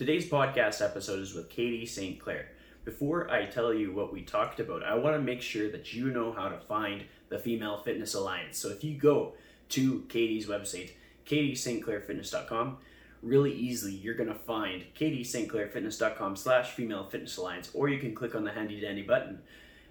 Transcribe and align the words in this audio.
Today's 0.00 0.30
podcast 0.30 0.82
episode 0.82 1.20
is 1.20 1.34
with 1.34 1.50
Katie 1.50 1.84
St. 1.84 2.18
Clair. 2.18 2.52
Before 2.86 3.30
I 3.30 3.44
tell 3.44 3.74
you 3.74 3.92
what 3.92 4.14
we 4.14 4.22
talked 4.22 4.58
about, 4.58 4.82
I 4.82 4.94
want 4.94 5.14
to 5.14 5.20
make 5.20 5.42
sure 5.42 5.70
that 5.72 5.92
you 5.92 6.10
know 6.10 6.32
how 6.32 6.48
to 6.48 6.58
find 6.58 7.02
the 7.28 7.38
Female 7.38 7.76
Fitness 7.76 8.14
Alliance. 8.14 8.56
So 8.56 8.70
if 8.70 8.82
you 8.82 8.96
go 8.96 9.34
to 9.68 10.00
Katie's 10.08 10.46
website, 10.46 10.92
katiestclairfitness.com, 11.26 12.78
really 13.22 13.52
easily 13.52 13.92
you're 13.92 14.14
going 14.14 14.30
to 14.30 14.34
find 14.34 14.86
katiestclairfitness.com 14.98 16.34
slash 16.34 16.70
female 16.70 17.04
fitness 17.04 17.36
alliance, 17.36 17.70
or 17.74 17.90
you 17.90 17.98
can 17.98 18.14
click 18.14 18.34
on 18.34 18.42
the 18.42 18.52
handy 18.52 18.80
dandy 18.80 19.02
button. 19.02 19.42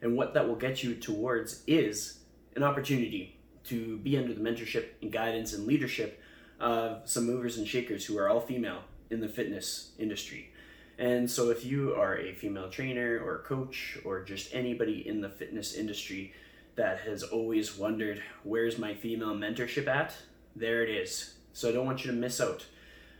And 0.01 0.17
what 0.17 0.33
that 0.33 0.47
will 0.47 0.55
get 0.55 0.81
you 0.81 0.95
towards 0.95 1.61
is 1.67 2.17
an 2.55 2.63
opportunity 2.63 3.37
to 3.65 3.97
be 3.97 4.17
under 4.17 4.33
the 4.33 4.41
mentorship 4.41 4.85
and 5.03 5.11
guidance 5.11 5.53
and 5.53 5.67
leadership 5.67 6.19
of 6.59 7.07
some 7.07 7.27
movers 7.27 7.59
and 7.59 7.67
shakers 7.67 8.07
who 8.07 8.17
are 8.17 8.27
all 8.27 8.41
female 8.41 8.81
in 9.09 9.19
the 9.19 9.29
fitness 9.29 9.91
industry. 9.97 10.51
And 10.97 11.29
so, 11.31 11.49
if 11.49 11.63
you 11.63 11.95
are 11.95 12.17
a 12.17 12.33
female 12.33 12.69
trainer 12.69 13.19
or 13.23 13.39
coach 13.39 13.97
or 14.03 14.23
just 14.23 14.53
anybody 14.53 15.07
in 15.07 15.21
the 15.21 15.29
fitness 15.29 15.73
industry 15.73 16.33
that 16.75 16.99
has 17.01 17.23
always 17.23 17.77
wondered, 17.77 18.21
where's 18.43 18.77
my 18.77 18.93
female 18.93 19.33
mentorship 19.33 19.87
at? 19.87 20.13
There 20.55 20.83
it 20.83 20.89
is. 20.89 21.35
So, 21.53 21.69
I 21.69 21.71
don't 21.71 21.85
want 21.85 22.03
you 22.03 22.11
to 22.11 22.17
miss 22.17 22.41
out. 22.41 22.65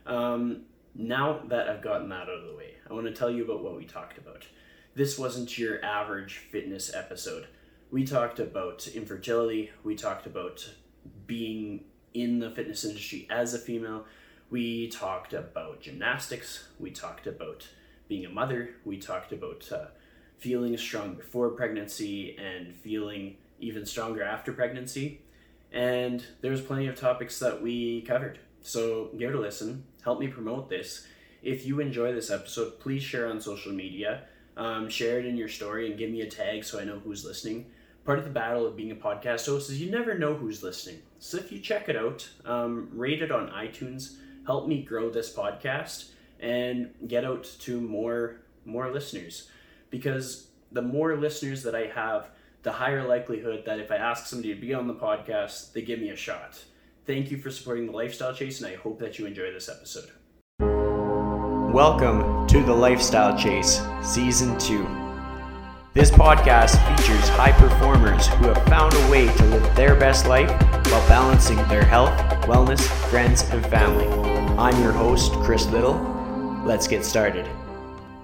Um, 0.05 0.63
now 0.93 1.41
that 1.47 1.69
I've 1.69 1.81
gotten 1.81 2.09
that 2.09 2.23
out 2.23 2.29
of 2.29 2.47
the 2.47 2.55
way, 2.55 2.73
I 2.89 2.93
want 2.93 3.05
to 3.05 3.13
tell 3.13 3.31
you 3.31 3.45
about 3.45 3.63
what 3.63 3.77
we 3.77 3.85
talked 3.85 4.17
about. 4.17 4.45
This 4.95 5.17
wasn't 5.17 5.57
your 5.57 5.83
average 5.83 6.37
fitness 6.51 6.93
episode. 6.93 7.47
We 7.91 8.05
talked 8.05 8.39
about 8.39 8.87
infertility, 8.87 9.71
we 9.83 9.95
talked 9.95 10.25
about 10.25 10.69
being 11.25 11.85
in 12.13 12.39
the 12.39 12.51
fitness 12.51 12.83
industry 12.83 13.27
as 13.29 13.53
a 13.53 13.59
female, 13.59 14.05
we 14.49 14.89
talked 14.89 15.33
about 15.33 15.81
gymnastics, 15.81 16.67
we 16.79 16.91
talked 16.91 17.27
about 17.27 17.67
being 18.07 18.25
a 18.25 18.29
mother, 18.29 18.71
we 18.85 18.97
talked 18.97 19.31
about 19.31 19.69
uh, 19.71 19.85
feeling 20.37 20.75
strong 20.77 21.13
before 21.13 21.49
pregnancy 21.49 22.35
and 22.37 22.75
feeling 22.75 23.37
even 23.59 23.85
stronger 23.85 24.23
after 24.23 24.51
pregnancy. 24.51 25.21
And 25.71 26.25
there's 26.41 26.61
plenty 26.61 26.87
of 26.87 26.95
topics 26.95 27.39
that 27.39 27.61
we 27.61 28.01
covered. 28.01 28.39
So 28.61 29.11
give 29.17 29.29
it 29.29 29.35
a 29.35 29.39
listen, 29.39 29.83
help 30.03 30.19
me 30.19 30.27
promote 30.27 30.69
this. 30.69 31.05
If 31.43 31.65
you 31.65 31.79
enjoy 31.79 32.13
this 32.13 32.31
episode, 32.31 32.79
please 32.79 33.03
share 33.03 33.27
on 33.27 33.39
social 33.39 33.71
media. 33.71 34.23
Um, 34.57 34.89
share 34.89 35.19
it 35.19 35.25
in 35.25 35.37
your 35.37 35.47
story 35.47 35.89
and 35.89 35.97
give 35.97 36.09
me 36.09 36.21
a 36.21 36.29
tag 36.29 36.65
so 36.65 36.79
I 36.79 36.83
know 36.83 36.99
who's 36.99 37.23
listening. 37.23 37.67
Part 38.03 38.19
of 38.19 38.25
the 38.25 38.31
battle 38.31 38.65
of 38.65 38.75
being 38.75 38.91
a 38.91 38.95
podcast 38.95 39.45
host 39.45 39.69
is 39.69 39.81
you 39.81 39.91
never 39.91 40.17
know 40.17 40.33
who's 40.33 40.63
listening. 40.63 41.01
So 41.19 41.37
if 41.37 41.51
you 41.51 41.59
check 41.59 41.87
it 41.87 41.95
out, 41.95 42.27
um, 42.43 42.89
rate 42.91 43.21
it 43.21 43.31
on 43.31 43.49
iTunes, 43.51 44.15
help 44.49 44.67
me 44.67 44.81
grow 44.81 45.11
this 45.11 45.31
podcast 45.31 46.09
and 46.39 46.89
get 47.07 47.23
out 47.23 47.43
to 47.59 47.79
more 47.79 48.37
more 48.65 48.91
listeners 48.91 49.47
because 49.91 50.47
the 50.71 50.81
more 50.81 51.15
listeners 51.15 51.61
that 51.61 51.75
I 51.75 51.85
have, 51.85 52.31
the 52.63 52.71
higher 52.71 53.07
likelihood 53.07 53.61
that 53.67 53.79
if 53.79 53.91
I 53.91 53.97
ask 53.97 54.25
somebody 54.25 54.55
to 54.55 54.59
be 54.59 54.73
on 54.73 54.87
the 54.87 54.95
podcast, 54.95 55.73
they 55.73 55.83
give 55.83 55.99
me 55.99 56.09
a 56.09 56.15
shot. 56.15 56.63
Thank 57.05 57.29
you 57.29 57.37
for 57.37 57.51
supporting 57.51 57.85
the 57.85 57.91
Lifestyle 57.91 58.33
Chase, 58.33 58.59
and 58.59 58.71
I 58.71 58.75
hope 58.75 58.97
that 58.97 59.19
you 59.19 59.27
enjoy 59.27 59.51
this 59.51 59.69
episode. 59.69 60.09
Welcome 61.71 62.47
to 62.47 62.63
the 62.63 62.73
Lifestyle 62.73 63.37
Chase, 63.37 63.79
Season 64.01 64.57
2. 64.57 65.08
This 65.99 66.11
podcast 66.11 66.77
features 66.87 67.27
high 67.27 67.51
performers 67.51 68.25
who 68.27 68.47
have 68.47 68.65
found 68.67 68.93
a 68.93 69.11
way 69.11 69.27
to 69.27 69.45
live 69.47 69.75
their 69.75 69.95
best 69.95 70.27
life 70.27 70.49
while 70.89 71.05
balancing 71.09 71.57
their 71.67 71.83
health, 71.83 72.17
wellness, 72.43 72.79
friends, 73.09 73.41
and 73.49 73.65
family. 73.65 74.07
I'm 74.57 74.81
your 74.81 74.93
host, 74.93 75.33
Chris 75.43 75.65
Liddle. 75.65 75.95
Let's 76.63 76.87
get 76.87 77.03
started. 77.03 77.45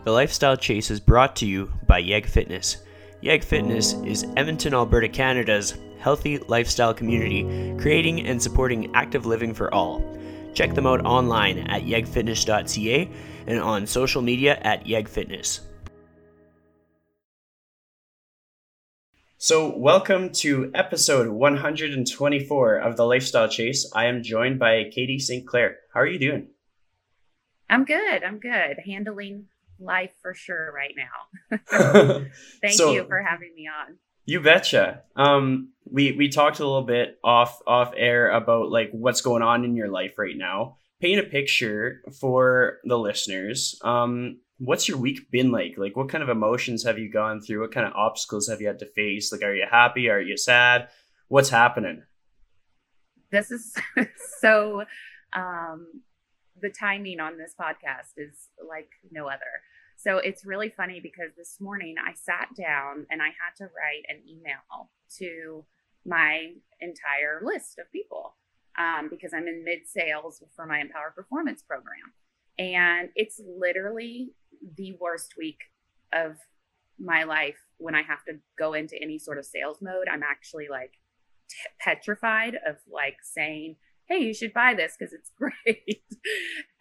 The 0.05 0.11
Lifestyle 0.13 0.55
Chase 0.55 0.89
is 0.89 1.01
brought 1.01 1.35
to 1.35 1.45
you 1.45 1.69
by 1.85 1.97
Yeg 1.97 2.27
Fitness. 2.27 2.77
Yeg 3.19 3.43
Fitness 3.43 3.91
is 4.05 4.25
Edmonton, 4.37 4.73
Alberta, 4.73 5.09
Canada's 5.09 5.77
healthy 5.99 6.37
lifestyle 6.37 6.93
community, 6.93 7.75
creating 7.77 8.25
and 8.25 8.41
supporting 8.41 8.95
active 8.95 9.25
living 9.25 9.53
for 9.53 9.73
all. 9.73 10.01
Check 10.53 10.75
them 10.75 10.87
out 10.87 11.05
online 11.05 11.57
at 11.67 11.81
yegfitness.ca 11.81 13.09
and 13.47 13.59
on 13.59 13.85
social 13.85 14.21
media 14.21 14.57
at 14.61 14.85
yegfitness. 14.85 15.59
So, 19.37 19.77
welcome 19.77 20.31
to 20.35 20.71
episode 20.73 21.27
124 21.27 22.75
of 22.77 22.95
the 22.95 23.05
Lifestyle 23.05 23.49
Chase. 23.49 23.91
I 23.93 24.05
am 24.05 24.23
joined 24.23 24.59
by 24.59 24.85
Katie 24.85 25.19
St. 25.19 25.45
Clair. 25.45 25.79
How 25.93 25.99
are 25.99 26.07
you 26.07 26.17
doing? 26.17 26.47
I'm 27.69 27.83
good. 27.83 28.23
I'm 28.23 28.39
good. 28.39 28.77
Handling 28.85 29.47
life 29.77 30.13
for 30.21 30.33
sure 30.33 30.73
right 30.73 30.95
now. 30.95 31.57
Thank 32.61 32.75
so, 32.75 32.93
you 32.93 33.03
for 33.03 33.21
having 33.21 33.53
me 33.53 33.67
on. 33.67 33.97
You 34.23 34.39
betcha. 34.39 35.03
Um, 35.17 35.73
we 35.83 36.13
we 36.13 36.29
talked 36.29 36.61
a 36.61 36.65
little 36.65 36.85
bit 36.85 37.19
off 37.21 37.59
off 37.67 37.91
air 37.95 38.31
about 38.31 38.71
like 38.71 38.91
what's 38.93 39.19
going 39.19 39.43
on 39.43 39.65
in 39.65 39.75
your 39.75 39.89
life 39.89 40.17
right 40.17 40.37
now. 40.37 40.77
Paint 41.01 41.19
a 41.19 41.23
picture 41.23 42.01
for 42.21 42.77
the 42.85 42.97
listeners. 42.97 43.77
Um, 43.83 44.39
what's 44.57 44.87
your 44.87 44.97
week 44.97 45.29
been 45.31 45.51
like? 45.51 45.75
Like, 45.77 45.95
what 45.95 46.09
kind 46.09 46.23
of 46.23 46.29
emotions 46.29 46.83
have 46.83 46.97
you 46.97 47.11
gone 47.11 47.41
through? 47.41 47.61
What 47.61 47.73
kind 47.73 47.87
of 47.87 47.93
obstacles 47.93 48.47
have 48.47 48.61
you 48.61 48.67
had 48.67 48.79
to 48.79 48.85
face? 48.85 49.31
Like, 49.31 49.43
are 49.43 49.53
you 49.53 49.65
happy? 49.69 50.09
Are 50.09 50.19
you 50.19 50.37
sad? 50.37 50.89
What's 51.27 51.49
happening? 51.49 52.03
This 53.31 53.51
is 53.51 53.75
so. 54.39 54.83
Um, 55.33 56.01
the 56.61 56.69
timing 56.69 57.19
on 57.19 57.37
this 57.37 57.53
podcast 57.59 58.17
is 58.17 58.49
like 58.67 58.89
no 59.11 59.27
other. 59.27 59.61
So 59.97 60.17
it's 60.17 60.45
really 60.45 60.69
funny 60.69 60.99
because 61.01 61.31
this 61.37 61.57
morning 61.59 61.95
I 62.03 62.13
sat 62.13 62.49
down 62.57 63.05
and 63.09 63.21
I 63.21 63.27
had 63.27 63.55
to 63.57 63.65
write 63.65 64.05
an 64.09 64.21
email 64.27 64.89
to 65.17 65.65
my 66.05 66.51
entire 66.81 67.41
list 67.43 67.79
of 67.79 67.91
people 67.91 68.35
um, 68.77 69.09
because 69.09 69.33
I'm 69.33 69.47
in 69.47 69.63
mid 69.63 69.87
sales 69.87 70.43
for 70.55 70.65
my 70.65 70.79
Empower 70.79 71.11
Performance 71.15 71.61
program. 71.61 72.13
And 72.57 73.09
it's 73.15 73.41
literally 73.45 74.31
the 74.75 74.97
worst 74.99 75.33
week 75.37 75.59
of 76.13 76.37
my 76.99 77.23
life 77.23 77.57
when 77.77 77.95
I 77.95 78.01
have 78.01 78.23
to 78.25 78.39
go 78.57 78.73
into 78.73 79.01
any 79.01 79.19
sort 79.19 79.37
of 79.37 79.45
sales 79.45 79.79
mode. 79.81 80.07
I'm 80.11 80.23
actually 80.23 80.67
like 80.69 80.93
t- 81.49 81.57
petrified 81.79 82.55
of 82.67 82.77
like 82.91 83.17
saying, 83.21 83.75
hey, 84.07 84.19
you 84.19 84.33
should 84.33 84.53
buy 84.53 84.73
this 84.73 84.95
because 84.97 85.13
it's 85.13 85.31
great. 85.37 86.03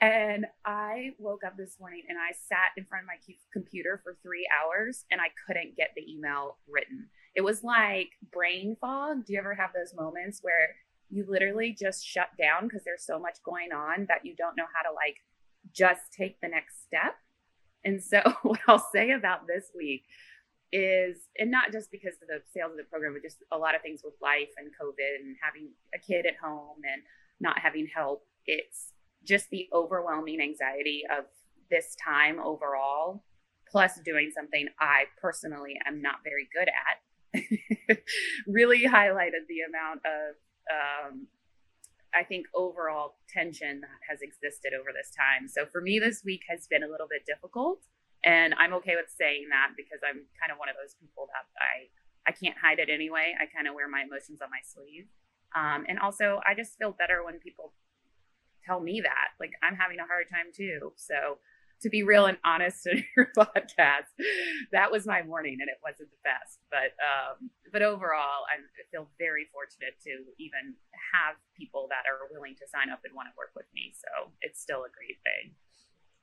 and 0.01 0.47
I 0.65 1.11
woke 1.19 1.43
up 1.45 1.57
this 1.57 1.77
morning 1.81 2.03
and 2.09 2.19
I 2.19 2.33
sat 2.33 2.73
in 2.77 2.85
front 2.85 3.05
of 3.05 3.09
my 3.09 3.35
computer 3.53 4.01
for 4.03 4.17
three 4.23 4.47
hours 4.53 5.05
and 5.11 5.21
I 5.21 5.29
couldn't 5.47 5.77
get 5.77 5.91
the 5.97 6.11
email 6.11 6.59
written. 6.69 7.09
It 7.35 7.43
was 7.43 7.65
like 7.65 8.11
brain 8.33 8.77
fog. 8.81 9.27
Do 9.27 9.33
you 9.33 9.39
ever 9.39 9.55
have 9.55 9.71
those 9.75 9.95
moments 9.95 10.41
where 10.43 10.77
you 11.11 11.25
literally 11.29 11.77
just 11.79 12.07
shut 12.07 12.29
down 12.39 12.65
because 12.65 12.85
there's 12.85 13.05
so 13.05 13.19
much 13.19 13.39
going 13.45 13.73
on 13.73 14.07
that 14.09 14.25
you 14.25 14.35
don't 14.37 14.57
know 14.57 14.67
how 14.75 14.89
to 14.89 14.95
like 14.95 15.17
just 15.73 16.13
take 16.17 16.41
the 16.41 16.49
next 16.49 16.85
step? 16.85 17.17
And 17.85 18.03
so, 18.03 18.21
what 18.43 18.61
I'll 18.69 18.87
say 18.93 19.11
about 19.11 19.47
this 19.47 19.71
week 19.77 20.05
is, 20.73 21.29
and 21.39 21.51
not 21.51 21.73
just 21.73 21.91
because 21.91 22.15
of 22.15 22.29
the 22.29 22.43
sales 22.53 22.73
of 22.73 22.77
the 22.77 22.85
program, 22.85 23.13
but 23.13 23.23
just 23.23 23.39
a 23.53 23.59
lot 23.59 23.75
of 23.75 23.83
things 23.83 24.01
with 24.05 24.15
life 24.21 24.51
and 24.57 24.69
COVID 24.69 25.21
and 25.23 25.37
having 25.41 25.71
a 25.95 25.99
kid 25.99 26.27
at 26.27 26.37
home 26.43 26.79
and 26.93 27.03
not 27.41 27.59
having 27.59 27.87
help. 27.95 28.27
It's 28.47 28.93
just 29.25 29.51
the 29.51 29.69
overwhelming 29.73 30.41
anxiety 30.41 31.03
of 31.17 31.25
this 31.71 31.97
time 32.03 32.39
overall, 32.41 33.25
plus 33.71 34.01
doing 34.05 34.31
something 34.35 34.67
I 34.81 35.05
personally 35.21 35.77
am 35.87 36.03
not 36.03 36.17
very 36.25 36.49
good 36.53 36.69
at, 36.69 37.99
really 38.47 38.85
highlighted 38.85 39.47
the 39.49 39.61
amount 39.69 40.01
of, 40.05 40.35
um, 40.71 41.27
I 42.15 42.23
think, 42.23 42.47
overall 42.55 43.17
tension 43.29 43.81
that 43.81 44.01
has 44.09 44.23
existed 44.23 44.73
over 44.73 44.91
this 44.95 45.11
time. 45.11 45.49
So 45.49 45.67
for 45.67 45.81
me, 45.81 45.99
this 45.99 46.23
week 46.25 46.43
has 46.49 46.67
been 46.67 46.83
a 46.83 46.89
little 46.89 47.09
bit 47.09 47.27
difficult. 47.27 47.85
And 48.25 48.55
I'm 48.57 48.73
okay 48.81 48.97
with 48.97 49.13
saying 49.13 49.53
that 49.53 49.77
because 49.77 50.01
I'm 50.01 50.25
kind 50.41 50.49
of 50.49 50.57
one 50.57 50.73
of 50.73 50.77
those 50.81 50.97
people 50.97 51.29
that 51.29 51.45
I 51.61 51.93
I 52.27 52.33
can't 52.33 52.57
hide 52.57 52.79
it 52.79 52.89
anyway. 52.89 53.37
I 53.37 53.45
kind 53.45 53.69
of 53.69 53.75
wear 53.75 53.85
my 53.85 54.01
emotions 54.01 54.41
on 54.41 54.49
my 54.49 54.65
sleeve. 54.65 55.13
Um, 55.53 55.85
and 55.89 56.01
also, 56.01 56.41
I 56.49 56.55
just 56.57 56.79
feel 56.81 56.97
better 56.97 57.23
when 57.23 57.39
people 57.39 57.75
tell 58.65 58.81
me 58.81 59.03
that. 59.05 59.37
Like 59.39 59.53
I'm 59.63 59.77
having 59.77 60.01
a 60.01 60.09
hard 60.09 60.27
time 60.33 60.49
too. 60.57 60.97
So 60.97 61.39
to 61.85 61.91
be 61.91 62.03
real 62.03 62.27
and 62.27 62.39
honest 62.45 62.87
in 62.91 63.05
your 63.17 63.29
podcast, 63.37 64.09
that 64.73 64.91
was 64.91 65.07
my 65.07 65.23
morning, 65.23 65.59
and 65.61 65.69
it 65.69 65.79
wasn't 65.85 66.11
the 66.11 66.23
best. 66.25 66.59
But 66.73 66.97
um, 66.99 67.51
but 67.71 67.83
overall, 67.83 68.49
I 68.49 68.59
feel 68.91 69.09
very 69.19 69.47
fortunate 69.53 70.01
to 70.05 70.11
even 70.41 70.75
have 71.13 71.37
people 71.57 71.87
that 71.91 72.09
are 72.09 72.27
willing 72.33 72.57
to 72.57 72.67
sign 72.67 72.91
up 72.91 73.01
and 73.05 73.15
want 73.15 73.29
to 73.29 73.35
work 73.37 73.53
with 73.55 73.67
me. 73.75 73.95
So 73.95 74.33
it's 74.41 74.61
still 74.61 74.83
a 74.83 74.91
great 74.91 75.21
thing. 75.23 75.55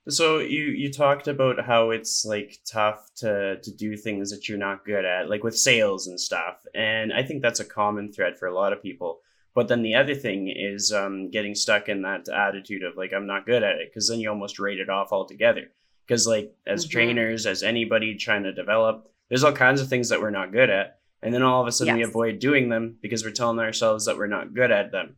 So 0.09 0.39
you 0.39 0.63
you 0.63 0.91
talked 0.91 1.27
about 1.27 1.63
how 1.63 1.91
it's 1.91 2.25
like 2.25 2.57
tough 2.65 3.13
to 3.17 3.61
to 3.61 3.71
do 3.71 3.95
things 3.95 4.31
that 4.31 4.49
you're 4.49 4.57
not 4.57 4.83
good 4.83 5.05
at, 5.05 5.29
like 5.29 5.43
with 5.43 5.57
sales 5.57 6.07
and 6.07 6.19
stuff. 6.19 6.65
And 6.73 7.13
I 7.13 7.23
think 7.23 7.41
that's 7.41 7.59
a 7.59 7.65
common 7.65 8.11
thread 8.11 8.37
for 8.37 8.47
a 8.47 8.55
lot 8.55 8.73
of 8.73 8.81
people. 8.81 9.19
But 9.53 9.67
then 9.67 9.81
the 9.81 9.95
other 9.95 10.15
thing 10.15 10.53
is 10.55 10.91
um, 10.93 11.29
getting 11.29 11.55
stuck 11.55 11.89
in 11.89 12.03
that 12.03 12.29
attitude 12.29 12.83
of 12.83 12.95
like 12.95 13.11
I'm 13.13 13.27
not 13.27 13.45
good 13.45 13.63
at 13.63 13.77
it 13.77 13.89
because 13.89 14.07
then 14.07 14.19
you 14.19 14.29
almost 14.29 14.59
rate 14.59 14.79
it 14.79 14.89
off 14.89 15.11
altogether. 15.11 15.71
Because 16.07 16.25
like 16.25 16.53
as 16.65 16.85
mm-hmm. 16.85 16.91
trainers, 16.91 17.45
as 17.45 17.63
anybody 17.63 18.15
trying 18.15 18.43
to 18.43 18.53
develop, 18.53 19.11
there's 19.29 19.43
all 19.43 19.51
kinds 19.51 19.81
of 19.81 19.87
things 19.87 20.09
that 20.09 20.21
we're 20.21 20.29
not 20.29 20.51
good 20.51 20.69
at, 20.69 20.99
and 21.21 21.33
then 21.33 21.41
all 21.41 21.61
of 21.61 21.67
a 21.67 21.71
sudden 21.71 21.97
yes. 21.97 22.05
we 22.05 22.09
avoid 22.09 22.39
doing 22.39 22.69
them 22.69 22.97
because 23.01 23.23
we're 23.23 23.31
telling 23.31 23.59
ourselves 23.59 24.05
that 24.05 24.17
we're 24.17 24.27
not 24.27 24.53
good 24.53 24.71
at 24.71 24.91
them. 24.91 25.15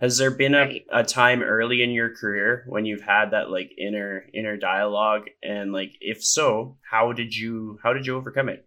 Has 0.00 0.18
there 0.18 0.30
been 0.30 0.52
right. 0.52 0.84
a, 0.92 1.00
a 1.00 1.04
time 1.04 1.42
early 1.42 1.82
in 1.82 1.90
your 1.90 2.14
career 2.14 2.64
when 2.68 2.84
you've 2.84 3.00
had 3.00 3.30
that 3.30 3.50
like 3.50 3.70
inner 3.78 4.26
inner 4.34 4.56
dialogue, 4.56 5.28
and 5.42 5.72
like 5.72 5.92
if 6.00 6.22
so, 6.24 6.78
how 6.90 7.12
did 7.12 7.34
you 7.34 7.78
how 7.82 7.92
did 7.92 8.06
you 8.06 8.16
overcome 8.16 8.48
it? 8.48 8.66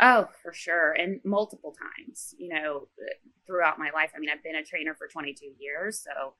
Oh, 0.00 0.28
for 0.42 0.52
sure. 0.52 0.92
And 0.92 1.20
multiple 1.24 1.74
times, 1.78 2.34
you 2.38 2.48
know, 2.48 2.88
throughout 3.46 3.78
my 3.78 3.90
life. 3.94 4.10
I 4.14 4.18
mean, 4.18 4.30
I've 4.30 4.42
been 4.42 4.56
a 4.56 4.64
trainer 4.64 4.94
for 4.94 5.06
22 5.06 5.52
years, 5.58 6.02
so 6.02 6.34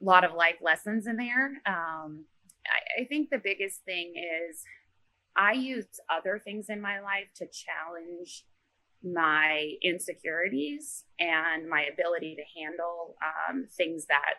a 0.00 0.04
lot 0.04 0.24
of 0.24 0.34
life 0.34 0.56
lessons 0.60 1.06
in 1.06 1.16
there. 1.16 1.60
Um, 1.66 2.24
I, 2.66 3.02
I 3.02 3.04
think 3.06 3.30
the 3.30 3.40
biggest 3.42 3.84
thing 3.84 4.14
is 4.16 4.62
I 5.36 5.52
use 5.52 5.86
other 6.08 6.40
things 6.42 6.66
in 6.68 6.80
my 6.80 7.00
life 7.00 7.28
to 7.36 7.46
challenge 7.46 8.44
my 9.02 9.72
insecurities 9.82 11.04
and 11.18 11.68
my 11.68 11.84
ability 11.84 12.36
to 12.36 12.60
handle 12.60 13.16
um, 13.48 13.66
things 13.76 14.06
that 14.06 14.34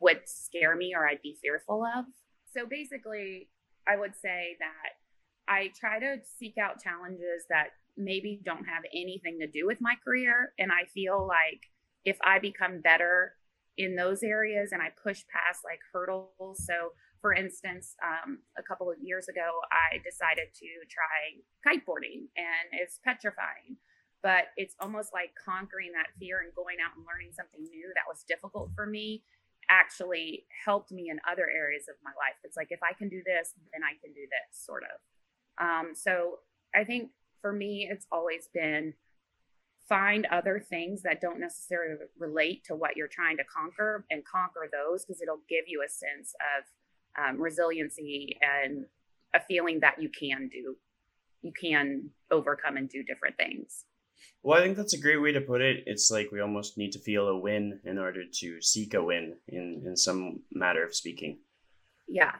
would 0.00 0.20
scare 0.26 0.76
me 0.76 0.94
or 0.94 1.08
I'd 1.08 1.22
be 1.22 1.36
fearful 1.40 1.84
of. 1.84 2.04
So 2.52 2.66
basically, 2.66 3.48
I 3.88 3.96
would 3.96 4.14
say 4.14 4.56
that 4.60 5.03
I 5.48 5.70
try 5.78 5.98
to 6.00 6.16
seek 6.38 6.58
out 6.58 6.82
challenges 6.82 7.44
that 7.50 7.68
maybe 7.96 8.40
don't 8.44 8.64
have 8.64 8.82
anything 8.92 9.38
to 9.40 9.46
do 9.46 9.66
with 9.66 9.80
my 9.80 9.94
career. 10.04 10.52
And 10.58 10.72
I 10.72 10.86
feel 10.92 11.26
like 11.26 11.60
if 12.04 12.18
I 12.24 12.38
become 12.38 12.80
better 12.80 13.34
in 13.76 13.96
those 13.96 14.22
areas 14.22 14.70
and 14.72 14.80
I 14.82 14.90
push 14.90 15.22
past 15.30 15.60
like 15.64 15.80
hurdles. 15.92 16.64
So, 16.64 16.92
for 17.20 17.32
instance, 17.32 17.96
um, 18.02 18.38
a 18.58 18.62
couple 18.62 18.90
of 18.90 18.96
years 19.00 19.28
ago, 19.28 19.48
I 19.72 19.98
decided 20.04 20.52
to 20.54 20.68
try 20.86 21.40
kiteboarding 21.64 22.28
and 22.36 22.66
it's 22.72 23.00
petrifying, 23.02 23.80
but 24.22 24.52
it's 24.56 24.76
almost 24.78 25.10
like 25.12 25.32
conquering 25.34 25.92
that 25.92 26.12
fear 26.18 26.40
and 26.44 26.54
going 26.54 26.76
out 26.84 26.94
and 26.96 27.06
learning 27.06 27.32
something 27.34 27.62
new 27.70 27.90
that 27.94 28.06
was 28.06 28.24
difficult 28.28 28.70
for 28.74 28.86
me 28.86 29.24
actually 29.70 30.44
helped 30.64 30.92
me 30.92 31.08
in 31.08 31.18
other 31.24 31.48
areas 31.48 31.88
of 31.88 31.96
my 32.04 32.12
life. 32.20 32.36
It's 32.44 32.56
like 32.56 32.68
if 32.70 32.80
I 32.84 32.92
can 32.92 33.08
do 33.08 33.22
this, 33.24 33.56
then 33.72 33.80
I 33.82 33.96
can 33.96 34.12
do 34.12 34.28
this, 34.28 34.52
sort 34.52 34.84
of. 34.84 35.00
Um, 35.60 35.92
so 35.94 36.38
I 36.74 36.84
think 36.84 37.10
for 37.40 37.52
me, 37.52 37.88
it's 37.90 38.06
always 38.10 38.48
been 38.52 38.94
find 39.88 40.26
other 40.26 40.58
things 40.58 41.02
that 41.02 41.20
don't 41.20 41.38
necessarily 41.38 41.96
relate 42.18 42.64
to 42.64 42.74
what 42.74 42.96
you're 42.96 43.08
trying 43.08 43.36
to 43.36 43.44
conquer 43.44 44.04
and 44.10 44.24
conquer 44.24 44.68
those 44.72 45.04
because 45.04 45.20
it'll 45.20 45.42
give 45.48 45.64
you 45.66 45.84
a 45.86 45.90
sense 45.90 46.34
of 46.56 46.64
um, 47.22 47.40
resiliency 47.40 48.38
and 48.40 48.86
a 49.34 49.40
feeling 49.40 49.80
that 49.80 50.00
you 50.00 50.08
can 50.08 50.48
do, 50.48 50.76
you 51.42 51.52
can 51.52 52.08
overcome 52.30 52.76
and 52.76 52.88
do 52.88 53.02
different 53.02 53.36
things. 53.36 53.84
Well, 54.42 54.58
I 54.58 54.62
think 54.62 54.76
that's 54.76 54.94
a 54.94 55.00
great 55.00 55.20
way 55.20 55.32
to 55.32 55.40
put 55.40 55.60
it. 55.60 55.84
It's 55.86 56.10
like 56.10 56.30
we 56.32 56.40
almost 56.40 56.78
need 56.78 56.92
to 56.92 56.98
feel 56.98 57.28
a 57.28 57.38
win 57.38 57.80
in 57.84 57.98
order 57.98 58.22
to 58.40 58.60
seek 58.62 58.94
a 58.94 59.02
win 59.02 59.36
in, 59.48 59.82
in 59.86 59.96
some 59.96 60.40
matter 60.52 60.84
of 60.84 60.94
speaking. 60.94 61.38
Yeah, 62.08 62.32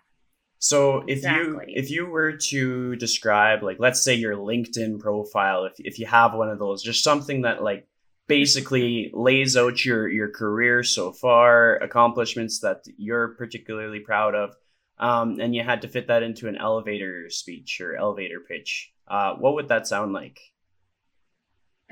so 0.64 1.00
if 1.06 1.18
exactly. 1.18 1.66
you 1.68 1.74
if 1.76 1.90
you 1.90 2.06
were 2.06 2.32
to 2.32 2.96
describe 2.96 3.62
like 3.62 3.76
let's 3.80 4.02
say 4.02 4.14
your 4.14 4.34
LinkedIn 4.34 4.98
profile, 4.98 5.66
if 5.66 5.74
if 5.76 5.98
you 5.98 6.06
have 6.06 6.32
one 6.32 6.48
of 6.48 6.58
those, 6.58 6.82
just 6.82 7.04
something 7.04 7.42
that 7.42 7.62
like 7.62 7.86
basically 8.28 9.10
lays 9.12 9.58
out 9.58 9.84
your 9.84 10.08
your 10.08 10.30
career 10.30 10.82
so 10.82 11.12
far, 11.12 11.76
accomplishments 11.76 12.60
that 12.60 12.78
you're 12.96 13.34
particularly 13.34 14.00
proud 14.00 14.34
of, 14.34 14.56
um, 14.98 15.38
and 15.38 15.54
you 15.54 15.62
had 15.62 15.82
to 15.82 15.88
fit 15.88 16.06
that 16.06 16.22
into 16.22 16.48
an 16.48 16.56
elevator 16.56 17.28
speech 17.28 17.78
or 17.82 17.94
elevator 17.94 18.40
pitch, 18.40 18.90
uh, 19.06 19.34
what 19.34 19.52
would 19.56 19.68
that 19.68 19.86
sound 19.86 20.14
like? 20.14 20.40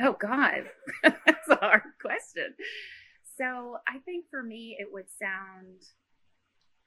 Oh 0.00 0.16
God, 0.18 0.64
that's 1.02 1.48
a 1.50 1.56
hard 1.56 1.82
question. 2.00 2.54
So 3.36 3.76
I 3.86 3.98
think 3.98 4.30
for 4.30 4.42
me, 4.42 4.78
it 4.80 4.88
would 4.90 5.10
sound. 5.18 5.82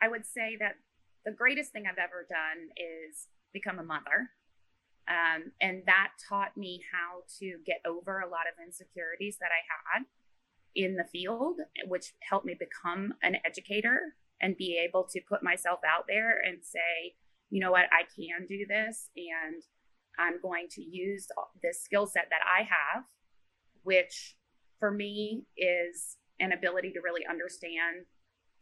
I 0.02 0.08
would 0.08 0.26
say 0.26 0.58
that 0.60 0.78
the 1.26 1.32
greatest 1.32 1.72
thing 1.72 1.84
I've 1.88 1.98
ever 1.98 2.26
done 2.30 2.70
is 2.78 3.28
become 3.54 3.80
a 3.80 3.84
mother. 3.84 4.32
Um, 5.08 5.52
and 5.62 5.84
that 5.86 6.10
taught 6.30 6.58
me 6.58 6.82
how 6.92 7.22
to 7.40 7.58
get 7.66 7.82
over 7.86 8.20
a 8.20 8.30
lot 8.30 8.48
of 8.50 8.64
insecurities 8.64 9.38
that 9.40 9.52
I 9.52 9.62
had 9.70 10.06
in 10.76 10.96
the 10.96 11.04
field, 11.04 11.58
which 11.88 12.14
helped 12.28 12.46
me 12.46 12.56
become 12.58 13.14
an 13.22 13.38
educator 13.46 14.16
and 14.42 14.58
be 14.58 14.78
able 14.78 15.08
to 15.12 15.22
put 15.28 15.44
myself 15.44 15.80
out 15.88 16.06
there 16.08 16.40
and 16.46 16.58
say, 16.62 17.16
you 17.50 17.62
know 17.62 17.72
what, 17.72 17.86
I 17.92 18.04
can 18.04 18.46
do 18.48 18.66
this. 18.68 19.10
And 19.16 19.62
I'm 20.18 20.42
going 20.42 20.68
to 20.72 20.82
use 20.82 21.28
this 21.62 21.84
skill 21.84 22.08
set 22.08 22.28
that 22.30 22.42
I 22.46 22.64
have, 22.64 23.04
which 23.84 24.36
for 24.80 24.92
me 24.92 25.46
is 25.58 26.18
an 26.40 26.52
ability 26.52 26.92
to 26.92 27.00
really 27.02 27.26
understand 27.30 28.06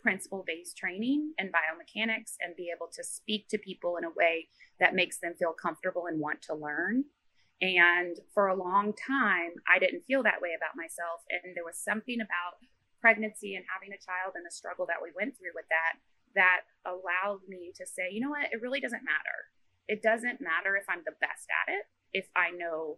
principle 0.04 0.44
based 0.46 0.78
training 0.78 1.34
and 1.40 1.50
biomechanics 1.50 2.36
and 2.40 2.56
be 2.56 2.70
able 2.76 2.90
to 2.94 3.04
speak 3.04 3.48
to 3.48 3.58
people 3.58 3.98
in 3.98 4.04
a 4.04 4.12
way 4.12 4.50
that 4.80 4.94
makes 4.94 5.18
them 5.18 5.34
feel 5.40 5.54
comfortable 5.54 6.06
and 6.06 6.20
want 6.20 6.42
to 6.44 6.54
learn. 6.54 7.06
And 7.62 8.18
for 8.34 8.48
a 8.48 8.60
long 8.60 8.94
time, 8.94 9.56
I 9.74 9.80
didn't 9.80 10.04
feel 10.06 10.22
that 10.24 10.42
way 10.42 10.52
about 10.56 10.76
myself. 10.76 11.24
And 11.32 11.56
there 11.56 11.64
was 11.64 11.80
something 11.80 12.20
about 12.20 12.60
pregnancy 13.00 13.56
and 13.56 13.66
having 13.72 13.96
a 13.96 14.04
child 14.04 14.36
and 14.36 14.46
the 14.46 14.52
struggle 14.52 14.86
that 14.88 15.02
we 15.02 15.16
went 15.16 15.38
through 15.38 15.56
with 15.56 15.66
that 15.70 16.00
that 16.36 16.62
allowed 16.86 17.42
me 17.48 17.72
to 17.78 17.86
say, 17.86 18.10
you 18.12 18.20
know 18.20 18.30
what, 18.30 18.52
it 18.52 18.62
really 18.62 18.80
doesn't 18.80 19.04
matter. 19.06 19.52
It 19.88 20.02
doesn't 20.02 20.42
matter 20.42 20.76
if 20.76 20.86
I'm 20.90 21.04
the 21.06 21.16
best 21.22 21.48
at 21.52 21.72
it, 21.72 21.86
if 22.12 22.28
I 22.36 22.52
know 22.52 22.98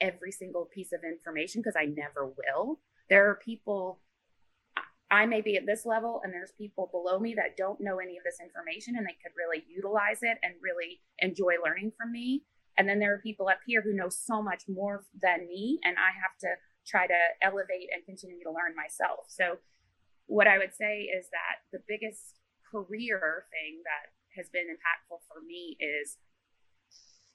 every 0.00 0.30
single 0.30 0.66
piece 0.66 0.92
of 0.92 1.00
information, 1.02 1.60
because 1.60 1.76
I 1.76 1.86
never 1.86 2.26
will. 2.26 2.80
There 3.08 3.28
are 3.28 3.36
people 3.36 4.00
I 5.10 5.26
may 5.26 5.40
be 5.40 5.56
at 5.56 5.66
this 5.66 5.86
level 5.86 6.20
and 6.24 6.32
there's 6.32 6.52
people 6.58 6.88
below 6.90 7.18
me 7.18 7.34
that 7.34 7.56
don't 7.56 7.80
know 7.80 7.98
any 7.98 8.16
of 8.16 8.24
this 8.24 8.40
information 8.42 8.94
and 8.96 9.06
they 9.06 9.16
could 9.22 9.36
really 9.36 9.64
utilize 9.68 10.18
it 10.22 10.38
and 10.42 10.54
really 10.60 11.00
enjoy 11.20 11.54
learning 11.64 11.92
from 11.96 12.10
me. 12.10 12.42
And 12.76 12.88
then 12.88 12.98
there 12.98 13.14
are 13.14 13.22
people 13.22 13.48
up 13.48 13.60
here 13.66 13.82
who 13.82 13.94
know 13.94 14.08
so 14.08 14.42
much 14.42 14.64
more 14.68 15.04
than 15.22 15.46
me 15.46 15.78
and 15.84 15.96
I 15.96 16.10
have 16.10 16.36
to 16.40 16.48
try 16.86 17.06
to 17.06 17.20
elevate 17.40 17.88
and 17.94 18.04
continue 18.04 18.42
to 18.42 18.50
learn 18.50 18.74
myself. 18.74 19.26
So 19.28 19.58
what 20.26 20.48
I 20.48 20.58
would 20.58 20.74
say 20.74 21.06
is 21.06 21.26
that 21.30 21.62
the 21.72 21.82
biggest 21.86 22.38
career 22.70 23.46
thing 23.54 23.82
that 23.86 24.10
has 24.36 24.50
been 24.50 24.66
impactful 24.66 25.22
for 25.28 25.40
me 25.46 25.76
is 25.78 26.18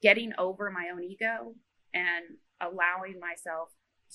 getting 0.01 0.33
over 0.37 0.69
my 0.69 0.89
own 0.93 1.03
ego 1.03 1.55
and 1.93 2.37
allowing 2.59 3.19
myself 3.19 3.69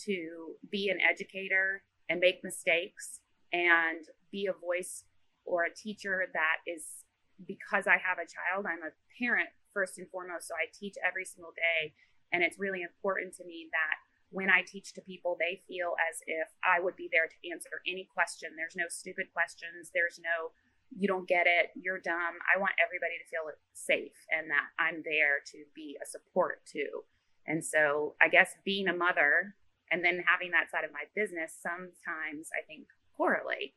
to 0.05 0.57
be 0.71 0.91
an 0.91 0.99
educator 1.01 1.83
and 2.09 2.21
make 2.21 2.45
mistakes 2.45 3.21
and 3.53 4.07
be 4.31 4.47
a 4.47 4.53
voice 4.53 5.05
or 5.45 5.65
a 5.65 5.75
teacher 5.75 6.27
that 6.33 6.59
is 6.67 7.07
because 7.47 7.87
I 7.87 7.99
have 8.01 8.19
a 8.19 8.27
child, 8.27 8.67
I'm 8.67 8.83
a 8.83 8.97
parent 9.19 9.49
first 9.73 9.99
and 9.99 10.09
foremost. 10.09 10.49
So 10.49 10.55
I 10.55 10.73
teach 10.73 10.97
every 11.05 11.25
single 11.25 11.53
day. 11.53 11.93
And 12.33 12.43
it's 12.43 12.59
really 12.59 12.83
important 12.83 13.37
to 13.37 13.45
me 13.45 13.69
that 13.71 13.97
when 14.31 14.51
I 14.51 14.65
teach 14.67 14.93
to 14.95 15.01
people, 15.01 15.37
they 15.39 15.63
feel 15.69 15.95
as 16.11 16.19
if 16.27 16.49
I 16.65 16.81
would 16.81 16.97
be 16.97 17.09
there 17.13 17.29
to 17.29 17.39
answer 17.53 17.85
any 17.87 18.09
question. 18.09 18.57
There's 18.57 18.75
no 18.75 18.89
stupid 18.89 19.31
questions. 19.33 19.93
There's 19.95 20.19
no, 20.19 20.51
you 20.91 21.07
don't 21.07 21.29
get 21.29 21.47
it, 21.47 21.71
you're 21.77 22.01
dumb. 22.01 22.41
I 22.43 22.59
want 22.59 22.75
everybody 22.83 23.15
to 23.21 23.31
feel 23.31 23.47
safe 23.75 24.17
and 24.33 24.51
that 24.51 24.75
I'm 24.81 25.05
there 25.05 25.45
to 25.53 25.59
be 25.75 25.97
a 26.03 26.07
support 26.07 26.67
too. 26.67 27.07
And 27.47 27.63
so 27.65 28.17
I 28.21 28.29
guess 28.29 28.57
being 28.65 28.89
a 28.89 28.97
mother 28.97 29.55
and 29.93 30.03
then 30.03 30.25
having 30.27 30.51
that 30.51 30.71
side 30.73 30.83
of 30.83 30.91
my 30.91 31.07
business, 31.15 31.55
sometimes 31.55 32.51
I 32.51 32.67
think 32.67 32.91
correlate 33.17 33.75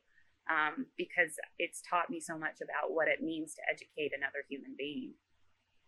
um, 0.50 0.86
because 0.96 1.32
it's 1.58 1.82
taught 1.88 2.10
me 2.10 2.20
so 2.20 2.38
much 2.38 2.56
about 2.62 2.92
what 2.92 3.08
it 3.08 3.22
means 3.22 3.54
to 3.54 3.62
educate 3.70 4.12
another 4.16 4.44
human 4.48 4.74
being. 4.76 5.12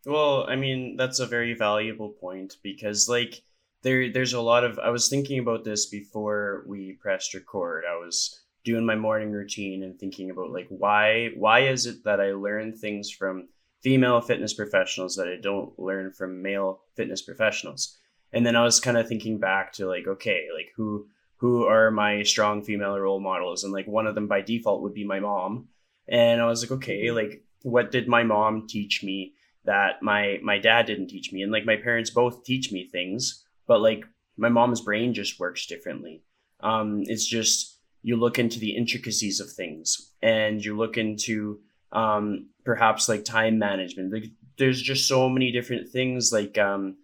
Well, 0.07 0.47
I 0.49 0.57
mean, 0.57 0.97
that's 0.97 1.21
a 1.21 1.27
very 1.27 1.55
valuable 1.55 2.11
point 2.11 2.57
because, 2.63 3.09
like, 3.09 3.43
there, 3.83 4.13
there's 4.13 4.33
a 4.33 4.41
lot 4.41 4.65
of. 4.65 4.79
I 4.79 4.91
was 4.91 5.09
thinking 5.09 5.39
about 5.39 5.65
this 5.65 5.87
before 5.87 6.65
we 6.67 6.99
pressed 7.01 7.35
record. 7.35 7.85
I 7.89 7.97
was 7.97 8.43
doing 8.65 8.87
my 8.87 8.97
morning 8.97 9.33
routine 9.33 9.83
and 9.83 9.99
thinking 9.99 10.31
about 10.31 10.53
like 10.53 10.69
why 10.69 11.31
why 11.37 11.61
is 11.61 11.87
it 11.87 12.05
that 12.05 12.21
I 12.21 12.33
learn 12.33 12.73
things 12.73 13.11
from 13.11 13.49
female 13.83 14.21
fitness 14.21 14.55
professionals 14.55 15.17
that 15.17 15.29
I 15.29 15.41
don't 15.41 15.77
learn 15.79 16.13
from 16.13 16.43
male 16.43 16.83
fitness 16.97 17.23
professionals. 17.23 17.99
And 18.33 18.47
then 18.47 18.57
I 18.57 18.63
was 18.63 18.81
kind 18.81 18.97
of 18.97 19.09
thinking 19.09 19.39
back 19.39 19.73
to 19.75 19.87
like, 19.87 20.07
okay, 20.07 20.47
like 20.55 20.69
who 20.77 21.07
who 21.43 21.65
are 21.67 21.91
my 21.91 22.23
strong 22.23 22.63
female 22.63 22.99
role 22.99 23.21
models 23.21 23.65
and 23.65 23.73
like 23.73 23.87
one 23.87 24.07
of 24.07 24.15
them 24.15 24.29
by 24.29 24.41
default 24.41 24.81
would 24.83 24.95
be 24.95 25.05
my 25.05 25.21
mom 25.21 25.69
and 26.09 26.41
i 26.41 26.47
was 26.47 26.63
like 26.63 26.73
okay 26.73 27.05
mm-hmm. 27.05 27.17
like 27.17 27.45
what 27.63 27.91
did 27.91 28.09
my 28.09 28.23
mom 28.23 28.67
teach 28.67 29.05
me 29.05 29.35
that 29.65 30.03
my 30.03 30.39
my 30.43 30.59
dad 30.59 30.87
didn't 30.87 31.09
teach 31.09 31.33
me 31.33 31.43
and 31.43 31.53
like 31.53 31.67
my 31.67 31.77
parents 31.77 32.11
both 32.11 32.45
teach 32.45 32.73
me 32.73 32.89
things 32.89 33.45
but 33.67 33.81
like 33.81 34.05
my 34.37 34.49
mom's 34.49 34.81
brain 34.81 35.15
just 35.15 35.39
works 35.39 35.67
differently. 35.67 36.23
Um, 36.61 37.03
it's 37.07 37.27
just 37.27 37.79
you 38.03 38.17
look 38.17 38.39
into 38.39 38.59
the 38.59 38.77
intricacies 38.77 39.41
of 39.41 39.51
things 39.51 40.13
and 40.23 40.65
you 40.65 40.77
look 40.77 40.97
into 40.97 41.61
um, 41.93 42.49
perhaps 42.65 43.09
like 43.09 43.25
time 43.25 43.59
management. 43.59 44.13
Like 44.13 44.25
there's 44.59 44.81
just 44.81 45.07
so 45.07 45.29
many 45.29 45.53
different 45.53 45.89
things 45.89 46.33
like 46.33 46.59
um, 46.59 46.97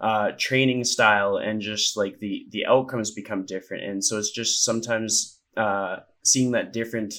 uh, 0.00 0.32
training 0.38 0.84
style 0.84 1.36
and 1.36 1.60
just 1.60 1.96
like 1.96 2.18
the 2.18 2.46
the 2.50 2.66
outcomes 2.66 3.10
become 3.10 3.44
different. 3.44 3.84
And 3.84 4.04
so 4.04 4.18
it's 4.18 4.30
just 4.30 4.64
sometimes 4.64 5.40
uh, 5.56 5.98
seeing 6.22 6.52
that 6.52 6.72
different 6.72 7.14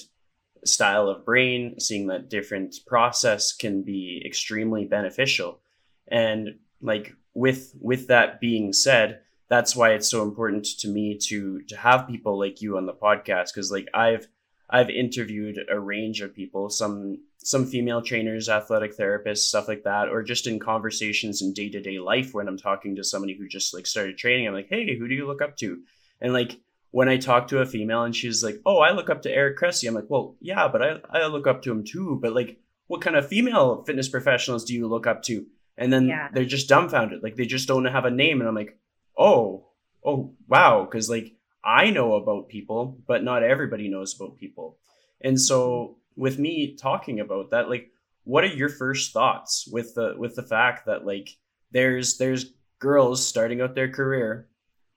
style 0.64 1.08
of 1.08 1.24
brain, 1.24 1.78
seeing 1.80 2.06
that 2.08 2.30
different 2.30 2.76
process 2.86 3.52
can 3.52 3.82
be 3.82 4.22
extremely 4.24 4.84
beneficial. 4.84 5.60
And 6.08 6.58
like 6.80 7.12
with 7.34 7.74
with 7.80 8.08
that 8.08 8.40
being 8.40 8.72
said, 8.72 9.20
that's 9.48 9.74
why 9.74 9.90
it's 9.90 10.10
so 10.10 10.22
important 10.22 10.64
to 10.64 10.88
me 10.88 11.18
to 11.22 11.62
to 11.62 11.76
have 11.76 12.08
people 12.08 12.38
like 12.38 12.60
you 12.62 12.76
on 12.76 12.86
the 12.86 12.92
podcast 12.92 13.46
because 13.54 13.72
like 13.72 13.88
I've 13.94 14.28
I've 14.70 14.90
interviewed 14.90 15.58
a 15.70 15.78
range 15.80 16.20
of 16.20 16.34
people, 16.34 16.68
some 16.68 17.18
some 17.38 17.66
female 17.66 18.02
trainers, 18.02 18.48
athletic 18.48 18.96
therapists, 18.96 19.38
stuff 19.38 19.68
like 19.68 19.84
that, 19.84 20.08
or 20.08 20.22
just 20.22 20.46
in 20.46 20.58
conversations 20.58 21.40
in 21.40 21.54
day 21.54 21.70
to 21.70 21.80
day 21.80 21.98
life 21.98 22.34
when 22.34 22.48
I'm 22.48 22.58
talking 22.58 22.96
to 22.96 23.04
somebody 23.04 23.34
who 23.34 23.48
just 23.48 23.72
like 23.72 23.86
started 23.86 24.18
training. 24.18 24.46
I'm 24.46 24.54
like, 24.54 24.68
hey, 24.68 24.96
who 24.98 25.08
do 25.08 25.14
you 25.14 25.26
look 25.26 25.40
up 25.40 25.56
to? 25.58 25.80
And 26.20 26.32
like 26.32 26.60
when 26.90 27.08
I 27.08 27.16
talk 27.16 27.48
to 27.48 27.60
a 27.60 27.66
female 27.66 28.02
and 28.02 28.14
she's 28.14 28.42
like, 28.42 28.60
oh, 28.66 28.78
I 28.78 28.92
look 28.92 29.08
up 29.08 29.22
to 29.22 29.30
Eric 29.30 29.58
Cressey, 29.58 29.88
I'm 29.88 29.94
like, 29.94 30.08
well, 30.08 30.36
yeah, 30.40 30.68
but 30.68 30.82
I, 30.82 30.98
I 31.10 31.26
look 31.26 31.46
up 31.46 31.62
to 31.62 31.70
him 31.70 31.84
too. 31.84 32.18
But 32.20 32.34
like, 32.34 32.58
what 32.86 33.00
kind 33.00 33.16
of 33.16 33.28
female 33.28 33.84
fitness 33.84 34.08
professionals 34.08 34.64
do 34.64 34.74
you 34.74 34.86
look 34.86 35.06
up 35.06 35.22
to? 35.24 35.46
And 35.76 35.92
then 35.92 36.08
yeah. 36.08 36.28
they're 36.32 36.44
just 36.44 36.68
dumbfounded. 36.68 37.22
Like 37.22 37.36
they 37.36 37.46
just 37.46 37.68
don't 37.68 37.84
have 37.84 38.04
a 38.04 38.10
name. 38.10 38.40
And 38.40 38.48
I'm 38.48 38.54
like, 38.54 38.76
oh, 39.16 39.68
oh, 40.04 40.34
wow. 40.48 40.86
Cause 40.90 41.08
like 41.08 41.34
I 41.68 41.90
know 41.90 42.14
about 42.14 42.48
people, 42.48 42.98
but 43.06 43.22
not 43.22 43.42
everybody 43.42 43.90
knows 43.90 44.18
about 44.18 44.38
people. 44.38 44.78
And 45.20 45.38
so 45.38 45.98
with 46.16 46.38
me 46.38 46.74
talking 46.74 47.20
about 47.20 47.50
that, 47.50 47.68
like, 47.68 47.90
what 48.24 48.42
are 48.44 48.48
your 48.48 48.70
first 48.70 49.12
thoughts 49.12 49.68
with 49.70 49.94
the 49.94 50.14
with 50.16 50.34
the 50.34 50.42
fact 50.42 50.86
that 50.86 51.04
like 51.04 51.28
there's 51.70 52.16
there's 52.16 52.52
girls 52.78 53.26
starting 53.26 53.60
out 53.60 53.74
their 53.74 53.90
career 53.90 54.48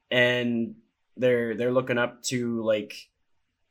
and 0.09 0.75
they're 1.17 1.55
they're 1.55 1.71
looking 1.71 1.97
up 1.97 2.21
to 2.23 2.61
like 2.63 2.93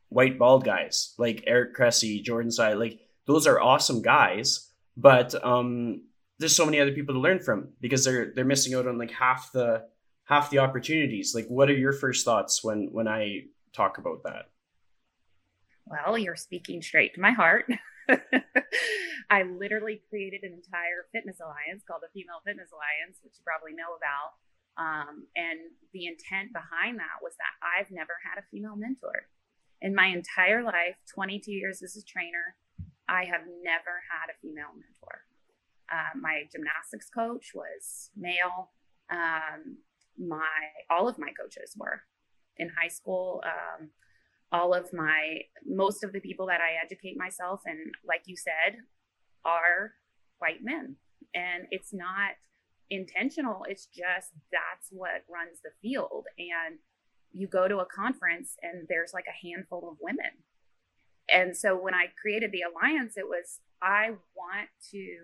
white 0.09 0.39
bald 0.39 0.65
guys 0.65 1.15
like 1.19 1.45
Eric 1.47 1.75
Cressey, 1.75 2.23
Jordan 2.23 2.51
Syatt, 2.51 2.79
like 2.79 3.01
those 3.27 3.47
are 3.47 3.61
awesome 3.61 4.01
guys, 4.01 4.71
but 4.97 5.35
um 5.45 6.03
there's 6.39 6.57
so 6.57 6.65
many 6.65 6.81
other 6.81 6.93
people 6.93 7.15
to 7.15 7.21
learn 7.21 7.39
from 7.41 7.69
because 7.83 8.05
they're 8.05 8.33
they're 8.35 8.47
missing 8.47 8.75
out 8.75 8.87
on 8.87 8.97
like 8.97 9.11
half 9.11 9.53
the 9.53 9.85
half 10.31 10.49
the 10.49 10.61
opportunities. 10.61 11.35
Like, 11.35 11.47
what 11.49 11.69
are 11.69 11.77
your 11.77 11.93
first 11.93 12.25
thoughts 12.25 12.63
when 12.63 12.89
when 12.93 13.09
I 13.09 13.51
talk 13.75 13.99
about 13.99 14.23
that? 14.25 14.49
Well, 15.85 16.17
you're 16.17 16.37
speaking 16.37 16.81
straight 16.81 17.15
to 17.15 17.21
my 17.21 17.33
heart. 17.33 17.67
I 19.31 19.43
literally 19.43 20.03
created 20.09 20.43
an 20.45 20.55
entire 20.55 21.11
fitness 21.13 21.39
alliance 21.43 21.83
called 21.87 22.03
the 22.03 22.15
Female 22.15 22.43
Fitness 22.47 22.71
Alliance, 22.71 23.19
which 23.23 23.35
you 23.37 23.43
probably 23.45 23.75
know 23.75 23.99
about. 23.99 24.39
Um, 24.79 25.27
and 25.35 25.59
the 25.93 26.07
intent 26.07 26.55
behind 26.55 26.99
that 26.99 27.19
was 27.23 27.35
that 27.37 27.55
I've 27.59 27.91
never 27.91 28.15
had 28.23 28.39
a 28.39 28.47
female 28.51 28.77
mentor. 28.77 29.27
In 29.83 29.95
my 29.95 30.07
entire 30.07 30.63
life, 30.63 30.95
22 31.13 31.51
years 31.51 31.83
as 31.83 31.97
a 31.97 32.05
trainer, 32.05 32.55
I 33.09 33.25
have 33.27 33.43
never 33.63 33.99
had 34.07 34.31
a 34.31 34.39
female 34.39 34.71
mentor. 34.79 35.27
Uh, 35.91 36.15
my 36.15 36.47
gymnastics 36.53 37.11
coach 37.11 37.51
was 37.55 38.11
male. 38.15 38.71
Um, 39.11 39.83
my 40.21 40.47
all 40.91 41.09
of 41.09 41.19
my 41.19 41.31
coaches 41.41 41.75
were 41.77 42.03
in 42.59 42.71
high 42.81 42.89
school. 42.89 43.43
Um, 43.45 43.91
all 44.53 44.75
of 44.75 44.93
my 44.93 45.41
most 45.65 46.03
of 46.03 46.13
the 46.13 46.21
people 46.21 46.47
that 46.47 46.61
I 46.61 46.83
educate 46.85 47.17
myself 47.17 47.63
and 47.67 47.79
like 48.07 48.23
you 48.27 48.37
said 48.37 48.79
are 49.45 49.93
white 50.39 50.63
men. 50.63 50.97
And 51.35 51.67
it's 51.71 51.93
not 51.93 52.33
intentional. 52.91 53.65
It's 53.69 53.87
just 53.87 54.31
that's 54.51 54.89
what 54.91 55.23
runs 55.33 55.61
the 55.63 55.71
field. 55.81 56.27
And 56.39 56.79
you 57.33 57.47
go 57.47 57.69
to 57.69 57.79
a 57.79 57.87
conference 57.87 58.57
and 58.63 58.87
there's 58.89 59.13
like 59.15 59.27
a 59.29 59.47
handful 59.47 59.89
of 59.89 59.99
women. 60.01 60.43
And 61.33 61.57
so 61.57 61.81
when 61.81 61.95
I 61.95 62.07
created 62.21 62.51
the 62.51 62.63
alliance 62.63 63.15
it 63.17 63.27
was 63.27 63.61
I 63.81 64.11
want 64.35 64.69
to 64.91 65.17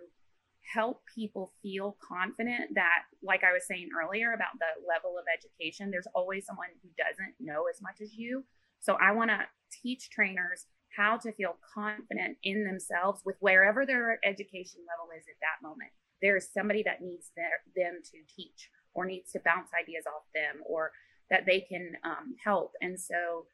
help 0.73 1.03
people 1.15 1.53
feel 1.63 1.97
confident 2.07 2.75
that, 2.75 3.05
like 3.23 3.45
I 3.45 3.53
was 3.53 3.67
saying 3.67 3.91
earlier 3.95 4.33
about 4.33 4.59
the 4.59 4.87
level 4.87 5.17
of 5.19 5.25
education, 5.33 5.91
there's 5.91 6.09
always 6.15 6.47
someone 6.47 6.69
who 6.83 6.89
doesn't 6.97 7.35
know 7.41 7.65
as 7.73 7.81
much 7.81 8.01
as 8.01 8.15
you. 8.15 8.45
So 8.81 8.95
I 9.01 9.13
want 9.13 9.31
to 9.31 9.41
teach 9.83 10.11
trainers 10.11 10.67
how 10.97 11.17
to 11.19 11.33
feel 11.33 11.57
confident 11.75 12.39
in 12.43 12.65
themselves 12.65 13.23
with 13.25 13.37
wherever 13.41 13.85
their 13.85 14.19
education 14.25 14.81
level 14.89 15.13
is 15.17 15.25
at 15.29 15.41
that 15.41 15.67
moment. 15.67 15.91
There 16.23 16.37
is 16.37 16.49
somebody 16.53 16.83
that 16.85 17.03
needs 17.03 17.31
their, 17.37 17.61
them 17.77 18.01
to 18.13 18.19
teach 18.35 18.71
or 18.95 19.05
needs 19.05 19.31
to 19.33 19.41
bounce 19.45 19.69
ideas 19.79 20.05
off 20.07 20.25
them 20.35 20.63
or 20.67 20.93
that 21.31 21.45
they 21.45 21.61
can 21.61 21.93
um, 22.05 22.35
help. 22.43 22.73
And 22.81 22.99
so 22.99 23.47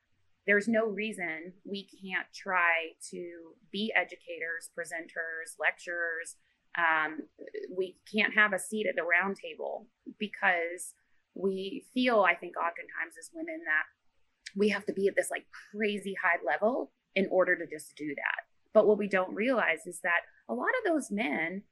there's 0.47 0.69
no 0.69 0.87
reason 0.87 1.53
we 1.65 1.89
can't 1.89 2.27
try 2.35 2.93
to 3.11 3.55
be 3.71 3.93
educators, 3.95 4.71
presenters, 4.77 5.59
lecturers, 5.59 6.37
um, 6.79 7.21
we 7.77 7.97
can't 8.13 8.35
have 8.35 8.53
a 8.53 8.59
seat 8.59 8.87
at 8.89 8.97
the 8.97 9.03
round 9.03 9.37
table 9.37 9.87
because 10.19 10.95
we 11.35 11.85
feel, 11.95 12.21
I 12.21 12.35
think, 12.35 12.57
oftentimes 12.57 13.15
as 13.19 13.31
women 13.33 13.61
that 13.67 13.85
we 14.57 14.69
have 14.71 14.85
to 14.87 14.93
be 14.93 15.09
at 15.09 15.17
this 15.17 15.31
like 15.31 15.47
crazy 15.71 16.15
high 16.23 16.39
level 16.47 16.93
in 17.15 17.29
order 17.31 17.57
to 17.57 17.67
just 17.67 17.95
do 17.97 18.09
that. 18.09 18.45
But 18.75 18.87
what 18.87 18.99
we 18.99 19.09
don't 19.09 19.35
realize 19.35 19.87
is 19.87 20.01
that 20.03 20.23
a 20.49 20.55
lot 20.55 20.69
of 20.79 20.93
those 20.93 21.11
men, 21.11 21.63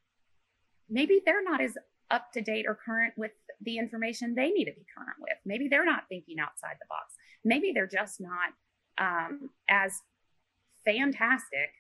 maybe 0.88 1.21
they're 1.25 1.42
not 1.42 1.61
as 1.61 1.76
up 2.11 2.33
to 2.33 2.40
date 2.42 2.66
or 2.66 2.75
current 2.75 3.14
with 3.16 3.30
the 3.62 3.78
information 3.78 4.35
they 4.35 4.50
need 4.50 4.64
to 4.64 4.73
be 4.73 4.85
current 4.97 5.16
with. 5.21 5.37
Maybe 5.47 5.69
they're 5.69 5.85
not 5.85 6.04
thinking 6.09 6.38
outside 6.40 6.76
the 6.78 6.87
box. 6.88 7.14
Maybe 7.45 7.73
they're 7.75 7.87
just 7.87 8.21
not 8.21 8.50
um, 8.99 9.50
as 9.69 9.92
fantastic 10.85 11.71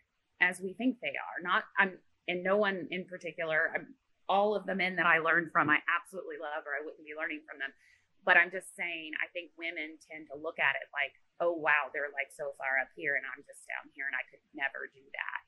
as 0.40 0.60
we 0.60 0.74
think 0.74 0.96
they 1.02 1.08
are. 1.08 1.42
Not, 1.42 1.64
I'm 1.78 1.98
and 2.30 2.46
no 2.46 2.54
one 2.54 2.86
in 2.94 3.02
particular. 3.10 3.74
I'm, 3.74 3.98
all 4.30 4.54
of 4.54 4.62
the 4.62 4.78
men 4.78 4.94
that 4.94 5.10
I 5.10 5.18
learned 5.18 5.50
from, 5.50 5.66
I 5.66 5.82
absolutely 5.90 6.38
love, 6.38 6.62
or 6.62 6.78
I 6.78 6.86
wouldn't 6.86 7.02
be 7.02 7.18
learning 7.18 7.42
from 7.42 7.58
them. 7.58 7.74
But 8.22 8.38
I'm 8.38 8.54
just 8.54 8.70
saying, 8.78 9.18
I 9.18 9.26
think 9.34 9.50
women 9.58 9.98
tend 9.98 10.30
to 10.30 10.38
look 10.38 10.62
at 10.62 10.78
it 10.78 10.86
like, 10.94 11.18
oh, 11.42 11.58
wow, 11.58 11.90
they're 11.90 12.14
like 12.14 12.30
so 12.30 12.54
far 12.54 12.78
up 12.78 12.94
here, 12.94 13.18
and 13.18 13.26
I'm 13.26 13.42
just 13.42 13.66
down 13.66 13.90
here, 13.98 14.06
and 14.06 14.14
I 14.14 14.22
could 14.30 14.38
never 14.54 14.86
do 14.94 15.02
that. 15.02 15.40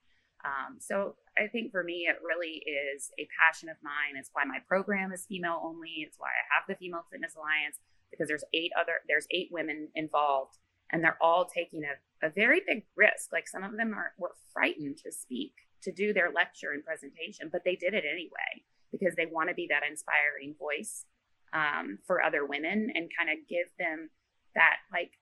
Um, 0.43 0.83
so 0.83 1.15
I 1.39 1.47
think 1.47 1.71
for 1.71 1.87
me, 1.87 2.11
it 2.11 2.19
really 2.19 2.67
is 2.67 3.15
a 3.15 3.31
passion 3.39 3.71
of 3.71 3.79
mine. 3.87 4.19
It's 4.19 4.35
why 4.35 4.43
my 4.43 4.59
program 4.67 5.15
is 5.15 5.31
female 5.31 5.63
only. 5.63 6.03
It's 6.03 6.19
why 6.19 6.35
I 6.35 6.45
have 6.51 6.67
the 6.67 6.75
Female 6.75 7.07
Fitness 7.07 7.39
Alliance 7.39 7.79
because 8.11 8.27
there's 8.27 8.43
eight 8.51 8.75
other, 8.75 9.07
there's 9.07 9.31
eight 9.31 9.55
women 9.55 9.95
involved, 9.95 10.59
and 10.91 10.99
they're 10.99 11.23
all 11.23 11.47
taking 11.47 11.87
a, 11.87 11.95
a 12.27 12.35
very 12.35 12.61
big 12.67 12.83
risk. 12.99 13.31
Like 13.31 13.47
some 13.47 13.63
of 13.63 13.79
them 13.79 13.95
are 13.95 14.19
were 14.19 14.35
frightened 14.53 14.99
to 15.07 15.13
speak 15.13 15.55
to 15.83 15.93
do 15.93 16.13
their 16.13 16.31
lecture 16.31 16.71
and 16.73 16.85
presentation, 16.85 17.49
but 17.51 17.63
they 17.65 17.77
did 17.77 17.95
it 17.95 18.05
anyway 18.11 18.63
because 18.93 19.15
they 19.17 19.27
want 19.27 19.49
to 19.49 19.55
be 19.55 19.67
that 19.71 19.83
inspiring 19.89 20.55
voice 20.59 21.07
um, 21.53 21.99
for 22.07 22.23
other 22.23 22.47
women 22.47 22.93
and 22.95 23.11
kind 23.17 23.31
of 23.31 23.49
give 23.49 23.67
them 23.79 24.11
that 24.55 24.77
like 24.93 25.13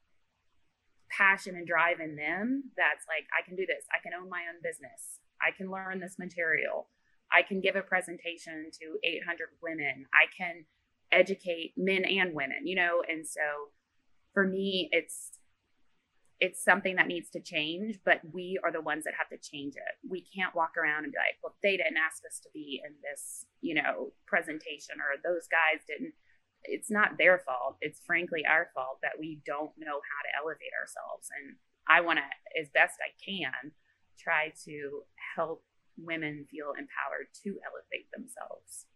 passion 1.11 1.57
and 1.57 1.67
drive 1.67 1.99
in 1.99 2.15
them 2.15 2.63
that's 2.77 3.07
like 3.09 3.27
i 3.37 3.47
can 3.47 3.57
do 3.57 3.67
this. 3.67 3.85
I 3.93 3.99
can 4.03 4.13
own 4.15 4.29
my 4.29 4.43
own 4.49 4.63
business. 4.63 5.19
I 5.43 5.51
can 5.57 5.71
learn 5.71 6.01
this 6.01 6.17
material. 6.19 6.89
I 7.33 7.43
can 7.43 7.61
give 7.61 7.77
a 7.77 7.83
presentation 7.83 8.71
to 8.81 8.99
800 9.03 9.49
women. 9.63 10.07
I 10.15 10.27
can 10.37 10.67
educate 11.13 11.75
men 11.77 12.05
and 12.05 12.35
women 12.35 12.67
you 12.67 12.77
know? 12.77 13.03
And 13.09 13.27
so 13.27 13.41
for 14.35 14.47
me 14.47 14.89
it's 14.93 15.33
it's 16.41 16.65
something 16.65 16.97
that 16.97 17.07
needs 17.07 17.29
to 17.31 17.41
change, 17.41 18.01
but 18.05 18.21
we 18.33 18.59
are 18.65 18.73
the 18.73 18.81
ones 18.81 19.05
that 19.05 19.13
have 19.19 19.29
to 19.29 19.37
change 19.37 19.75
it. 19.77 19.95
We 20.09 20.25
can't 20.35 20.55
walk 20.55 20.77
around 20.81 21.05
and 21.05 21.13
be 21.13 21.19
like, 21.21 21.37
well, 21.45 21.55
they 21.63 21.77
didn't 21.77 22.01
ask 22.01 22.25
us 22.25 22.41
to 22.41 22.49
be 22.55 22.81
in 22.83 22.97
this, 23.05 23.45
you 23.61 23.75
know, 23.75 24.13
presentation 24.27 24.97
or 25.05 25.21
those 25.21 25.45
guys 25.53 25.85
didn't. 25.87 26.15
It's 26.65 26.91
not 26.91 27.19
their 27.19 27.39
fault. 27.45 27.77
It's 27.81 28.01
frankly 28.05 28.45
our 28.49 28.69
fault 28.75 28.99
that 29.03 29.21
we 29.21 29.41
don't 29.45 29.73
know 29.77 30.01
how 30.01 30.21
to 30.25 30.35
elevate 30.41 30.73
ourselves. 30.81 31.29
And 31.29 31.57
I 31.89 32.01
want 32.01 32.21
to, 32.21 32.29
as 32.59 32.73
best 32.73 32.97
I 33.05 33.13
can, 33.21 33.73
try 34.19 34.53
to 34.65 35.05
help 35.37 35.65
women 36.01 36.47
feel 36.51 36.73
empowered 36.73 37.29
to 37.45 37.61
elevate 37.61 38.09
themselves. 38.17 38.89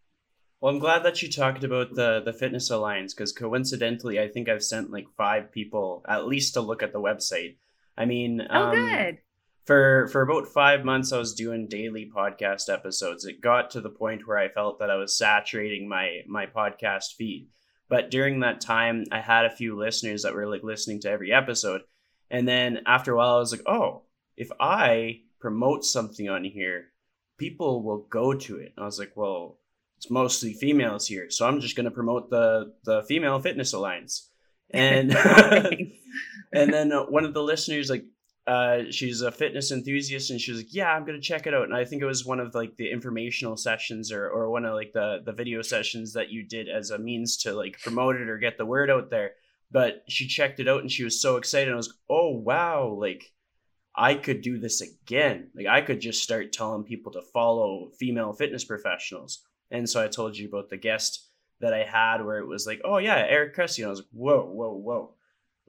Well, 0.65 0.73
I'm 0.73 0.81
glad 0.81 1.03
that 1.03 1.21
you 1.21 1.31
talked 1.31 1.63
about 1.63 1.95
the 1.95 2.23
the 2.25 2.33
fitness 2.33 2.71
alliance 2.71 3.13
because 3.13 3.33
coincidentally, 3.33 4.19
I 4.19 4.29
think 4.29 4.49
I've 4.49 4.65
sent 4.65 4.91
like 4.91 5.05
five 5.15 5.53
people 5.53 6.03
at 6.09 6.27
least 6.27 6.55
to 6.55 6.63
look 6.63 6.83
at 6.83 6.95
the 6.95 7.03
website. 7.03 7.59
I 7.99 8.07
mean, 8.07 8.41
oh, 8.49 8.63
um, 8.69 8.75
good. 8.75 9.19
For 9.67 10.09
for 10.09 10.23
about 10.23 10.49
five 10.49 10.83
months, 10.83 11.13
I 11.13 11.19
was 11.19 11.35
doing 11.35 11.69
daily 11.69 12.11
podcast 12.11 12.73
episodes. 12.73 13.27
It 13.27 13.43
got 13.43 13.73
to 13.73 13.83
the 13.83 13.91
point 13.91 14.27
where 14.27 14.39
I 14.39 14.49
felt 14.49 14.79
that 14.79 14.89
I 14.89 14.97
was 14.97 15.19
saturating 15.19 15.87
my 15.87 16.21
my 16.27 16.47
podcast 16.47 17.13
feed. 17.19 17.51
But 17.91 18.11
during 18.11 18.41
that 18.41 18.63
time, 18.63 19.05
I 19.13 19.21
had 19.21 19.45
a 19.45 19.55
few 19.55 19.77
listeners 19.77 20.23
that 20.23 20.33
were 20.33 20.49
like 20.49 20.63
listening 20.63 20.99
to 21.03 21.11
every 21.11 21.31
episode. 21.31 21.83
And 22.31 22.49
then 22.49 22.85
after 22.87 23.13
a 23.13 23.17
while, 23.19 23.37
I 23.37 23.39
was 23.41 23.53
like, 23.53 23.69
oh, 23.69 24.05
if 24.35 24.49
I 24.59 25.25
promote 25.41 25.85
something 25.85 26.31
on 26.31 26.43
here, 26.43 26.87
people 27.37 27.83
will 27.83 28.07
go 28.09 28.33
to 28.33 28.57
it. 28.57 28.73
And 28.75 28.83
I 28.83 28.87
was 28.87 28.99
like, 28.99 29.13
well, 29.15 29.59
it's 29.97 30.11
mostly 30.11 30.53
females 30.53 31.07
here, 31.07 31.31
so 31.31 31.47
I'm 31.47 31.61
just 31.61 31.77
going 31.77 31.85
to 31.85 31.91
promote 31.91 32.31
the 32.31 32.73
the 32.85 33.03
Female 33.05 33.39
Fitness 33.41 33.73
Alliance. 33.73 34.31
And 34.71 35.15
and 36.53 36.73
then 36.73 36.91
uh, 36.91 37.03
one 37.03 37.25
of 37.25 37.35
the 37.35 37.43
listeners 37.43 37.91
like 37.91 38.07
uh, 38.47 38.91
she's 38.91 39.23
a 39.23 39.33
fitness 39.33 39.73
enthusiast 39.73 40.31
and 40.31 40.41
she 40.41 40.51
was 40.51 40.61
like 40.61 40.75
yeah 40.75 40.91
i'm 40.93 41.05
gonna 41.05 41.21
check 41.21 41.47
it 41.47 41.55
out. 41.55 41.65
And 41.65 41.75
i 41.75 41.85
think 41.85 42.03
it 42.03 42.07
was 42.07 42.27
one 42.27 42.41
of 42.41 42.55
like 42.55 42.77
the 42.77 42.91
informational 42.91 43.57
sessions 43.57 44.13
or, 44.13 44.29
or 44.29 44.51
one 44.51 44.65
of 44.65 44.75
like 44.75 44.93
the 44.93 45.23
the 45.25 45.33
video 45.33 45.63
sessions 45.63 46.13
that 46.15 46.31
you 46.31 46.43
did 46.43 46.69
as 46.69 46.91
a 46.91 46.99
means 46.99 47.39
to 47.39 47.53
like 47.55 47.79
promote 47.81 48.17
it 48.17 48.29
or 48.29 48.39
get 48.39 48.59
the 48.59 48.67
word 48.67 48.91
out 48.91 49.11
there. 49.11 49.33
But 49.71 50.05
she 50.09 50.29
checked 50.29 50.61
it 50.61 50.69
out 50.69 50.83
and 50.83 50.91
she 50.91 51.05
was 51.05 51.21
so 51.21 51.37
excited. 51.37 51.73
I 51.73 51.77
was 51.77 51.89
like, 51.89 51.99
oh 52.11 52.31
wow 52.31 52.89
like 52.99 53.33
i 53.97 54.15
could 54.15 54.43
do 54.43 54.59
this 54.59 54.81
again. 54.81 55.51
Like 55.55 55.67
i 55.67 55.81
could 55.81 56.01
just 56.01 56.23
start 56.23 56.53
telling 56.53 56.85
people 56.85 57.13
to 57.13 57.23
follow 57.23 57.91
female 57.99 58.33
fitness 58.33 58.65
professionals 58.65 59.45
and 59.71 59.89
so 59.89 60.03
i 60.03 60.09
told 60.09 60.37
you 60.37 60.49
about 60.49 60.69
the 60.71 60.77
guest 60.77 61.29
that 61.61 61.75
i 61.75 61.85
had 61.85 62.25
where 62.25 62.39
it 62.39 62.47
was 62.47 62.67
like 62.67 62.81
oh 62.85 62.99
yeah 62.99 63.25
eric 63.29 63.55
cressey 63.55 63.79
and 63.79 63.87
i 63.87 63.91
was 63.91 64.01
like 64.01 64.09
whoa 64.13 64.45
whoa 64.45 64.73
whoa 64.73 65.15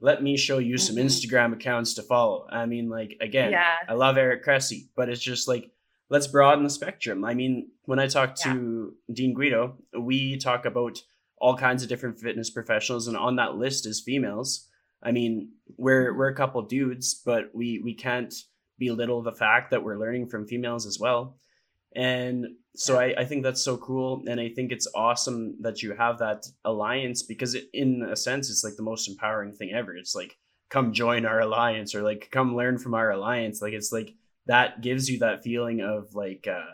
let 0.00 0.22
me 0.22 0.36
show 0.36 0.58
you 0.58 0.76
some 0.76 0.96
mm-hmm. 0.96 1.06
Instagram 1.06 1.52
accounts 1.52 1.94
to 1.94 2.02
follow. 2.02 2.46
I 2.50 2.66
mean, 2.66 2.88
like 2.88 3.16
again, 3.20 3.52
yeah. 3.52 3.76
I 3.88 3.94
love 3.94 4.18
Eric 4.18 4.44
Cressey, 4.44 4.88
but 4.94 5.08
it's 5.08 5.22
just 5.22 5.48
like 5.48 5.70
let's 6.10 6.26
broaden 6.26 6.64
the 6.64 6.70
spectrum. 6.70 7.24
I 7.24 7.34
mean, 7.34 7.70
when 7.84 7.98
I 7.98 8.06
talk 8.06 8.34
to 8.36 8.94
yeah. 9.08 9.14
Dean 9.14 9.34
Guedo, 9.34 9.76
we 9.98 10.36
talk 10.36 10.66
about 10.66 10.98
all 11.38 11.56
kinds 11.56 11.82
of 11.82 11.88
different 11.88 12.18
fitness 12.18 12.50
professionals, 12.50 13.08
and 13.08 13.16
on 13.16 13.36
that 13.36 13.56
list 13.56 13.86
is 13.86 14.00
females. 14.00 14.68
I 15.02 15.12
mean, 15.12 15.52
we're 15.76 16.16
we're 16.16 16.28
a 16.28 16.34
couple 16.34 16.62
dudes, 16.62 17.14
but 17.14 17.50
we 17.54 17.80
we 17.82 17.94
can't 17.94 18.34
belittle 18.78 19.22
the 19.22 19.32
fact 19.32 19.70
that 19.70 19.82
we're 19.82 19.98
learning 19.98 20.28
from 20.28 20.46
females 20.46 20.86
as 20.86 20.98
well. 21.00 21.38
And 21.94 22.46
so 22.76 22.98
I, 22.98 23.14
I 23.18 23.24
think 23.24 23.42
that's 23.42 23.62
so 23.62 23.76
cool. 23.76 24.22
And 24.28 24.40
I 24.40 24.48
think 24.48 24.72
it's 24.72 24.88
awesome 24.94 25.56
that 25.60 25.82
you 25.82 25.94
have 25.94 26.18
that 26.18 26.46
alliance 26.64 27.22
because 27.22 27.54
it, 27.54 27.64
in 27.72 28.02
a 28.02 28.16
sense, 28.16 28.50
it's 28.50 28.64
like 28.64 28.76
the 28.76 28.82
most 28.82 29.08
empowering 29.08 29.54
thing 29.54 29.72
ever. 29.74 29.96
It's 29.96 30.14
like, 30.14 30.36
come 30.68 30.92
join 30.92 31.26
our 31.26 31.40
alliance 31.40 31.94
or 31.94 32.02
like 32.02 32.28
come 32.30 32.56
learn 32.56 32.78
from 32.78 32.94
our 32.94 33.10
alliance. 33.10 33.62
Like 33.62 33.72
it's 33.72 33.92
like 33.92 34.14
that 34.46 34.80
gives 34.80 35.08
you 35.08 35.20
that 35.20 35.42
feeling 35.42 35.80
of 35.80 36.14
like 36.14 36.46
uh 36.48 36.72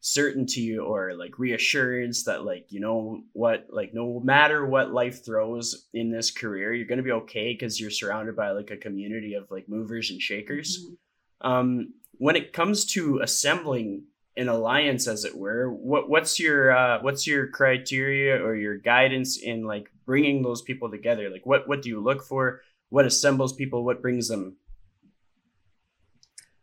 certainty 0.00 0.78
or 0.78 1.12
like 1.14 1.38
reassurance 1.38 2.24
that 2.24 2.42
like 2.42 2.64
you 2.70 2.80
know 2.80 3.20
what 3.34 3.66
like 3.68 3.92
no 3.92 4.18
matter 4.24 4.64
what 4.64 4.92
life 4.92 5.22
throws 5.22 5.88
in 5.92 6.10
this 6.10 6.30
career 6.30 6.72
you're 6.72 6.86
going 6.86 6.96
to 6.96 7.04
be 7.04 7.12
okay 7.12 7.52
because 7.52 7.78
you're 7.78 7.90
surrounded 7.90 8.34
by 8.34 8.50
like 8.50 8.70
a 8.70 8.78
community 8.78 9.34
of 9.34 9.50
like 9.50 9.68
movers 9.68 10.10
and 10.10 10.22
shakers 10.22 10.86
mm-hmm. 10.86 11.46
um 11.46 11.92
when 12.12 12.34
it 12.34 12.54
comes 12.54 12.86
to 12.86 13.20
assembling 13.22 14.02
an 14.36 14.48
alliance 14.48 15.06
as 15.06 15.24
it 15.24 15.36
were. 15.36 15.70
What 15.70 16.08
what's 16.08 16.38
your 16.38 16.76
uh, 16.76 17.02
what's 17.02 17.26
your 17.26 17.48
criteria 17.48 18.42
or 18.42 18.54
your 18.54 18.76
guidance 18.76 19.38
in 19.38 19.64
like 19.64 19.90
bringing 20.06 20.42
those 20.42 20.62
people 20.62 20.90
together? 20.90 21.30
Like 21.30 21.46
what 21.46 21.68
what 21.68 21.82
do 21.82 21.88
you 21.88 22.00
look 22.00 22.22
for? 22.22 22.62
What 22.88 23.06
assembles 23.06 23.52
people? 23.52 23.84
What 23.84 24.02
brings 24.02 24.28
them? 24.28 24.56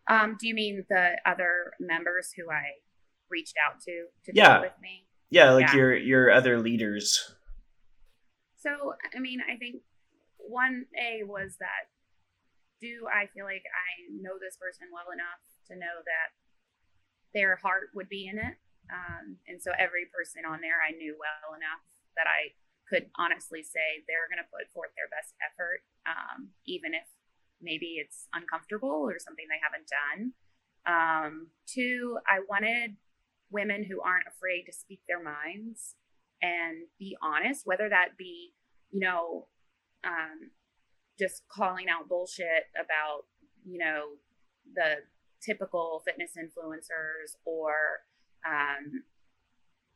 Um 0.10 0.38
do 0.40 0.48
you 0.48 0.54
mean 0.54 0.86
the 0.90 1.18
other 1.26 1.74
members 1.80 2.32
who 2.36 2.50
i 2.50 2.80
reached 3.30 3.56
out 3.64 3.82
to 3.82 4.08
to 4.26 4.32
yeah. 4.34 4.62
with 4.62 4.74
me? 4.82 5.06
Yeah 5.30 5.52
like 5.52 5.68
yeah. 5.68 5.76
your 5.76 5.98
your 5.98 6.32
other 6.32 6.60
leaders. 6.60 7.36
So 8.56 8.94
i 9.16 9.20
mean 9.20 9.40
i 9.42 9.58
think 9.58 9.82
one 10.38 10.86
a 10.96 11.24
was 11.24 11.58
that 11.60 11.92
do 12.80 13.08
i 13.12 13.28
feel 13.28 13.44
like 13.44 13.64
i 13.68 14.08
know 14.22 14.40
this 14.40 14.56
person 14.56 14.88
well 14.94 15.12
enough 15.12 15.44
to 15.68 15.76
know 15.76 16.00
that 16.08 16.32
their 17.34 17.58
heart 17.58 17.90
would 17.94 18.10
be 18.10 18.28
in 18.28 18.38
it. 18.38 18.56
Um, 18.88 19.38
and 19.48 19.62
so 19.62 19.72
every 19.78 20.08
person 20.08 20.48
on 20.48 20.62
there 20.62 20.80
I 20.80 20.96
knew 20.96 21.16
well 21.20 21.56
enough 21.56 21.84
that 22.16 22.28
I 22.28 22.56
could 22.88 23.12
honestly 23.20 23.64
say 23.64 24.04
they're 24.08 24.32
going 24.32 24.40
to 24.40 24.48
put 24.48 24.72
forth 24.74 24.96
their 24.96 25.12
best 25.12 25.36
effort, 25.44 25.84
um, 26.08 26.56
even 26.66 26.94
if 26.96 27.04
maybe 27.62 28.00
it's 28.00 28.28
uncomfortable 28.34 29.04
or 29.04 29.20
something 29.20 29.46
they 29.50 29.60
haven't 29.60 29.92
done. 29.92 30.32
Um, 30.88 31.52
two, 31.68 32.18
I 32.26 32.40
wanted 32.48 32.96
women 33.52 33.84
who 33.84 34.02
aren't 34.02 34.28
afraid 34.28 34.64
to 34.66 34.74
speak 34.74 35.02
their 35.08 35.22
minds 35.22 35.96
and 36.42 36.88
be 37.00 37.18
honest, 37.22 37.66
whether 37.66 37.90
that 37.90 38.18
be, 38.18 38.54
you 38.92 39.00
know, 39.00 39.48
um, 40.04 40.52
just 41.20 41.44
calling 41.50 41.88
out 41.90 42.08
bullshit 42.08 42.70
about, 42.76 43.26
you 43.66 43.80
know, 43.80 44.16
the 44.76 45.04
typical 45.44 46.02
fitness 46.06 46.32
influencers 46.38 47.36
or 47.46 48.04
um, 48.46 49.04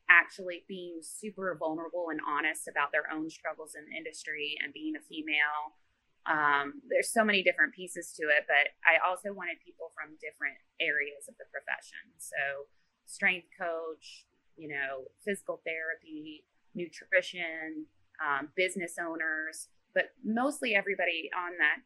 actually 0.10 0.64
being 0.68 1.00
super 1.02 1.56
vulnerable 1.58 2.08
and 2.12 2.20
honest 2.28 2.68
about 2.68 2.92
their 2.92 3.08
own 3.12 3.30
struggles 3.30 3.76
in 3.76 3.86
the 3.88 3.96
industry 3.96 4.58
and 4.64 4.74
being 4.74 4.94
a 4.96 5.04
female. 5.08 5.80
Um, 6.28 6.84
there's 6.90 7.10
so 7.10 7.24
many 7.24 7.42
different 7.42 7.74
pieces 7.74 8.14
to 8.20 8.28
it, 8.30 8.46
but 8.46 8.76
I 8.86 9.02
also 9.02 9.34
wanted 9.34 9.58
people 9.66 9.90
from 9.96 10.20
different 10.22 10.60
areas 10.80 11.26
of 11.26 11.36
the 11.40 11.50
profession. 11.50 12.14
So, 12.20 12.70
strength 13.08 13.48
coach, 13.58 14.28
you 14.56 14.70
know, 14.70 15.10
physical 15.26 15.62
therapy, 15.66 16.46
nutrition, 16.76 17.90
um, 18.22 18.50
business 18.56 19.02
owners, 19.02 19.70
but 19.96 20.14
mostly 20.24 20.76
everybody 20.76 21.30
on 21.34 21.58
that 21.58 21.82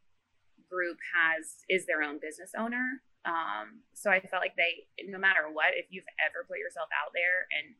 group 0.70 0.98
has 1.14 1.66
is 1.70 1.86
their 1.86 2.02
own 2.02 2.20
business 2.20 2.52
owner 2.58 3.02
um, 3.26 3.82
so 3.94 4.12
I 4.12 4.22
felt 4.22 4.42
like 4.42 4.56
they, 4.56 4.86
no 5.10 5.18
matter 5.18 5.50
what, 5.52 5.74
if 5.74 5.88
you've 5.90 6.08
ever 6.22 6.46
put 6.48 6.60
yourself 6.62 6.90
out 6.94 7.12
there 7.14 7.50
and 7.50 7.74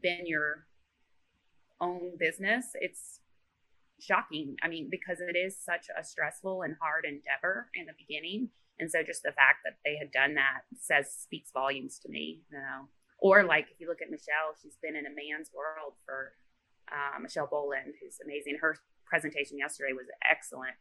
been 0.00 0.26
your 0.26 0.64
own 1.80 2.16
business, 2.18 2.72
it's 2.74 3.20
shocking. 4.00 4.56
I 4.62 4.68
mean, 4.68 4.88
because 4.90 5.20
it 5.20 5.36
is 5.36 5.54
such 5.60 5.86
a 5.92 6.02
stressful 6.02 6.62
and 6.62 6.76
hard 6.80 7.04
endeavor 7.04 7.68
in 7.74 7.84
the 7.84 7.92
beginning. 7.92 8.48
And 8.80 8.90
so 8.90 9.04
just 9.04 9.22
the 9.22 9.36
fact 9.36 9.60
that 9.64 9.76
they 9.84 9.96
had 10.00 10.10
done 10.10 10.34
that 10.34 10.64
says 10.80 11.12
speaks 11.12 11.52
volumes 11.52 12.00
to 12.00 12.08
me, 12.08 12.40
you 12.50 12.58
know. 12.58 12.88
Or 13.18 13.44
like 13.44 13.68
if 13.70 13.78
you 13.78 13.86
look 13.86 14.00
at 14.02 14.10
Michelle, 14.10 14.56
she's 14.60 14.80
been 14.82 14.96
in 14.96 15.04
a 15.06 15.12
man's 15.12 15.52
world 15.54 15.94
for 16.06 16.32
uh, 16.90 17.20
Michelle 17.20 17.46
Boland, 17.46 17.94
who's 18.00 18.16
amazing. 18.24 18.58
Her 18.60 18.78
presentation 19.04 19.58
yesterday 19.58 19.92
was 19.92 20.08
excellent. 20.28 20.74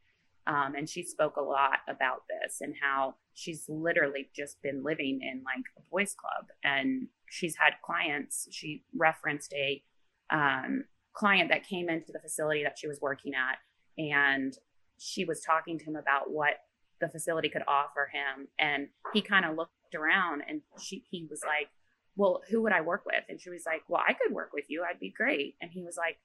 Um, 0.47 0.73
and 0.75 0.89
she 0.89 1.03
spoke 1.03 1.37
a 1.37 1.41
lot 1.41 1.79
about 1.87 2.23
this 2.27 2.61
and 2.61 2.73
how 2.81 3.15
she's 3.33 3.65
literally 3.67 4.29
just 4.35 4.61
been 4.61 4.83
living 4.83 5.19
in 5.21 5.43
like 5.43 5.63
a 5.77 5.81
boys 5.91 6.15
club. 6.15 6.47
And 6.63 7.07
she's 7.29 7.55
had 7.55 7.73
clients 7.83 8.47
she 8.51 8.83
referenced 8.95 9.53
a 9.53 9.83
um, 10.29 10.85
client 11.13 11.49
that 11.49 11.67
came 11.67 11.89
into 11.89 12.11
the 12.11 12.19
facility 12.19 12.63
that 12.63 12.77
she 12.77 12.87
was 12.87 12.99
working 13.01 13.33
at 13.33 13.57
and 14.01 14.53
she 14.97 15.25
was 15.25 15.41
talking 15.41 15.77
to 15.77 15.85
him 15.85 15.95
about 15.95 16.31
what 16.31 16.55
the 16.99 17.09
facility 17.09 17.49
could 17.49 17.63
offer 17.67 18.09
him. 18.13 18.47
And 18.59 18.87
he 19.13 19.21
kind 19.21 19.45
of 19.45 19.55
looked 19.55 19.71
around 19.95 20.43
and 20.47 20.61
she 20.79 21.03
he 21.09 21.27
was 21.29 21.41
like 21.45 21.69
well 22.17 22.41
who 22.49 22.61
would 22.61 22.73
i 22.73 22.81
work 22.81 23.03
with? 23.05 23.23
And 23.29 23.39
she 23.39 23.49
was 23.49 23.63
like 23.65 23.83
well 23.87 24.01
i 24.07 24.13
could 24.13 24.33
work 24.33 24.51
with 24.53 24.65
you. 24.69 24.83
I'd 24.87 24.99
be 24.99 25.13
great. 25.15 25.55
And 25.61 25.71
he 25.71 25.83
was 25.83 25.97
like 25.97 26.17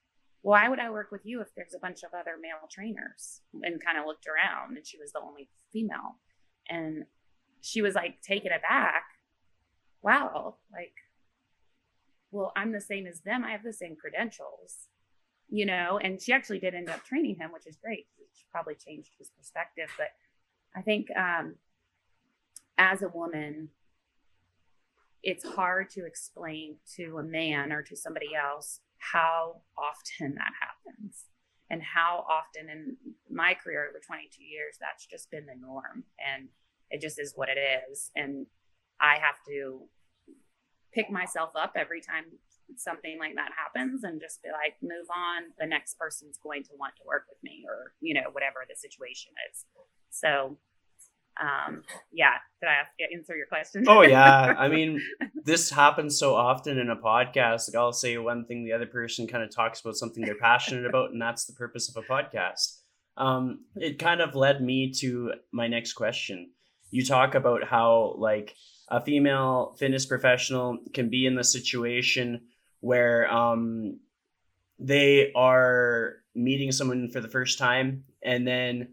why 0.46 0.68
would 0.68 0.78
I 0.78 0.90
work 0.90 1.10
with 1.10 1.22
you 1.24 1.40
if 1.40 1.48
there's 1.56 1.74
a 1.74 1.80
bunch 1.80 2.04
of 2.04 2.14
other 2.14 2.36
male 2.40 2.68
trainers? 2.70 3.40
And 3.64 3.84
kind 3.84 3.98
of 3.98 4.06
looked 4.06 4.28
around 4.28 4.76
and 4.76 4.86
she 4.86 4.96
was 4.96 5.10
the 5.10 5.20
only 5.20 5.48
female. 5.72 6.20
And 6.70 7.04
she 7.62 7.82
was 7.82 7.96
like 7.96 8.22
taken 8.22 8.52
aback. 8.52 9.02
Wow, 10.02 10.58
like, 10.72 10.94
well, 12.30 12.52
I'm 12.54 12.70
the 12.70 12.80
same 12.80 13.08
as 13.08 13.22
them. 13.22 13.42
I 13.42 13.50
have 13.50 13.64
the 13.64 13.72
same 13.72 13.96
credentials, 13.96 14.86
you 15.48 15.66
know? 15.66 15.98
And 16.00 16.22
she 16.22 16.32
actually 16.32 16.60
did 16.60 16.76
end 16.76 16.90
up 16.90 17.04
training 17.04 17.38
him, 17.40 17.50
which 17.52 17.66
is 17.66 17.76
great. 17.82 18.06
She 18.32 18.44
probably 18.52 18.76
changed 18.76 19.14
his 19.18 19.30
perspective. 19.36 19.88
But 19.98 20.10
I 20.76 20.80
think 20.80 21.08
um, 21.16 21.56
as 22.78 23.02
a 23.02 23.08
woman, 23.08 23.70
it's 25.24 25.44
hard 25.44 25.90
to 25.90 26.06
explain 26.06 26.76
to 26.94 27.18
a 27.18 27.24
man 27.24 27.72
or 27.72 27.82
to 27.82 27.96
somebody 27.96 28.28
else 28.36 28.78
how 29.12 29.62
often 29.78 30.34
that 30.34 30.52
happens. 30.60 31.24
And 31.68 31.82
how 31.82 32.24
often 32.30 32.70
in 32.70 32.96
my 33.28 33.54
career 33.54 33.88
over 33.88 33.98
22 34.06 34.44
years 34.44 34.76
that's 34.80 35.06
just 35.06 35.30
been 35.30 35.46
the 35.46 35.60
norm. 35.60 36.04
And 36.22 36.48
it 36.90 37.00
just 37.00 37.18
is 37.18 37.32
what 37.34 37.48
it 37.48 37.58
is. 37.58 38.10
And 38.14 38.46
i 39.00 39.16
have 39.20 39.36
to 39.46 39.82
pick 40.94 41.10
myself 41.10 41.50
up 41.54 41.72
every 41.76 42.00
time 42.00 42.24
something 42.76 43.18
like 43.18 43.34
that 43.34 43.50
happens 43.52 44.02
and 44.02 44.20
just 44.20 44.42
be 44.42 44.48
like 44.50 44.74
move 44.82 45.06
on. 45.10 45.52
The 45.58 45.66
next 45.66 45.98
person's 45.98 46.38
going 46.42 46.64
to 46.64 46.70
want 46.78 46.96
to 46.96 47.02
work 47.06 47.24
with 47.28 47.38
me 47.42 47.64
or 47.68 47.92
you 48.00 48.14
know 48.14 48.30
whatever 48.32 48.64
the 48.68 48.76
situation 48.76 49.32
is. 49.50 49.64
So 50.10 50.58
um, 51.40 51.82
yeah, 52.12 52.40
did 52.60 52.68
I 52.68 52.80
ask, 52.80 52.90
answer 53.12 53.36
your 53.36 53.46
question? 53.46 53.84
oh 53.86 54.02
yeah, 54.02 54.54
I 54.58 54.68
mean, 54.68 55.00
this 55.46 55.70
happens 55.70 56.18
so 56.18 56.34
often 56.34 56.76
in 56.76 56.90
a 56.90 56.96
podcast. 56.96 57.68
Like 57.68 57.80
I'll 57.80 57.92
say 57.92 58.18
one 58.18 58.44
thing, 58.44 58.64
the 58.64 58.72
other 58.72 58.86
person 58.86 59.28
kind 59.28 59.44
of 59.44 59.54
talks 59.54 59.80
about 59.80 59.94
something 59.94 60.24
they're 60.24 60.34
passionate 60.34 60.84
about, 60.90 61.12
and 61.12 61.22
that's 61.22 61.46
the 61.46 61.52
purpose 61.52 61.88
of 61.88 61.96
a 61.96 62.06
podcast. 62.06 62.80
Um, 63.16 63.60
it 63.76 64.00
kind 64.00 64.20
of 64.20 64.34
led 64.34 64.60
me 64.60 64.92
to 64.94 65.34
my 65.52 65.68
next 65.68 65.92
question. 65.92 66.50
You 66.90 67.04
talk 67.04 67.36
about 67.36 67.62
how 67.62 68.16
like 68.18 68.56
a 68.88 69.00
female 69.00 69.76
fitness 69.78 70.04
professional 70.04 70.78
can 70.92 71.10
be 71.10 71.26
in 71.26 71.36
the 71.36 71.44
situation 71.44 72.40
where 72.80 73.32
um, 73.32 74.00
they 74.80 75.32
are 75.34 76.16
meeting 76.34 76.72
someone 76.72 77.08
for 77.08 77.20
the 77.20 77.28
first 77.28 77.58
time 77.58 78.04
and 78.22 78.46
then 78.46 78.88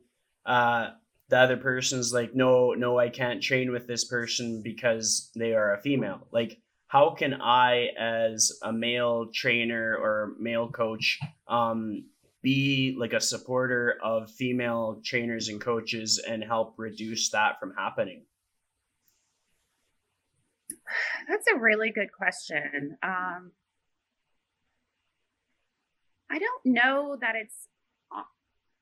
uh, 0.46 0.92
the 1.34 1.40
other 1.40 1.58
person's 1.58 2.14
like 2.14 2.36
no 2.36 2.74
no 2.74 3.00
i 3.00 3.10
can't 3.10 3.42
train 3.42 3.72
with 3.72 3.88
this 3.88 4.04
person 4.04 4.62
because 4.62 5.32
they 5.36 5.56
are 5.56 5.74
a 5.74 5.82
female. 5.82 6.28
Like 6.32 6.60
how 6.86 7.10
can 7.10 7.42
i 7.42 7.88
as 7.98 8.52
a 8.62 8.72
male 8.72 9.26
trainer 9.34 9.98
or 10.00 10.36
male 10.40 10.70
coach 10.70 11.18
um, 11.48 12.06
be 12.44 12.96
like 13.00 13.14
a 13.14 13.20
supporter 13.20 13.98
of 14.04 14.30
female 14.30 15.02
trainers 15.04 15.48
and 15.48 15.60
coaches 15.60 16.20
and 16.20 16.44
help 16.44 16.76
reduce 16.78 17.32
that 17.32 17.60
from 17.60 17.74
happening? 17.76 18.26
That's 21.28 21.48
a 21.52 21.58
really 21.58 21.90
good 21.90 22.12
question. 22.12 22.96
Um, 23.02 23.54
i 26.30 26.38
don't 26.38 26.66
know 26.66 27.18
that 27.20 27.34
it's 27.36 27.68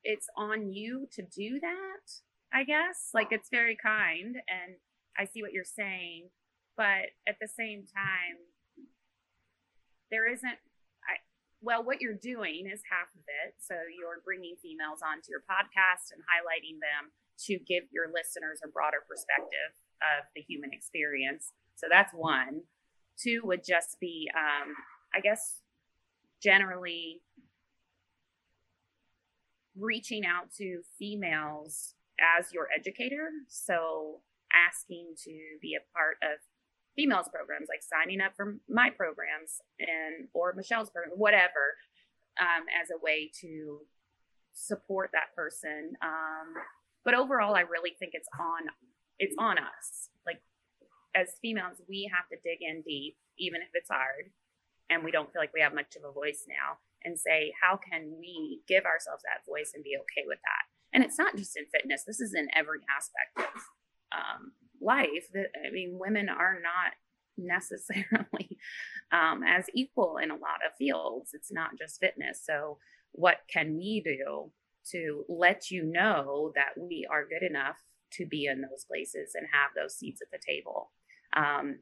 it's 0.04 0.26
on 0.36 0.70
you 0.70 1.08
to 1.12 1.22
do 1.22 1.58
that 1.60 2.12
I 2.52 2.64
guess. 2.64 3.10
Like 3.14 3.28
it's 3.30 3.48
very 3.48 3.76
kind 3.76 4.36
and 4.36 4.76
I 5.18 5.24
see 5.24 5.42
what 5.42 5.52
you're 5.52 5.64
saying, 5.64 6.28
but 6.76 7.12
at 7.26 7.36
the 7.40 7.48
same 7.48 7.84
time 7.84 8.36
there 10.10 10.30
isn't 10.30 10.60
I 11.08 11.16
well 11.62 11.82
what 11.82 12.00
you're 12.00 12.14
doing 12.20 12.68
is 12.72 12.82
half 12.90 13.08
of 13.16 13.24
it. 13.46 13.54
So 13.58 13.74
you're 13.74 14.20
bringing 14.24 14.56
females 14.60 15.00
onto 15.00 15.30
your 15.30 15.40
podcast 15.40 16.12
and 16.12 16.20
highlighting 16.28 16.76
them 16.80 17.12
to 17.48 17.58
give 17.58 17.84
your 17.90 18.12
listeners 18.12 18.60
a 18.62 18.68
broader 18.68 19.00
perspective 19.08 19.72
of 20.02 20.28
the 20.36 20.42
human 20.42 20.72
experience. 20.72 21.52
So 21.76 21.86
that's 21.90 22.12
one. 22.12 22.68
Two 23.16 23.40
would 23.44 23.64
just 23.64 23.98
be 24.00 24.30
um 24.36 24.74
I 25.14 25.20
guess 25.20 25.60
generally 26.42 27.22
reaching 29.74 30.26
out 30.26 30.52
to 30.58 30.82
females 30.98 31.94
as 32.22 32.52
your 32.52 32.68
educator. 32.74 33.30
So 33.48 34.20
asking 34.52 35.14
to 35.24 35.32
be 35.60 35.74
a 35.74 35.84
part 35.92 36.16
of 36.22 36.38
females 36.94 37.28
programs, 37.32 37.68
like 37.68 37.82
signing 37.82 38.20
up 38.20 38.32
for 38.36 38.56
my 38.68 38.90
programs 38.90 39.60
and 39.78 40.28
or 40.32 40.52
Michelle's 40.54 40.90
program, 40.90 41.16
whatever, 41.16 41.76
um, 42.40 42.64
as 42.68 42.88
a 42.90 43.02
way 43.02 43.30
to 43.40 43.80
support 44.52 45.10
that 45.12 45.34
person. 45.34 45.94
Um, 46.02 46.54
but 47.04 47.14
overall, 47.14 47.54
I 47.54 47.62
really 47.62 47.96
think 47.98 48.12
it's 48.14 48.28
on 48.38 48.68
it's 49.18 49.34
on 49.38 49.58
us. 49.58 50.10
Like 50.26 50.42
as 51.14 51.36
females, 51.40 51.80
we 51.88 52.10
have 52.12 52.28
to 52.28 52.36
dig 52.44 52.58
in 52.60 52.82
deep, 52.82 53.16
even 53.38 53.60
if 53.62 53.68
it's 53.74 53.90
hard, 53.90 54.30
and 54.90 55.04
we 55.04 55.10
don't 55.10 55.32
feel 55.32 55.40
like 55.40 55.54
we 55.54 55.60
have 55.60 55.74
much 55.74 55.96
of 55.96 56.04
a 56.08 56.12
voice 56.12 56.44
now. 56.48 56.78
And 57.04 57.18
say, 57.18 57.52
how 57.60 57.80
can 57.82 58.14
we 58.20 58.60
give 58.68 58.84
ourselves 58.84 59.24
that 59.26 59.42
voice 59.42 59.72
and 59.74 59.82
be 59.82 59.98
okay 59.98 60.22
with 60.24 60.38
that? 60.38 60.64
And 60.92 61.02
it's 61.02 61.18
not 61.18 61.36
just 61.36 61.56
in 61.56 61.64
fitness. 61.72 62.04
This 62.06 62.20
is 62.20 62.34
in 62.34 62.48
every 62.54 62.80
aspect 62.96 63.54
of 63.54 63.62
um, 64.12 64.52
life 64.80 65.28
that 65.32 65.46
i 65.64 65.70
mean 65.70 65.96
women 65.98 66.28
are 66.28 66.58
not 66.60 66.92
necessarily 67.38 68.58
um, 69.12 69.42
as 69.42 69.66
equal 69.74 70.18
in 70.18 70.30
a 70.30 70.34
lot 70.34 70.60
of 70.66 70.76
fields. 70.76 71.30
It's 71.32 71.52
not 71.52 71.78
just 71.78 72.00
fitness. 72.00 72.42
So 72.44 72.78
what 73.12 73.38
can 73.48 73.76
we 73.76 74.02
do 74.04 74.50
to 74.90 75.24
let 75.28 75.70
you 75.70 75.84
know 75.84 76.52
that 76.54 76.74
we 76.76 77.06
are 77.10 77.26
good 77.26 77.42
enough 77.48 77.76
to 78.14 78.26
be 78.26 78.46
in 78.46 78.60
those 78.60 78.84
places 78.84 79.32
and 79.34 79.46
have 79.52 79.70
those 79.74 79.96
seats 79.96 80.20
at 80.20 80.30
the 80.30 80.44
table? 80.46 80.90
Um, 81.34 81.78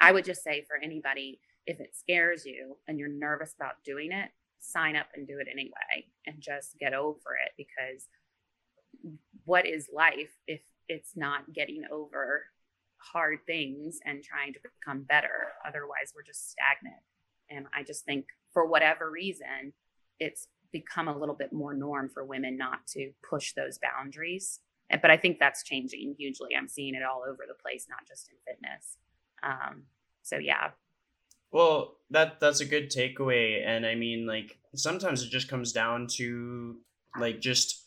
i 0.00 0.12
would 0.12 0.24
just 0.24 0.42
say 0.42 0.64
for 0.66 0.76
anybody 0.82 1.40
if 1.66 1.80
it 1.80 1.94
scares 1.96 2.44
you 2.44 2.76
and 2.86 2.98
you're 2.98 3.08
nervous 3.08 3.54
about 3.54 3.82
doing 3.84 4.12
it 4.12 4.30
sign 4.64 4.96
up 4.96 5.06
and 5.14 5.26
do 5.26 5.38
it 5.38 5.48
anyway 5.50 6.06
and 6.26 6.40
just 6.40 6.78
get 6.78 6.94
over 6.94 7.36
it 7.44 7.52
because 7.56 8.08
what 9.44 9.66
is 9.66 9.88
life 9.94 10.32
if 10.46 10.60
it's 10.88 11.16
not 11.16 11.52
getting 11.52 11.82
over 11.90 12.44
hard 12.98 13.38
things 13.46 13.98
and 14.04 14.22
trying 14.22 14.52
to 14.54 14.60
become 14.62 15.02
better? 15.02 15.52
Otherwise 15.66 16.12
we're 16.14 16.22
just 16.22 16.50
stagnant. 16.50 17.02
And 17.50 17.66
i 17.74 17.82
just 17.82 18.04
think 18.04 18.26
for 18.52 18.66
whatever 18.66 19.10
reason 19.10 19.72
it's 20.18 20.48
become 20.72 21.08
a 21.08 21.16
little 21.16 21.34
bit 21.34 21.52
more 21.52 21.74
norm 21.74 22.08
for 22.08 22.24
women 22.24 22.56
not 22.56 22.86
to 22.88 23.12
push 23.28 23.52
those 23.52 23.78
boundaries. 23.78 24.60
But 24.90 25.10
i 25.10 25.16
think 25.16 25.38
that's 25.38 25.62
changing 25.62 26.14
hugely. 26.18 26.50
I'm 26.56 26.68
seeing 26.68 26.94
it 26.94 27.02
all 27.02 27.22
over 27.28 27.44
the 27.46 27.54
place 27.62 27.86
not 27.88 28.06
just 28.08 28.30
in 28.30 28.36
fitness. 28.46 28.96
Um, 29.42 29.84
so 30.22 30.38
yeah 30.38 30.70
well, 31.50 31.96
that 32.10 32.40
that's 32.40 32.60
a 32.60 32.66
good 32.66 32.90
takeaway, 32.90 33.66
and 33.66 33.86
I 33.86 33.94
mean, 33.94 34.26
like 34.26 34.58
sometimes 34.74 35.22
it 35.22 35.30
just 35.30 35.48
comes 35.48 35.72
down 35.72 36.06
to 36.18 36.76
like 37.18 37.40
just 37.40 37.84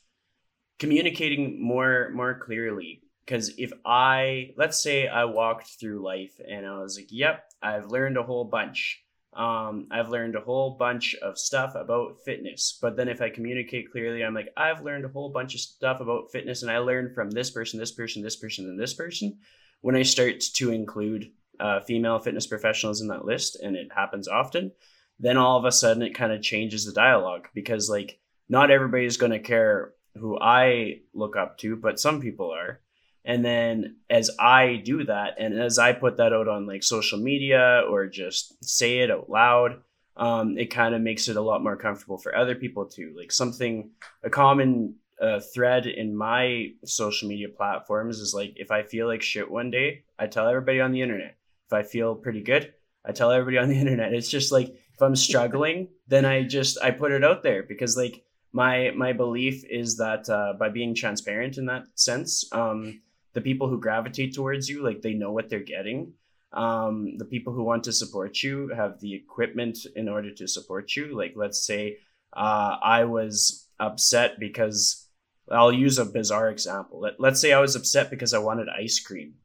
communicating 0.79 1.61
more 1.61 2.09
more 2.13 2.39
clearly. 2.39 3.01
Because 3.25 3.51
if 3.57 3.73
I 3.85 4.53
let's 4.57 4.81
say 4.81 5.07
I 5.07 5.25
walked 5.25 5.79
through 5.79 6.03
life 6.03 6.39
and 6.47 6.65
I 6.65 6.79
was 6.79 6.97
like, 6.97 7.07
"Yep, 7.09 7.43
I've 7.61 7.91
learned 7.91 8.17
a 8.17 8.23
whole 8.23 8.45
bunch." 8.45 9.03
Um, 9.33 9.87
I've 9.91 10.09
learned 10.09 10.35
a 10.35 10.41
whole 10.41 10.71
bunch 10.71 11.13
of 11.21 11.37
stuff 11.37 11.75
about 11.75 12.17
fitness. 12.25 12.79
But 12.81 12.95
then 12.95 13.07
if 13.07 13.21
I 13.21 13.29
communicate 13.29 13.91
clearly, 13.91 14.23
I'm 14.23 14.33
like, 14.33 14.51
I've 14.57 14.81
learned 14.81 15.05
a 15.05 15.09
whole 15.09 15.29
bunch 15.29 15.53
of 15.53 15.61
stuff 15.61 15.99
about 15.99 16.31
fitness 16.31 16.63
and 16.63 16.71
I 16.71 16.79
learned 16.79 17.13
from 17.13 17.29
this 17.29 17.51
person, 17.51 17.79
this 17.79 17.91
person, 17.91 18.23
this 18.23 18.35
person, 18.35 18.65
and 18.65 18.79
this 18.79 18.95
person. 18.95 19.37
When 19.81 19.95
I 19.95 20.01
start 20.01 20.41
to 20.55 20.71
include 20.71 21.31
uh, 21.59 21.81
female 21.81 22.19
fitness 22.19 22.47
professionals 22.47 23.01
in 23.01 23.07
that 23.07 23.25
list, 23.25 23.57
and 23.61 23.75
it 23.75 23.89
happens 23.93 24.27
often, 24.27 24.71
then 25.19 25.37
all 25.37 25.57
of 25.57 25.65
a 25.65 25.71
sudden 25.71 26.03
it 26.03 26.15
kind 26.15 26.31
of 26.31 26.41
changes 26.41 26.85
the 26.85 26.93
dialogue 26.93 27.47
because 27.53 27.89
like 27.89 28.19
not 28.49 28.71
everybody's 28.71 29.17
going 29.17 29.31
to 29.31 29.39
care 29.39 29.93
who 30.15 30.39
I 30.39 31.01
look 31.13 31.35
up 31.35 31.57
to, 31.59 31.75
but 31.75 31.99
some 31.99 32.21
people 32.21 32.51
are. 32.51 32.81
And 33.25 33.43
then 33.43 33.97
as 34.09 34.31
I 34.39 34.81
do 34.85 35.03
that, 35.05 35.35
and 35.37 35.59
as 35.59 35.77
I 35.77 35.91
put 35.91 36.17
that 36.17 36.33
out 36.33 36.47
on 36.47 36.65
like 36.65 36.83
social 36.83 37.19
media 37.19 37.83
or 37.89 38.07
just 38.07 38.63
say 38.63 38.99
it 38.99 39.11
out 39.11 39.29
loud, 39.29 39.81
um, 40.15 40.57
it 40.57 40.67
kind 40.67 40.95
of 40.95 41.01
makes 41.01 41.27
it 41.27 41.35
a 41.35 41.41
lot 41.41 41.61
more 41.61 41.75
comfortable 41.75 42.17
for 42.17 42.35
other 42.35 42.55
people 42.55 42.85
too. 42.85 43.13
Like 43.17 43.31
something, 43.31 43.91
a 44.23 44.29
common 44.29 44.95
uh, 45.21 45.39
thread 45.39 45.87
in 45.87 46.15
my 46.15 46.69
social 46.85 47.27
media 47.27 47.49
platforms 47.49 48.19
is 48.19 48.33
like 48.33 48.53
if 48.55 48.71
I 48.71 48.83
feel 48.83 49.07
like 49.07 49.21
shit 49.21 49.51
one 49.51 49.71
day, 49.71 50.03
I 50.17 50.27
tell 50.27 50.47
everybody 50.47 50.79
on 50.79 50.91
the 50.91 51.01
internet 51.01 51.36
if 51.67 51.73
I 51.73 51.83
feel 51.83 52.15
pretty 52.15 52.41
good, 52.41 52.73
I 53.05 53.11
tell 53.11 53.31
everybody 53.31 53.57
on 53.57 53.69
the 53.69 53.79
internet. 53.79 54.13
It's 54.13 54.29
just 54.29 54.51
like 54.51 54.69
if 54.69 55.01
I'm 55.01 55.15
struggling, 55.15 55.89
then 56.07 56.25
I 56.25 56.43
just 56.43 56.77
I 56.81 56.91
put 56.91 57.11
it 57.11 57.23
out 57.23 57.43
there 57.43 57.63
because 57.63 57.95
like 57.97 58.23
my 58.51 58.91
my 58.95 59.13
belief 59.13 59.63
is 59.69 59.97
that 59.97 60.29
uh, 60.29 60.53
by 60.59 60.69
being 60.69 60.95
transparent 60.95 61.57
in 61.57 61.65
that 61.67 61.83
sense, 61.95 62.45
um, 62.51 63.01
the 63.33 63.41
people 63.41 63.67
who 63.69 63.79
gravitate 63.79 64.33
towards 64.33 64.69
you 64.69 64.83
like 64.83 65.01
they 65.01 65.13
know 65.13 65.31
what 65.31 65.49
they're 65.49 65.59
getting. 65.59 66.13
Um, 66.53 67.17
the 67.17 67.25
people 67.25 67.53
who 67.53 67.63
want 67.63 67.83
to 67.83 67.91
support 67.91 68.41
you 68.41 68.69
have 68.69 68.99
the 69.01 69.13
equipment 69.13 69.79
in 69.95 70.07
order 70.07 70.33
to 70.33 70.47
support 70.47 70.95
you. 70.95 71.15
Like 71.15 71.33
let's 71.35 71.65
say 71.65 71.97
uh, 72.33 72.77
I 72.81 73.03
was 73.03 73.67
upset 73.79 74.39
because 74.39 75.07
I'll 75.51 75.73
use 75.73 75.99
a 75.99 76.05
bizarre 76.05 76.49
example. 76.49 77.01
Let, 77.01 77.19
let's 77.19 77.39
say 77.41 77.53
I 77.53 77.59
was 77.59 77.75
upset 77.75 78.09
because 78.09 78.33
I 78.33 78.39
wanted 78.39 78.69
ice 78.69 78.99
cream 78.99 79.35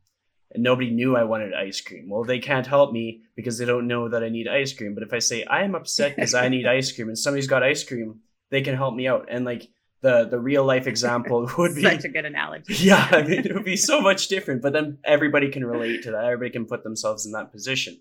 and 0.53 0.63
nobody 0.63 0.91
knew 0.91 1.17
I 1.17 1.25
wanted 1.25 1.55
ice 1.55 1.81
cream. 1.81 2.09
Well, 2.09 2.25
they 2.25 2.39
can't 2.39 2.67
help 2.67 2.93
me 2.93 3.23
because 3.35 3.59
they 3.59 3.65
don't 3.65 3.87
know 3.87 4.09
that 4.09 4.23
I 4.23 4.29
need 4.29 4.49
ice 4.49 4.73
cream. 4.73 4.95
But 4.95 5.03
if 5.03 5.13
I 5.13 5.19
say 5.19 5.45
I 5.45 5.63
am 5.63 5.75
upset 5.75 6.17
because 6.17 6.35
I 6.35 6.49
need 6.49 6.67
ice 6.79 6.93
cream 6.93 7.09
and 7.09 7.19
somebody's 7.19 7.47
got 7.47 7.63
ice 7.63 7.85
cream, 7.85 8.21
they 8.51 8.61
can 8.61 8.77
help 8.77 8.95
me 8.95 9.09
out. 9.09 9.29
And 9.31 9.45
like 9.45 9.69
the 10.03 10.25
the 10.25 10.39
real 10.39 10.65
life 10.65 10.87
example 10.87 11.51
would 11.59 11.75
be 11.75 11.83
such 11.83 12.05
a 12.05 12.09
good 12.09 12.25
analogy. 12.25 12.75
Yeah, 12.85 13.09
I 13.11 13.23
mean, 13.23 13.47
it 13.47 13.55
would 13.55 13.65
be 13.65 13.77
so 13.77 14.01
much 14.01 14.29
different. 14.29 14.63
But 14.63 14.73
then 14.73 14.99
everybody 15.05 15.51
can 15.51 15.65
relate 15.65 16.03
to 16.03 16.11
that. 16.13 16.25
Everybody 16.25 16.51
can 16.51 16.67
put 16.67 16.85
themselves 16.85 17.25
in 17.25 17.33
that 17.33 17.51
position. 17.51 18.01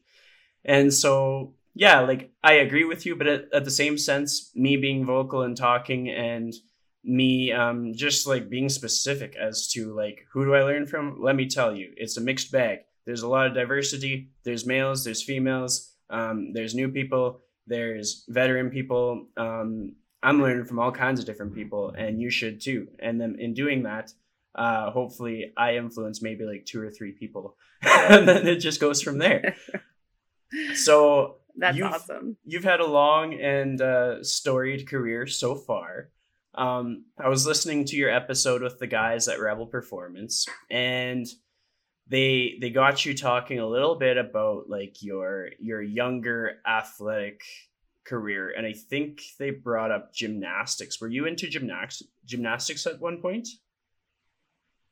And 0.66 0.94
so 0.94 1.54
yeah, 1.74 2.02
like 2.02 2.32
I 2.44 2.54
agree 2.54 2.86
with 2.86 3.06
you, 3.06 3.16
but 3.16 3.28
at, 3.28 3.46
at 3.54 3.66
the 3.66 3.72
same 3.72 3.98
sense, 3.98 4.52
me 4.56 4.76
being 4.76 5.06
vocal 5.06 5.44
and 5.44 5.56
talking 5.56 6.10
and 6.10 6.54
me 7.04 7.52
um, 7.52 7.94
just 7.96 8.28
like 8.28 8.50
being 8.50 8.70
specific 8.70 9.36
as 9.36 9.68
to 9.70 9.94
like 9.96 10.26
who 10.32 10.46
do 10.46 10.54
I 10.54 10.64
learn 10.64 10.86
from? 10.86 11.22
Let 11.22 11.36
me 11.36 11.48
tell 11.48 11.76
you, 11.76 11.94
it's 11.98 12.18
a 12.18 12.22
mixed 12.22 12.52
bag. 12.52 12.80
There's 13.06 13.24
a 13.24 13.28
lot 13.28 13.48
of 13.48 13.54
diversity. 13.54 14.30
There's 14.44 14.66
males, 14.66 15.04
there's 15.04 15.24
females, 15.24 15.94
um, 16.10 16.54
there's 16.54 16.76
new 16.76 16.90
people, 16.90 17.42
there's 17.68 18.26
veteran 18.28 18.70
people. 18.70 19.28
Um, 19.38 19.96
I'm 20.24 20.42
learning 20.42 20.66
from 20.66 20.80
all 20.80 20.92
kinds 20.92 21.20
of 21.20 21.26
different 21.26 21.56
people, 21.56 21.90
and 21.98 22.22
you 22.22 22.30
should 22.30 22.62
too. 22.62 22.88
And 23.00 23.20
then 23.20 23.38
in 23.40 23.56
doing 23.56 23.84
that, 23.84 24.14
uh, 24.54 24.92
hopefully 24.92 25.52
I 25.58 25.78
influence 25.78 26.22
maybe 26.22 26.46
like 26.46 26.66
two 26.66 26.82
or 26.82 26.92
three 26.92 27.14
people, 27.14 27.56
and 27.82 28.28
then 28.28 28.48
it 28.48 28.58
just 28.58 28.80
goes 28.80 29.02
from 29.02 29.18
there. 29.18 29.56
So 30.76 31.38
that's 31.56 31.78
you've, 31.78 31.88
awesome. 31.88 32.38
You've 32.46 32.64
had 32.64 32.82
a 32.82 32.86
long 32.86 33.34
and 33.34 33.82
uh, 33.82 34.24
storied 34.24 34.88
career 34.88 35.28
so 35.28 35.56
far. 35.56 36.10
Um, 36.56 37.06
I 37.18 37.30
was 37.30 37.46
listening 37.46 37.86
to 37.86 37.96
your 37.96 38.10
episode 38.10 38.62
with 38.62 38.80
the 38.80 38.88
guys 38.88 39.28
at 39.28 39.40
Rebel 39.40 39.68
Performance, 39.68 40.46
and 40.70 41.26
they 42.08 42.58
they 42.60 42.70
got 42.70 43.06
you 43.06 43.16
talking 43.16 43.60
a 43.60 43.68
little 43.68 43.96
bit 43.96 44.18
about 44.18 44.70
like 44.70 45.02
your 45.02 45.50
your 45.60 45.82
younger 45.82 46.58
athletic 46.68 47.42
career, 48.06 48.54
and 48.56 48.66
I 48.66 48.74
think 48.74 49.22
they 49.40 49.52
brought 49.52 49.92
up 49.92 50.14
gymnastics. 50.14 51.00
Were 51.00 51.08
you 51.08 51.26
into 51.26 51.48
gymnastics 51.48 52.10
gymnastics 52.26 52.86
at 52.86 53.00
one 53.00 53.22
point? 53.22 53.48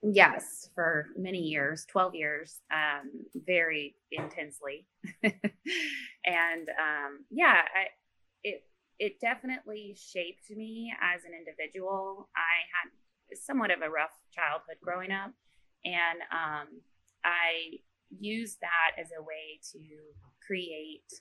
Yes, 0.01 0.69
for 0.75 1.07
many 1.17 1.39
years, 1.39 1.85
12 1.91 2.15
years, 2.15 2.61
um, 2.71 3.09
very 3.35 3.95
intensely. 4.13 4.87
and 5.23 6.69
um, 6.69 7.25
yeah, 7.29 7.61
I, 7.75 7.87
it, 8.45 8.63
it 8.99 9.19
definitely 9.19 9.95
shaped 9.97 10.49
me 10.49 10.93
as 11.01 11.23
an 11.23 11.31
individual. 11.33 12.29
I 12.35 12.67
had 12.73 13.37
somewhat 13.37 13.71
of 13.71 13.81
a 13.81 13.89
rough 13.89 14.11
childhood 14.33 14.77
growing 14.83 15.11
up, 15.11 15.31
and 15.85 16.19
um, 16.31 16.67
I 17.23 17.79
used 18.09 18.59
that 18.61 19.01
as 19.01 19.09
a 19.17 19.21
way 19.21 19.59
to 19.71 19.79
create 20.45 21.11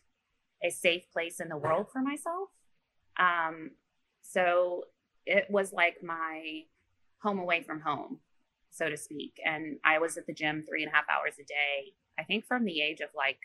a 0.64 0.70
safe 0.70 1.04
place 1.12 1.40
in 1.40 1.48
the 1.48 1.56
world 1.56 1.86
for 1.92 2.02
myself. 2.02 2.48
Um, 3.18 3.72
so 4.22 4.84
it 5.26 5.46
was 5.48 5.72
like 5.72 5.96
my 6.02 6.62
home 7.22 7.38
away 7.38 7.62
from 7.62 7.80
home 7.80 8.20
so 8.70 8.88
to 8.88 8.96
speak. 8.96 9.40
And 9.44 9.78
I 9.84 9.98
was 9.98 10.16
at 10.16 10.26
the 10.26 10.32
gym 10.32 10.64
three 10.66 10.82
and 10.82 10.92
a 10.92 10.94
half 10.94 11.04
hours 11.10 11.34
a 11.40 11.44
day, 11.44 11.94
I 12.18 12.24
think 12.24 12.46
from 12.46 12.64
the 12.64 12.80
age 12.80 13.00
of 13.00 13.10
like 13.16 13.38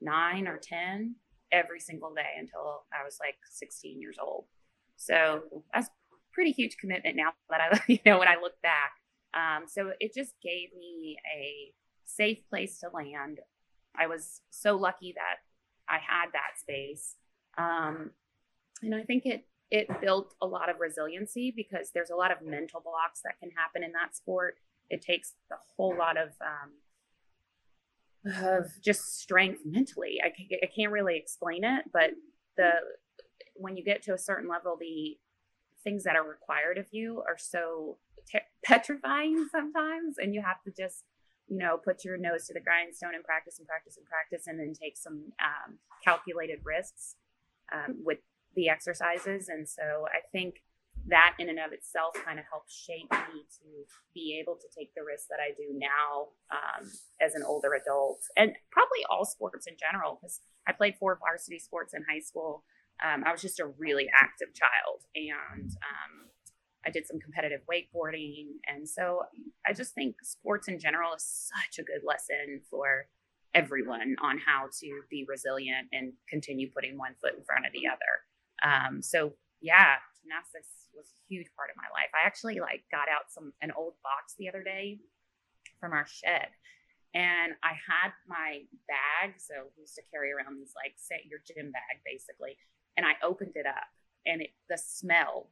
nine 0.00 0.46
or 0.48 0.58
10 0.58 1.16
every 1.52 1.80
single 1.80 2.12
day 2.14 2.34
until 2.38 2.84
I 2.92 3.04
was 3.04 3.18
like 3.20 3.36
16 3.50 4.00
years 4.00 4.16
old. 4.22 4.46
So 4.96 5.42
that's 5.72 5.88
pretty 6.32 6.52
huge 6.52 6.76
commitment 6.78 7.16
now 7.16 7.32
that 7.50 7.60
I, 7.60 7.80
you 7.92 7.98
know, 8.04 8.18
when 8.18 8.28
I 8.28 8.36
look 8.40 8.60
back. 8.62 8.92
Um, 9.34 9.64
so 9.68 9.92
it 10.00 10.14
just 10.14 10.32
gave 10.42 10.70
me 10.78 11.16
a 11.36 11.72
safe 12.04 12.48
place 12.48 12.78
to 12.80 12.88
land. 12.92 13.40
I 13.98 14.06
was 14.06 14.40
so 14.50 14.76
lucky 14.76 15.14
that 15.16 15.36
I 15.88 15.98
had 15.98 16.32
that 16.32 16.58
space. 16.60 17.16
Um, 17.58 18.10
and 18.82 18.94
I 18.94 19.02
think 19.02 19.26
it 19.26 19.46
it 19.68 19.88
built 20.00 20.34
a 20.40 20.46
lot 20.46 20.68
of 20.70 20.78
resiliency 20.78 21.52
because 21.54 21.90
there's 21.92 22.10
a 22.10 22.14
lot 22.14 22.30
of 22.30 22.38
mental 22.40 22.80
blocks 22.80 23.20
that 23.24 23.38
can 23.40 23.50
happen 23.50 23.82
in 23.82 23.90
that 23.92 24.14
sport. 24.14 24.58
It 24.90 25.02
takes 25.02 25.34
a 25.50 25.56
whole 25.76 25.96
lot 25.96 26.16
of 26.16 26.28
um, 26.40 26.70
of 28.42 28.70
just 28.82 29.18
strength 29.20 29.60
mentally. 29.64 30.18
I, 30.22 30.32
I 30.62 30.68
can't 30.74 30.92
really 30.92 31.16
explain 31.16 31.64
it, 31.64 31.84
but 31.92 32.10
the 32.56 32.70
when 33.54 33.76
you 33.76 33.84
get 33.84 34.02
to 34.02 34.14
a 34.14 34.18
certain 34.18 34.48
level, 34.48 34.76
the 34.78 35.16
things 35.82 36.04
that 36.04 36.16
are 36.16 36.28
required 36.28 36.78
of 36.78 36.86
you 36.90 37.22
are 37.26 37.38
so 37.38 37.98
te- 38.30 38.38
petrifying 38.64 39.48
sometimes, 39.50 40.16
and 40.18 40.34
you 40.34 40.42
have 40.42 40.62
to 40.64 40.70
just 40.70 41.04
you 41.48 41.58
know 41.58 41.78
put 41.82 42.04
your 42.04 42.16
nose 42.16 42.46
to 42.46 42.54
the 42.54 42.60
grindstone 42.60 43.14
and 43.14 43.24
practice 43.24 43.58
and 43.58 43.66
practice 43.66 43.96
and 43.96 44.06
practice, 44.06 44.46
and 44.46 44.58
then 44.58 44.72
take 44.72 44.96
some 44.96 45.32
um, 45.40 45.78
calculated 46.04 46.60
risks 46.64 47.16
um, 47.72 47.96
with 48.04 48.18
the 48.54 48.68
exercises. 48.68 49.48
And 49.48 49.68
so 49.68 50.06
I 50.06 50.20
think 50.32 50.62
that 51.08 51.34
in 51.38 51.48
and 51.48 51.58
of 51.58 51.72
itself 51.72 52.14
kind 52.24 52.38
of 52.38 52.44
helped 52.50 52.70
shape 52.70 53.10
me 53.10 53.46
to 53.62 53.66
be 54.14 54.38
able 54.40 54.56
to 54.56 54.66
take 54.76 54.94
the 54.94 55.04
risks 55.06 55.28
that 55.30 55.38
I 55.40 55.54
do 55.54 55.78
now 55.78 56.34
um, 56.50 56.90
as 57.20 57.34
an 57.34 57.42
older 57.46 57.74
adult 57.74 58.20
and 58.36 58.52
probably 58.70 59.04
all 59.10 59.24
sports 59.24 59.66
in 59.66 59.74
general 59.78 60.18
because 60.20 60.40
I 60.66 60.72
played 60.72 60.96
four 60.98 61.18
varsity 61.18 61.58
sports 61.58 61.94
in 61.94 62.04
high 62.10 62.20
school. 62.20 62.64
Um, 63.04 63.24
I 63.24 63.32
was 63.32 63.42
just 63.42 63.60
a 63.60 63.66
really 63.78 64.08
active 64.12 64.48
child 64.54 65.04
and 65.14 65.70
um, 65.70 66.26
I 66.86 66.90
did 66.90 67.06
some 67.06 67.18
competitive 67.20 67.60
wakeboarding. 67.70 68.58
And 68.66 68.88
so 68.88 69.22
I 69.66 69.72
just 69.72 69.94
think 69.94 70.16
sports 70.22 70.68
in 70.68 70.78
general 70.78 71.14
is 71.14 71.50
such 71.52 71.78
a 71.78 71.86
good 71.86 72.02
lesson 72.06 72.62
for 72.70 73.06
everyone 73.54 74.16
on 74.22 74.38
how 74.38 74.68
to 74.80 75.00
be 75.10 75.24
resilient 75.28 75.88
and 75.92 76.12
continue 76.28 76.70
putting 76.70 76.96
one 76.96 77.14
foot 77.20 77.34
in 77.36 77.44
front 77.44 77.66
of 77.66 77.72
the 77.72 77.86
other. 77.86 78.14
Um, 78.62 79.02
so 79.02 79.32
yeah, 79.60 79.96
gymnastics 80.26 80.90
was 80.90 81.06
a 81.06 81.22
huge 81.30 81.46
part 81.54 81.70
of 81.70 81.78
my 81.78 81.86
life. 81.94 82.10
I 82.10 82.26
actually 82.26 82.58
like 82.58 82.82
got 82.90 83.06
out 83.06 83.30
some 83.30 83.52
an 83.62 83.70
old 83.78 83.94
box 84.02 84.34
the 84.34 84.48
other 84.48 84.66
day 84.66 84.98
from 85.78 85.92
our 85.92 86.06
shed 86.06 86.50
and 87.14 87.54
I 87.62 87.72
had 87.78 88.10
my 88.26 88.62
bag. 88.90 89.38
So 89.38 89.70
used 89.78 89.94
to 89.94 90.02
carry 90.10 90.32
around 90.32 90.58
these 90.58 90.74
like 90.74 90.94
set 90.96 91.24
your 91.30 91.40
gym 91.46 91.70
bag 91.70 92.02
basically. 92.04 92.58
And 92.96 93.06
I 93.06 93.14
opened 93.22 93.52
it 93.54 93.66
up 93.66 93.86
and 94.26 94.42
it, 94.42 94.50
the 94.68 94.78
smell 94.78 95.50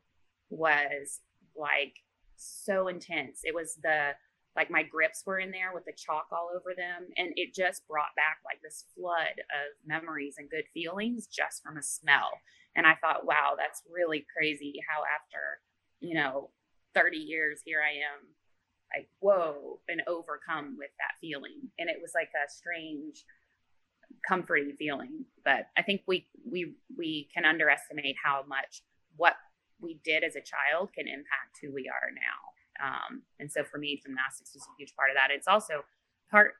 was 0.50 1.20
like 1.56 1.94
so 2.36 2.88
intense. 2.88 3.40
It 3.44 3.54
was 3.54 3.78
the 3.82 4.12
like 4.56 4.70
my 4.70 4.82
grips 4.82 5.22
were 5.26 5.38
in 5.38 5.50
there 5.50 5.72
with 5.74 5.84
the 5.84 5.92
chalk 5.96 6.26
all 6.30 6.48
over 6.54 6.74
them 6.76 7.06
and 7.16 7.32
it 7.36 7.54
just 7.54 7.86
brought 7.88 8.14
back 8.16 8.38
like 8.44 8.60
this 8.62 8.84
flood 8.94 9.40
of 9.50 9.74
memories 9.86 10.36
and 10.38 10.50
good 10.50 10.64
feelings 10.72 11.26
just 11.26 11.62
from 11.62 11.76
a 11.76 11.82
smell 11.82 12.30
and 12.76 12.86
I 12.86 12.94
thought, 13.00 13.26
wow, 13.26 13.54
that's 13.56 13.82
really 13.90 14.26
crazy 14.36 14.74
how 14.88 15.02
after, 15.02 15.60
you 16.00 16.14
know, 16.14 16.50
30 16.94 17.16
years, 17.16 17.60
here 17.64 17.80
I 17.80 17.92
am, 17.92 18.26
like, 18.94 19.08
whoa, 19.20 19.80
and 19.88 20.02
overcome 20.06 20.76
with 20.78 20.90
that 20.98 21.18
feeling. 21.20 21.70
And 21.78 21.88
it 21.88 21.98
was 22.00 22.12
like 22.14 22.30
a 22.34 22.50
strange, 22.50 23.24
comforting 24.26 24.74
feeling. 24.78 25.24
But 25.44 25.66
I 25.76 25.82
think 25.82 26.02
we 26.06 26.26
we 26.44 26.74
we 26.96 27.28
can 27.34 27.44
underestimate 27.44 28.16
how 28.22 28.44
much 28.48 28.82
what 29.16 29.34
we 29.80 30.00
did 30.04 30.24
as 30.24 30.36
a 30.36 30.40
child 30.40 30.90
can 30.94 31.06
impact 31.08 31.58
who 31.62 31.72
we 31.72 31.88
are 31.88 32.10
now. 32.10 32.53
Um, 32.82 33.22
and 33.38 33.50
so 33.50 33.64
for 33.64 33.78
me, 33.78 34.00
gymnastics 34.02 34.54
was 34.54 34.64
a 34.64 34.74
huge 34.78 34.94
part 34.96 35.10
of 35.10 35.16
that. 35.16 35.30
It's 35.30 35.48
also 35.48 35.84
part 36.30 36.54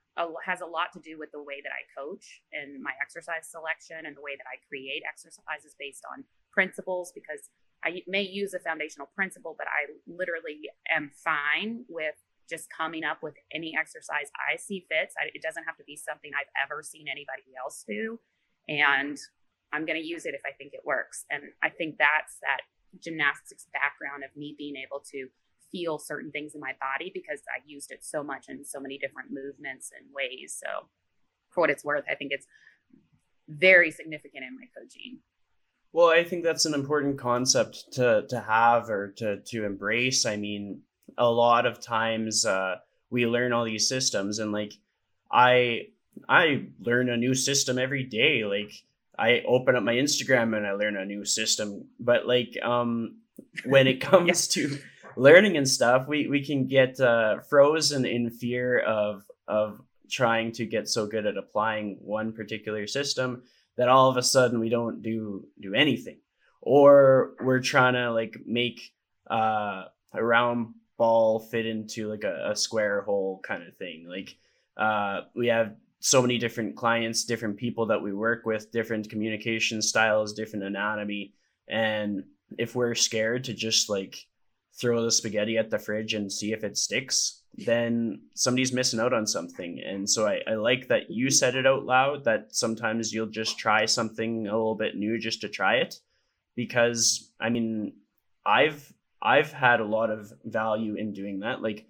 has 0.47 0.61
a 0.61 0.67
lot 0.67 0.93
to 0.93 1.01
do 1.01 1.19
with 1.19 1.33
the 1.33 1.43
way 1.43 1.59
that 1.59 1.75
I 1.75 1.83
coach 1.91 2.43
and 2.53 2.81
my 2.81 2.93
exercise 3.03 3.51
selection 3.51 4.07
and 4.07 4.17
the 4.17 4.23
way 4.23 4.39
that 4.39 4.47
I 4.47 4.63
create 4.69 5.03
exercises 5.03 5.75
based 5.79 6.07
on 6.07 6.23
principles 6.53 7.11
because 7.11 7.51
I 7.83 8.03
may 8.07 8.23
use 8.23 8.55
a 8.55 8.61
foundational 8.61 9.11
principle, 9.15 9.55
but 9.59 9.67
I 9.67 9.91
literally 10.07 10.71
am 10.89 11.11
fine 11.13 11.85
with 11.89 12.15
just 12.49 12.69
coming 12.71 13.05
up 13.05 13.23
with 13.23 13.35
any 13.53 13.75
exercise 13.77 14.31
I 14.39 14.57
see 14.57 14.87
fits. 14.89 15.15
I, 15.19 15.35
it 15.35 15.43
doesn't 15.43 15.65
have 15.65 15.77
to 15.79 15.85
be 15.85 15.97
something 15.97 16.31
I've 16.33 16.53
ever 16.63 16.83
seen 16.83 17.07
anybody 17.11 17.51
else 17.59 17.85
do. 17.87 18.21
And 18.69 19.19
I'm 19.73 19.85
going 19.85 20.01
to 20.01 20.07
use 20.07 20.25
it 20.25 20.35
if 20.35 20.43
I 20.47 20.53
think 20.57 20.73
it 20.73 20.81
works. 20.85 21.25
And 21.31 21.43
I 21.63 21.69
think 21.69 21.97
that's 21.99 22.39
that 22.43 22.63
gymnastics 23.03 23.67
background 23.73 24.23
of 24.23 24.31
me 24.37 24.55
being 24.57 24.77
able 24.77 25.03
to 25.11 25.29
feel 25.75 25.99
certain 25.99 26.31
things 26.31 26.55
in 26.55 26.61
my 26.61 26.73
body 26.81 27.11
because 27.13 27.41
I 27.49 27.61
used 27.67 27.91
it 27.91 28.05
so 28.05 28.23
much 28.23 28.47
in 28.49 28.65
so 28.65 28.79
many 28.79 28.97
different 28.97 29.31
movements 29.33 29.91
and 29.99 30.07
ways. 30.15 30.57
So, 30.63 30.87
for 31.51 31.63
what 31.63 31.71
it's 31.71 31.85
worth, 31.85 32.05
I 32.09 32.15
think 32.15 32.31
it's 32.33 32.47
very 33.49 33.91
significant 33.91 34.45
in 34.45 34.55
my 34.55 34.67
coaching. 34.79 35.19
Well, 35.93 36.09
I 36.09 36.23
think 36.23 36.45
that's 36.45 36.65
an 36.65 36.75
important 36.75 37.19
concept 37.19 37.93
to 37.95 38.25
to 38.29 38.41
have 38.41 38.89
or 38.89 39.13
to 39.19 39.41
to 39.41 39.65
embrace. 39.65 40.27
I 40.27 40.37
mean, 40.37 40.83
a 41.19 41.29
lot 41.29 41.67
of 41.67 41.81
times 41.81 42.47
uh, 42.47 42.77
we 43.11 43.27
learn 43.27 43.53
all 43.53 43.65
these 43.65 43.89
systems, 43.89 44.39
and 44.39 44.53
like 44.53 44.75
I 45.33 45.89
I 46.29 46.67
learn 46.81 47.11
a 47.11 47.17
new 47.17 47.35
system 47.35 47.79
every 47.79 48.05
day. 48.05 48.45
Like 48.45 48.73
I 49.19 49.43
open 49.47 49.75
up 49.75 49.83
my 49.83 49.95
Instagram 49.95 50.57
and 50.57 50.67
I 50.67 50.73
learn 50.73 50.97
a 50.97 51.05
new 51.05 51.25
system, 51.25 51.89
but 51.99 52.27
like 52.27 52.57
um 52.63 53.17
when 53.65 53.89
it 53.89 54.01
comes 54.11 54.57
yeah. 54.57 54.69
to 54.69 54.79
learning 55.17 55.57
and 55.57 55.69
stuff, 55.69 56.09
we 56.09 56.29
we 56.29 56.45
can 56.45 56.67
get 56.67 57.01
uh, 57.01 57.41
frozen 57.41 58.05
in 58.05 58.31
fear 58.31 58.79
of 58.81 59.25
of 59.47 59.81
trying 60.11 60.53
to 60.53 60.67
get 60.67 60.89
so 60.89 61.07
good 61.07 61.27
at 61.27 61.37
applying 61.37 61.99
one 62.01 62.33
particular 62.33 62.87
system 62.87 63.43
that 63.77 63.89
all 63.89 64.11
of 64.11 64.17
a 64.17 64.23
sudden 64.23 64.61
we 64.61 64.69
don't 64.69 65.03
do 65.03 65.47
do 65.61 65.75
anything, 65.75 66.19
or 66.61 67.35
we're 67.41 67.61
trying 67.61 67.95
to 67.95 68.13
like 68.13 68.37
make 68.47 68.93
uh, 69.31 69.85
a 70.13 70.25
round 70.25 70.75
ball 70.97 71.41
fit 71.41 71.67
into 71.67 72.09
like 72.09 72.25
a, 72.25 72.51
a 72.51 72.57
square 72.57 73.03
hole 73.03 73.41
kind 73.43 73.63
of 73.67 73.77
thing. 73.77 74.07
Like 74.09 74.37
uh, 74.77 75.23
we 75.35 75.49
have 75.49 75.75
so 76.01 76.21
many 76.21 76.39
different 76.39 76.77
clients, 76.77 77.25
different 77.25 77.57
people 77.57 77.87
that 77.87 78.03
we 78.03 78.13
work 78.13 78.45
with, 78.45 78.71
different 78.71 79.09
communication 79.09 79.81
styles, 79.81 80.35
different 80.35 80.65
anatomy, 80.65 81.33
and 81.69 82.25
if 82.59 82.75
we're 82.75 82.95
scared 82.95 83.45
to 83.45 83.55
just 83.55 83.89
like 83.89 84.17
throw 84.81 85.03
the 85.03 85.11
spaghetti 85.11 85.57
at 85.57 85.71
the 85.71 85.79
fridge 85.79 86.15
and 86.15 86.33
see 86.33 86.53
if 86.53 86.65
it 86.65 86.77
sticks, 86.77 87.43
then 87.57 88.21
somebody's 88.35 88.73
missing 88.73 89.01
out 89.01 89.13
on 89.13 89.27
something. 89.27 89.81
And 89.81 90.09
so 90.09 90.27
I, 90.27 90.41
I 90.47 90.55
like 90.55 90.89
that 90.89 91.11
you 91.11 91.31
said 91.31 91.55
it 91.55 91.67
out 91.67 91.85
loud 91.85 92.25
that 92.25 92.55
sometimes 92.55 93.13
you'll 93.13 93.27
just 93.27 93.59
try 93.59 93.87
something 93.87 94.47
a 94.47 94.53
little 94.53 94.75
bit 94.75 94.97
new 94.97 95.19
just 95.19 95.41
to 95.43 95.49
try 95.49 95.77
it. 95.77 96.01
Because 96.57 97.31
I 97.41 97.51
mean, 97.51 97.95
I've 98.45 98.93
I've 99.23 99.53
had 99.53 99.81
a 99.81 99.87
lot 99.87 100.11
of 100.11 100.33
value 100.45 100.95
in 100.95 101.13
doing 101.13 101.41
that. 101.41 101.63
Like 101.63 101.87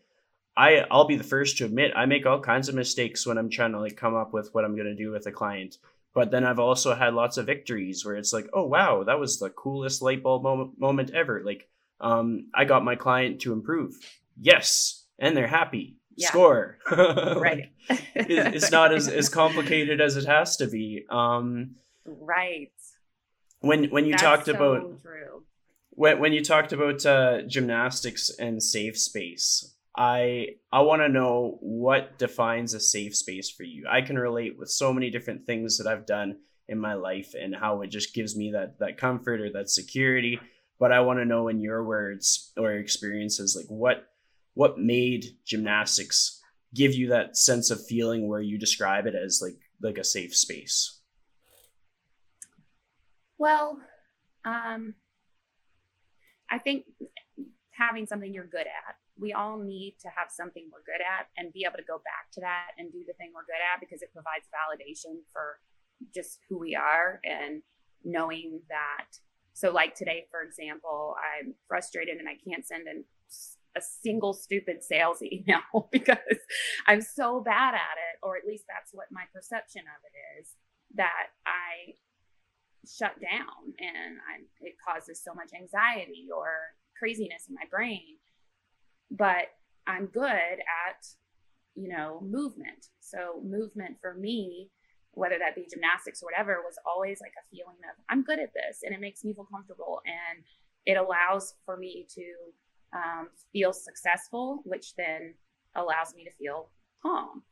I 0.57 0.85
I'll 0.91 1.07
be 1.07 1.17
the 1.17 1.25
first 1.25 1.59
to 1.59 1.65
admit 1.65 1.93
I 1.97 2.07
make 2.07 2.27
all 2.27 2.41
kinds 2.41 2.69
of 2.69 2.75
mistakes 2.75 3.27
when 3.27 3.39
I'm 3.39 3.51
trying 3.51 3.73
to 3.73 3.81
like 3.81 3.97
come 3.97 4.15
up 4.15 4.33
with 4.33 4.51
what 4.53 4.65
I'm 4.65 4.77
gonna 4.77 4.95
do 4.95 5.11
with 5.11 5.27
a 5.27 5.33
client. 5.33 5.79
But 6.15 6.31
then 6.31 6.45
I've 6.45 6.61
also 6.61 6.95
had 6.95 7.15
lots 7.15 7.39
of 7.39 7.47
victories 7.47 8.05
where 8.05 8.15
it's 8.15 8.33
like, 8.33 8.49
oh 8.53 8.67
wow, 8.67 9.03
that 9.05 9.19
was 9.19 9.39
the 9.39 9.51
coolest 9.51 10.01
light 10.01 10.23
bulb 10.23 10.45
moment, 10.45 10.79
moment 10.79 11.11
ever. 11.11 11.43
Like, 11.45 11.69
um, 12.01 12.49
I 12.55 12.65
got 12.65 12.85
my 12.85 12.97
client 12.97 13.41
to 13.43 13.53
improve. 13.53 13.95
Yes, 14.41 15.05
and 15.19 15.37
they're 15.37 15.47
happy. 15.47 15.97
Yeah. 16.17 16.29
Score. 16.29 16.79
right. 16.91 17.71
it's 18.15 18.71
not 18.71 18.93
as, 18.93 19.09
as 19.09 19.29
complicated 19.29 20.01
as 20.01 20.17
it 20.17 20.27
has 20.27 20.57
to 20.59 20.67
be. 20.67 21.05
Um, 21.11 21.77
right. 22.07 22.71
When 23.61 23.85
when 23.87 24.05
you 24.05 24.13
That's 24.13 24.23
talked 24.23 24.47
so 24.47 24.55
about 24.55 25.03
true. 25.03 25.45
when 25.91 26.21
when 26.21 26.33
you 26.33 26.45
talked 26.45 26.73
about 26.73 27.05
uh, 27.07 27.43
gymnastics 27.43 28.31
and 28.39 28.63
safe 28.63 28.99
space, 28.99 29.75
I 29.97 30.57
I 30.71 30.83
want 30.83 31.03
to 31.03 31.09
know 31.09 31.59
what 31.61 32.19
defines 32.19 32.75
a 32.75 32.81
safe 32.81 33.17
space 33.17 33.51
for 33.51 33.63
you. 33.63 33.87
I 33.91 34.03
can 34.03 34.19
relate 34.19 34.59
with 34.59 34.69
so 34.69 34.93
many 34.93 35.11
different 35.11 35.47
things 35.47 35.79
that 35.79 35.87
I've 35.87 36.07
done 36.07 36.39
in 36.69 36.79
my 36.79 36.95
life 36.95 37.35
and 37.41 37.55
how 37.55 37.83
it 37.83 37.89
just 37.89 38.15
gives 38.15 38.37
me 38.37 38.53
that 38.53 38.79
that 38.81 38.99
comfort 38.99 39.41
or 39.41 39.51
that 39.53 39.71
security. 39.71 40.39
But 40.79 40.93
I 40.93 41.01
want 41.01 41.21
to 41.21 41.25
know 41.25 41.49
in 41.49 41.61
your 41.61 41.85
words 41.85 42.53
or 42.57 42.73
experiences, 42.73 43.57
like 43.57 43.69
what 43.69 44.09
what 44.55 44.79
made 44.79 45.37
gymnastics 45.45 46.41
give 46.75 46.95
you 46.95 47.09
that 47.09 47.37
sense 47.37 47.71
of 47.71 47.85
feeling 47.85 48.29
where 48.29 48.41
you 48.41 48.59
describe 48.59 49.07
it 49.07 49.15
as 49.15 49.41
like 49.43 49.59
like 49.81 49.99
a 49.99 50.05
safe 50.05 50.35
space. 50.35 51.01
Well, 53.39 53.79
um, 54.45 54.95
I 56.51 56.59
think 56.59 56.85
having 57.71 58.07
something 58.07 58.33
you're 58.33 58.47
good 58.47 58.67
at 58.67 58.97
we 59.19 59.33
all 59.33 59.59
need 59.59 59.95
to 60.01 60.09
have 60.09 60.31
something 60.31 60.69
we're 60.73 60.83
good 60.83 61.03
at 61.03 61.29
and 61.37 61.53
be 61.53 61.65
able 61.65 61.79
to 61.79 61.87
go 61.87 61.99
back 61.99 62.31
to 62.33 62.41
that 62.41 62.75
and 62.79 62.91
do 62.93 63.05
the 63.07 63.13
thing 63.15 63.31
we're 63.35 63.47
good 63.47 63.63
at 63.63 63.81
because 63.81 64.03
it 64.03 64.13
provides 64.13 64.47
validation 64.51 65.23
for 65.33 65.59
just 66.15 66.41
who 66.49 66.59
we 66.59 66.75
are 66.75 67.21
and 67.25 67.63
knowing 68.03 68.61
that 68.69 69.07
so 69.55 69.73
like 69.73 69.95
today 69.95 70.27
for 70.31 70.43
example 70.43 71.15
i'm 71.19 71.55
frustrated 71.67 72.19
and 72.19 72.29
i 72.29 72.37
can't 72.47 72.67
send 72.67 72.87
in 72.87 73.05
a 73.77 73.81
single 73.81 74.33
stupid 74.33 74.83
sales 74.83 75.23
email 75.33 75.89
because 75.93 76.39
i'm 76.87 77.01
so 77.01 77.41
bad 77.41 77.75
at 77.75 77.97
it 77.99 78.19
or 78.23 78.37
at 78.37 78.47
least 78.47 78.65
that's 78.69 78.93
what 78.93 79.07
my 79.11 79.25
perception 79.33 79.83
of 79.83 80.01
it 80.05 80.41
is 80.41 80.49
that 80.95 81.33
i 81.47 81.95
shut 82.87 83.17
down 83.19 83.73
and 83.81 84.21
I, 84.29 84.45
it 84.61 84.75
causes 84.77 85.19
so 85.25 85.33
much 85.33 85.57
anxiety 85.57 86.29
or 86.29 86.77
craziness 86.99 87.49
in 87.49 87.55
my 87.55 87.65
brain 87.71 88.21
but 89.11 89.47
I'm 89.87 90.07
good 90.07 90.25
at, 90.25 91.07
you 91.75 91.89
know, 91.89 92.21
movement. 92.23 92.87
So 93.01 93.41
movement 93.45 93.97
for 94.01 94.15
me, 94.15 94.71
whether 95.15 95.39
that 95.39 95.55
be 95.55 95.67
gymnastics 95.71 96.23
or 96.23 96.27
whatever, 96.27 96.61
was 96.65 96.77
always 96.87 97.21
like 97.21 97.33
a 97.39 97.49
feeling 97.55 97.79
of 97.89 97.97
I'm 98.09 98.23
good 98.23 98.39
at 98.39 98.53
this 98.55 98.81
and 98.83 98.95
it 98.95 99.01
makes 99.01 99.25
me 99.25 99.33
feel 99.33 99.49
comfortable 99.51 100.01
and 100.07 100.45
it 100.87 100.97
allows 100.97 101.55
for 101.65 101.77
me 101.77 102.07
to 102.15 102.25
um, 102.95 103.29
feel 103.53 103.73
successful, 103.73 104.63
which 104.65 104.95
then 104.97 105.35
allows 105.75 106.15
me 106.15 106.25
to 106.25 106.31
feel 106.33 106.69
calm. 107.03 107.43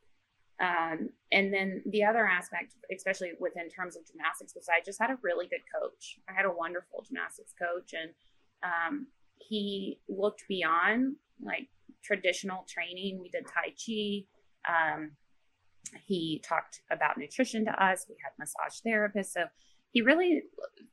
Um, 0.59 1.09
and 1.31 1.53
then 1.53 1.81
the 1.85 2.03
other 2.03 2.25
aspect, 2.25 2.73
especially 2.95 3.31
within 3.39 3.69
terms 3.69 3.97
of 3.97 4.05
gymnastics, 4.05 4.53
was 4.55 4.69
I 4.69 4.81
just 4.85 5.01
had 5.01 5.09
a 5.09 5.17
really 5.21 5.47
good 5.47 5.63
coach. 5.73 6.19
I 6.29 6.33
had 6.33 6.45
a 6.45 6.51
wonderful 6.51 7.03
gymnastics 7.05 7.53
coach, 7.59 7.93
and 7.93 8.11
um, 8.63 9.07
he 9.39 9.99
looked 10.07 10.43
beyond 10.47 11.15
like 11.41 11.67
traditional 12.03 12.65
training. 12.69 13.19
We 13.19 13.29
did 13.29 13.45
Tai 13.47 13.73
Chi. 13.75 14.25
Um, 14.69 15.11
he 16.05 16.41
talked 16.47 16.81
about 16.91 17.17
nutrition 17.17 17.65
to 17.65 17.83
us. 17.83 18.05
We 18.09 18.15
had 18.23 18.31
massage 18.37 18.79
therapists. 18.85 19.33
So 19.33 19.45
he 19.91 20.01
really, 20.01 20.43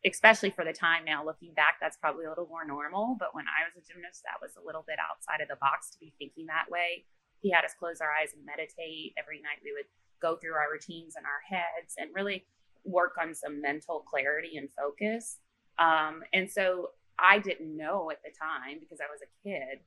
especially 0.04 0.50
for 0.50 0.64
the 0.64 0.72
time 0.72 1.04
now, 1.04 1.24
looking 1.24 1.54
back, 1.54 1.76
that's 1.80 1.96
probably 1.96 2.26
a 2.26 2.28
little 2.28 2.48
more 2.48 2.66
normal. 2.66 3.16
But 3.18 3.34
when 3.34 3.46
I 3.46 3.64
was 3.64 3.76
a 3.76 3.86
gymnast, 3.86 4.22
that 4.24 4.40
was 4.42 4.56
a 4.56 4.66
little 4.66 4.84
bit 4.86 4.96
outside 5.00 5.40
of 5.40 5.48
the 5.48 5.56
box 5.56 5.90
to 5.90 5.98
be 5.98 6.12
thinking 6.18 6.46
that 6.46 6.70
way. 6.70 7.04
He 7.40 7.50
had 7.50 7.64
us 7.64 7.72
close 7.78 8.00
our 8.00 8.10
eyes 8.10 8.34
and 8.34 8.44
meditate. 8.44 9.14
Every 9.16 9.40
night 9.40 9.64
we 9.64 9.72
would 9.72 9.88
go 10.20 10.36
through 10.36 10.54
our 10.54 10.70
routines 10.70 11.14
in 11.16 11.24
our 11.24 11.40
heads 11.48 11.94
and 11.96 12.10
really 12.14 12.44
work 12.84 13.16
on 13.20 13.34
some 13.34 13.62
mental 13.62 14.00
clarity 14.00 14.58
and 14.58 14.68
focus. 14.76 15.38
Um, 15.78 16.20
and 16.34 16.50
so 16.50 16.90
I 17.18 17.38
didn't 17.38 17.74
know 17.74 18.10
at 18.10 18.20
the 18.22 18.30
time 18.36 18.80
because 18.80 19.00
I 19.00 19.08
was 19.08 19.24
a 19.24 19.32
kid 19.42 19.80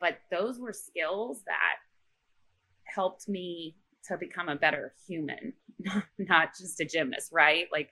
but 0.00 0.18
those 0.30 0.58
were 0.58 0.72
skills 0.72 1.42
that 1.46 1.76
helped 2.84 3.28
me 3.28 3.76
to 4.08 4.16
become 4.16 4.48
a 4.48 4.56
better 4.56 4.94
human, 5.06 5.52
not 6.18 6.56
just 6.56 6.80
a 6.80 6.84
gymnast, 6.84 7.30
right? 7.32 7.66
Like, 7.72 7.90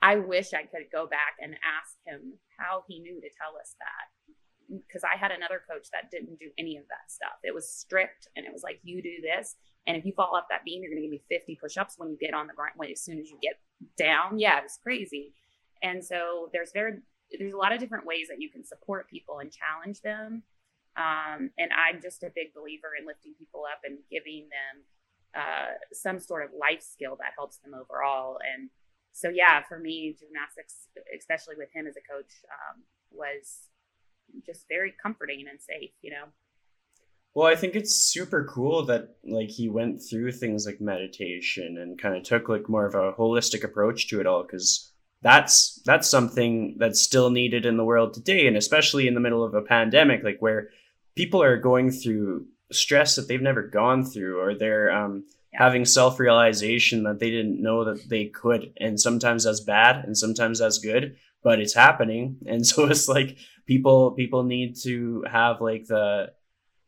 I 0.00 0.16
wish 0.16 0.54
I 0.54 0.62
could 0.62 0.86
go 0.92 1.06
back 1.06 1.36
and 1.40 1.54
ask 1.54 1.96
him 2.06 2.34
how 2.58 2.84
he 2.88 3.00
knew 3.00 3.20
to 3.20 3.28
tell 3.40 3.58
us 3.60 3.74
that. 3.78 4.76
Because 4.86 5.02
I 5.02 5.16
had 5.16 5.32
another 5.32 5.62
coach 5.68 5.88
that 5.92 6.10
didn't 6.10 6.38
do 6.38 6.50
any 6.58 6.76
of 6.76 6.84
that 6.88 7.10
stuff. 7.10 7.40
It 7.42 7.54
was 7.54 7.70
strict 7.70 8.28
and 8.36 8.44
it 8.44 8.52
was 8.52 8.62
like, 8.62 8.80
you 8.82 9.02
do 9.02 9.16
this. 9.22 9.56
And 9.86 9.96
if 9.96 10.04
you 10.04 10.12
fall 10.12 10.34
off 10.34 10.44
that 10.50 10.64
beam, 10.64 10.82
you're 10.82 10.90
going 10.90 11.02
to 11.02 11.08
give 11.08 11.10
me 11.10 11.22
50 11.30 11.58
push 11.60 11.78
ups 11.78 11.94
when 11.96 12.10
you 12.10 12.18
get 12.20 12.34
on 12.34 12.46
the 12.46 12.52
ground. 12.52 12.74
When 12.76 12.90
as 12.90 13.00
soon 13.00 13.18
as 13.18 13.30
you 13.30 13.38
get 13.40 13.58
down, 13.96 14.38
yeah, 14.38 14.58
it 14.58 14.64
was 14.64 14.78
crazy. 14.82 15.32
And 15.82 16.04
so 16.04 16.50
there's 16.52 16.70
very, 16.72 16.98
there's 17.38 17.54
a 17.54 17.56
lot 17.56 17.72
of 17.72 17.80
different 17.80 18.04
ways 18.04 18.28
that 18.28 18.42
you 18.42 18.50
can 18.50 18.64
support 18.64 19.08
people 19.08 19.38
and 19.38 19.50
challenge 19.50 20.02
them 20.02 20.42
um, 20.98 21.54
and 21.54 21.70
I'm 21.70 22.02
just 22.02 22.26
a 22.26 22.34
big 22.34 22.50
believer 22.52 22.90
in 22.98 23.06
lifting 23.06 23.32
people 23.38 23.62
up 23.62 23.86
and 23.86 24.02
giving 24.10 24.50
them 24.50 24.82
uh, 25.36 25.74
some 25.92 26.18
sort 26.18 26.44
of 26.44 26.50
life 26.58 26.82
skill 26.82 27.16
that 27.20 27.32
helps 27.36 27.58
them 27.58 27.74
overall. 27.74 28.38
And 28.54 28.70
so, 29.12 29.28
yeah, 29.28 29.62
for 29.68 29.78
me, 29.78 30.16
gymnastics, 30.18 30.88
especially 31.16 31.56
with 31.56 31.68
him 31.74 31.86
as 31.86 31.96
a 31.96 32.12
coach, 32.12 32.32
um, 32.52 32.82
was 33.10 33.68
just 34.44 34.66
very 34.68 34.94
comforting 35.02 35.46
and 35.48 35.60
safe, 35.60 35.90
you 36.02 36.10
know? 36.10 36.26
Well, 37.34 37.46
I 37.46 37.54
think 37.54 37.76
it's 37.76 37.94
super 37.94 38.44
cool 38.44 38.84
that 38.86 39.16
like 39.24 39.50
he 39.50 39.68
went 39.68 40.02
through 40.02 40.32
things 40.32 40.66
like 40.66 40.80
meditation 40.80 41.78
and 41.78 42.00
kind 42.00 42.16
of 42.16 42.22
took 42.22 42.48
like 42.48 42.68
more 42.68 42.86
of 42.86 42.94
a 42.94 43.12
holistic 43.12 43.62
approach 43.64 44.08
to 44.08 44.20
it 44.20 44.26
all 44.26 44.42
because 44.42 44.92
that's 45.22 45.80
that's 45.84 46.08
something 46.08 46.76
that's 46.78 47.00
still 47.00 47.30
needed 47.30 47.66
in 47.66 47.76
the 47.76 47.84
world 47.84 48.14
today 48.14 48.46
and 48.46 48.56
especially 48.56 49.06
in 49.06 49.14
the 49.14 49.20
middle 49.20 49.44
of 49.44 49.54
a 49.54 49.62
pandemic 49.62 50.22
like 50.22 50.38
where 50.40 50.70
people 51.16 51.42
are 51.42 51.56
going 51.56 51.90
through 51.90 52.46
stress 52.70 53.16
that 53.16 53.28
they've 53.28 53.42
never 53.42 53.62
gone 53.62 54.04
through 54.04 54.40
or 54.40 54.54
they're 54.54 54.90
um, 54.90 55.24
yeah. 55.52 55.64
having 55.64 55.84
self-realization 55.84 57.04
that 57.04 57.18
they 57.18 57.30
didn't 57.30 57.62
know 57.62 57.84
that 57.84 58.08
they 58.08 58.26
could 58.26 58.72
and 58.78 59.00
sometimes 59.00 59.44
that's 59.44 59.60
bad 59.60 60.04
and 60.04 60.16
sometimes 60.16 60.58
that's 60.58 60.78
good 60.78 61.16
but 61.42 61.60
it's 61.60 61.74
happening. 61.74 62.36
And 62.46 62.66
so 62.66 62.86
it's 62.86 63.08
like 63.08 63.38
people 63.66 64.12
people 64.12 64.42
need 64.42 64.76
to 64.82 65.24
have 65.30 65.60
like 65.60 65.86
the 65.86 66.32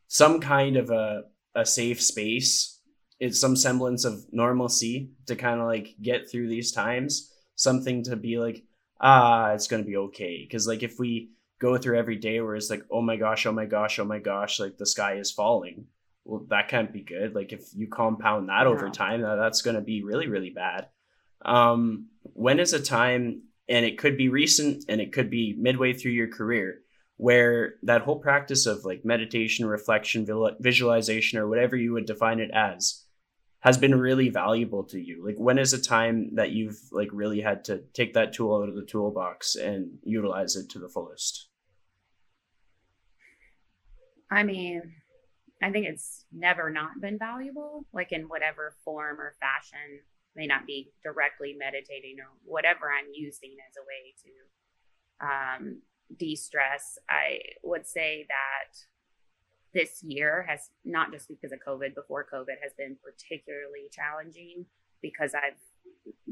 some 0.09 0.40
kind 0.40 0.77
of 0.77 0.90
a, 0.90 1.25
a 1.55 1.64
safe 1.64 2.01
space. 2.03 2.79
It's 3.21 3.38
some 3.38 3.57
semblance 3.57 4.05
of 4.05 4.25
normalcy 4.33 5.11
to 5.27 5.37
kind 5.37 5.61
of 5.61 5.66
like 5.66 5.95
get 6.01 6.31
through 6.31 6.49
these 6.49 6.73
times. 6.73 7.33
Something 7.55 8.03
to 8.05 8.16
be 8.16 8.38
like 8.38 8.64
ah 9.01 9.53
it's 9.53 9.69
going 9.69 9.83
to 9.83 9.88
be 9.88 9.97
okay. 9.97 10.45
Because 10.45 10.66
like 10.66 10.83
if 10.83 10.99
we 10.99 11.31
go 11.61 11.77
through 11.77 11.99
every 11.99 12.16
day 12.16 12.40
where 12.40 12.57
it's 12.57 12.70
like, 12.70 12.83
oh 12.90 13.03
my 13.03 13.16
gosh, 13.16 13.46
oh 13.46 13.53
my 13.53 13.66
gosh, 13.66 13.99
oh 13.99 14.05
my 14.05 14.18
gosh, 14.18 14.59
like 14.59 14.79
the 14.79 14.87
sky 14.87 15.14
is 15.14 15.31
falling. 15.31 15.85
Well, 16.25 16.46
that 16.49 16.68
can't 16.68 16.92
be 16.92 17.03
good. 17.03 17.35
Like 17.35 17.53
if 17.53 17.68
you 17.75 17.87
compound 17.87 18.49
that 18.49 18.66
over 18.66 18.90
time, 18.90 19.23
that's 19.23 19.62
going 19.62 19.77
to 19.77 19.83
be 19.83 20.03
really, 20.03 20.27
really 20.27 20.51
bad. 20.51 20.88
Um, 21.44 22.09
when 22.23 22.59
is 22.59 22.73
a 22.73 22.83
time, 22.83 23.42
and 23.68 23.87
it 23.87 23.99
could 23.99 24.16
be 24.16 24.29
recent 24.29 24.85
and 24.88 25.01
it 25.01 25.12
could 25.12 25.31
be 25.31 25.55
midway 25.57 25.92
through 25.92 26.12
your 26.12 26.29
career, 26.29 26.81
where 27.18 27.75
that 27.83 28.03
whole 28.03 28.18
practice 28.18 28.66
of 28.66 28.85
like 28.85 29.05
meditation, 29.05 29.66
reflection, 29.66 30.27
visualization, 30.59 31.38
or 31.38 31.46
whatever 31.46 31.77
you 31.77 31.92
would 31.92 32.07
define 32.07 32.40
it 32.40 32.51
as, 32.53 33.05
has 33.61 33.77
been 33.77 33.94
really 33.94 34.31
valuable 34.31 34.85
to 34.85 34.99
you? 34.99 35.25
Like 35.25 35.37
when 35.37 35.59
is 35.59 35.73
a 35.73 35.81
time 35.81 36.35
that 36.37 36.51
you've 36.51 36.81
like 36.90 37.11
really 37.12 37.42
had 37.42 37.64
to 37.66 37.83
take 37.92 38.14
that 38.14 38.33
tool 38.33 38.62
out 38.62 38.68
of 38.70 38.75
the 38.75 38.87
toolbox 38.87 39.55
and 39.55 39.99
utilize 40.03 40.57
it 40.57 40.70
to 40.70 40.79
the 40.79 40.88
fullest? 40.88 41.49
I 44.31 44.43
mean, 44.43 44.83
I 45.62 45.70
think 45.70 45.87
it's 45.87 46.24
never 46.33 46.70
not 46.70 47.01
been 47.01 47.18
valuable, 47.18 47.85
like 47.93 48.12
in 48.12 48.28
whatever 48.28 48.76
form 48.85 49.20
or 49.20 49.35
fashion, 49.41 50.01
may 50.37 50.47
not 50.47 50.66
be 50.66 50.93
directly 51.03 51.57
meditating 51.59 52.16
or 52.20 52.31
whatever 52.45 52.91
I'm 52.91 53.11
using 53.12 53.57
as 53.68 53.76
a 53.76 53.85
way 53.85 54.14
to 54.22 55.26
um, 55.26 55.83
de 56.16 56.37
stress. 56.37 56.99
I 57.09 57.41
would 57.62 57.87
say 57.87 58.26
that 58.28 58.78
this 59.74 60.03
year 60.03 60.47
has 60.49 60.70
not 60.85 61.12
just 61.12 61.28
because 61.28 61.53
of 61.53 61.59
COVID, 61.66 61.95
before 61.95 62.26
COVID 62.33 62.62
has 62.62 62.72
been 62.78 62.97
particularly 63.03 63.89
challenging 63.93 64.66
because 65.03 65.35
I've 65.35 65.59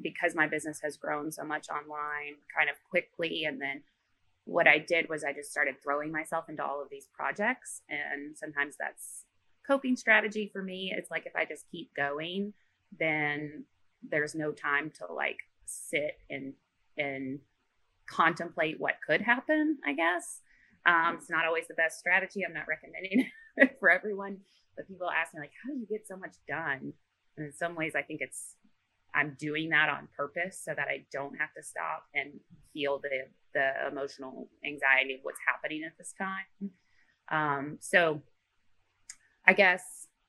because 0.01 0.34
my 0.34 0.46
business 0.46 0.80
has 0.82 0.96
grown 0.96 1.30
so 1.30 1.44
much 1.44 1.68
online 1.68 2.36
kind 2.57 2.70
of 2.70 2.76
quickly 2.88 3.44
and 3.44 3.61
then 3.61 3.82
what 4.49 4.66
I 4.66 4.78
did 4.78 5.11
was 5.11 5.24
I 5.24 5.34
just 5.34 5.51
started 5.51 5.74
throwing 5.82 6.11
myself 6.11 6.49
into 6.49 6.64
all 6.64 6.80
of 6.80 6.88
these 6.90 7.07
projects. 7.12 7.82
And 7.90 8.34
sometimes 8.34 8.76
that's 8.80 9.24
coping 9.66 9.94
strategy 9.94 10.49
for 10.51 10.62
me 10.62 10.90
It's 10.96 11.11
like 11.11 11.26
if 11.26 11.36
I 11.36 11.44
just 11.44 11.66
keep 11.70 11.94
going, 11.94 12.55
then 12.99 13.64
there's 14.03 14.34
no 14.34 14.53
time 14.53 14.90
to 15.01 15.12
like 15.12 15.36
sit 15.66 16.18
and 16.30 16.55
and 16.96 17.40
contemplate 18.09 18.80
what 18.80 18.94
could 19.07 19.20
happen, 19.20 19.76
I 19.86 19.92
guess. 19.92 20.40
Um, 20.86 21.16
it's 21.18 21.28
not 21.28 21.44
always 21.44 21.68
the 21.68 21.74
best 21.74 21.99
strategy. 21.99 22.42
I'm 22.42 22.55
not 22.55 22.66
recommending 22.66 23.26
it 23.59 23.76
for 23.78 23.90
everyone, 23.90 24.38
but 24.74 24.88
people 24.88 25.11
ask 25.11 25.34
me 25.34 25.40
like, 25.40 25.53
how 25.62 25.74
do 25.74 25.78
you 25.78 25.86
get 25.86 26.09
so 26.09 26.16
much 26.16 26.36
done? 26.49 26.94
And 27.36 27.46
in 27.46 27.53
some 27.53 27.74
ways, 27.76 27.92
I 27.94 28.01
think 28.01 28.22
it's 28.22 28.55
I'm 29.14 29.36
doing 29.38 29.68
that 29.70 29.90
on 29.90 30.09
purpose 30.16 30.59
so 30.64 30.72
that 30.74 30.88
I 30.88 31.05
don't 31.12 31.36
have 31.36 31.53
to 31.55 31.62
stop 31.62 32.05
and 32.14 32.40
feel 32.72 32.99
the 32.99 33.26
the 33.55 33.70
emotional 33.90 34.49
anxiety 34.64 35.14
of 35.14 35.20
what's 35.22 35.40
happening 35.46 35.82
at 35.84 35.96
this 35.99 36.14
time. 36.18 36.70
Um, 37.30 37.78
so 37.80 38.22
I 39.46 39.53
guess 39.53 39.82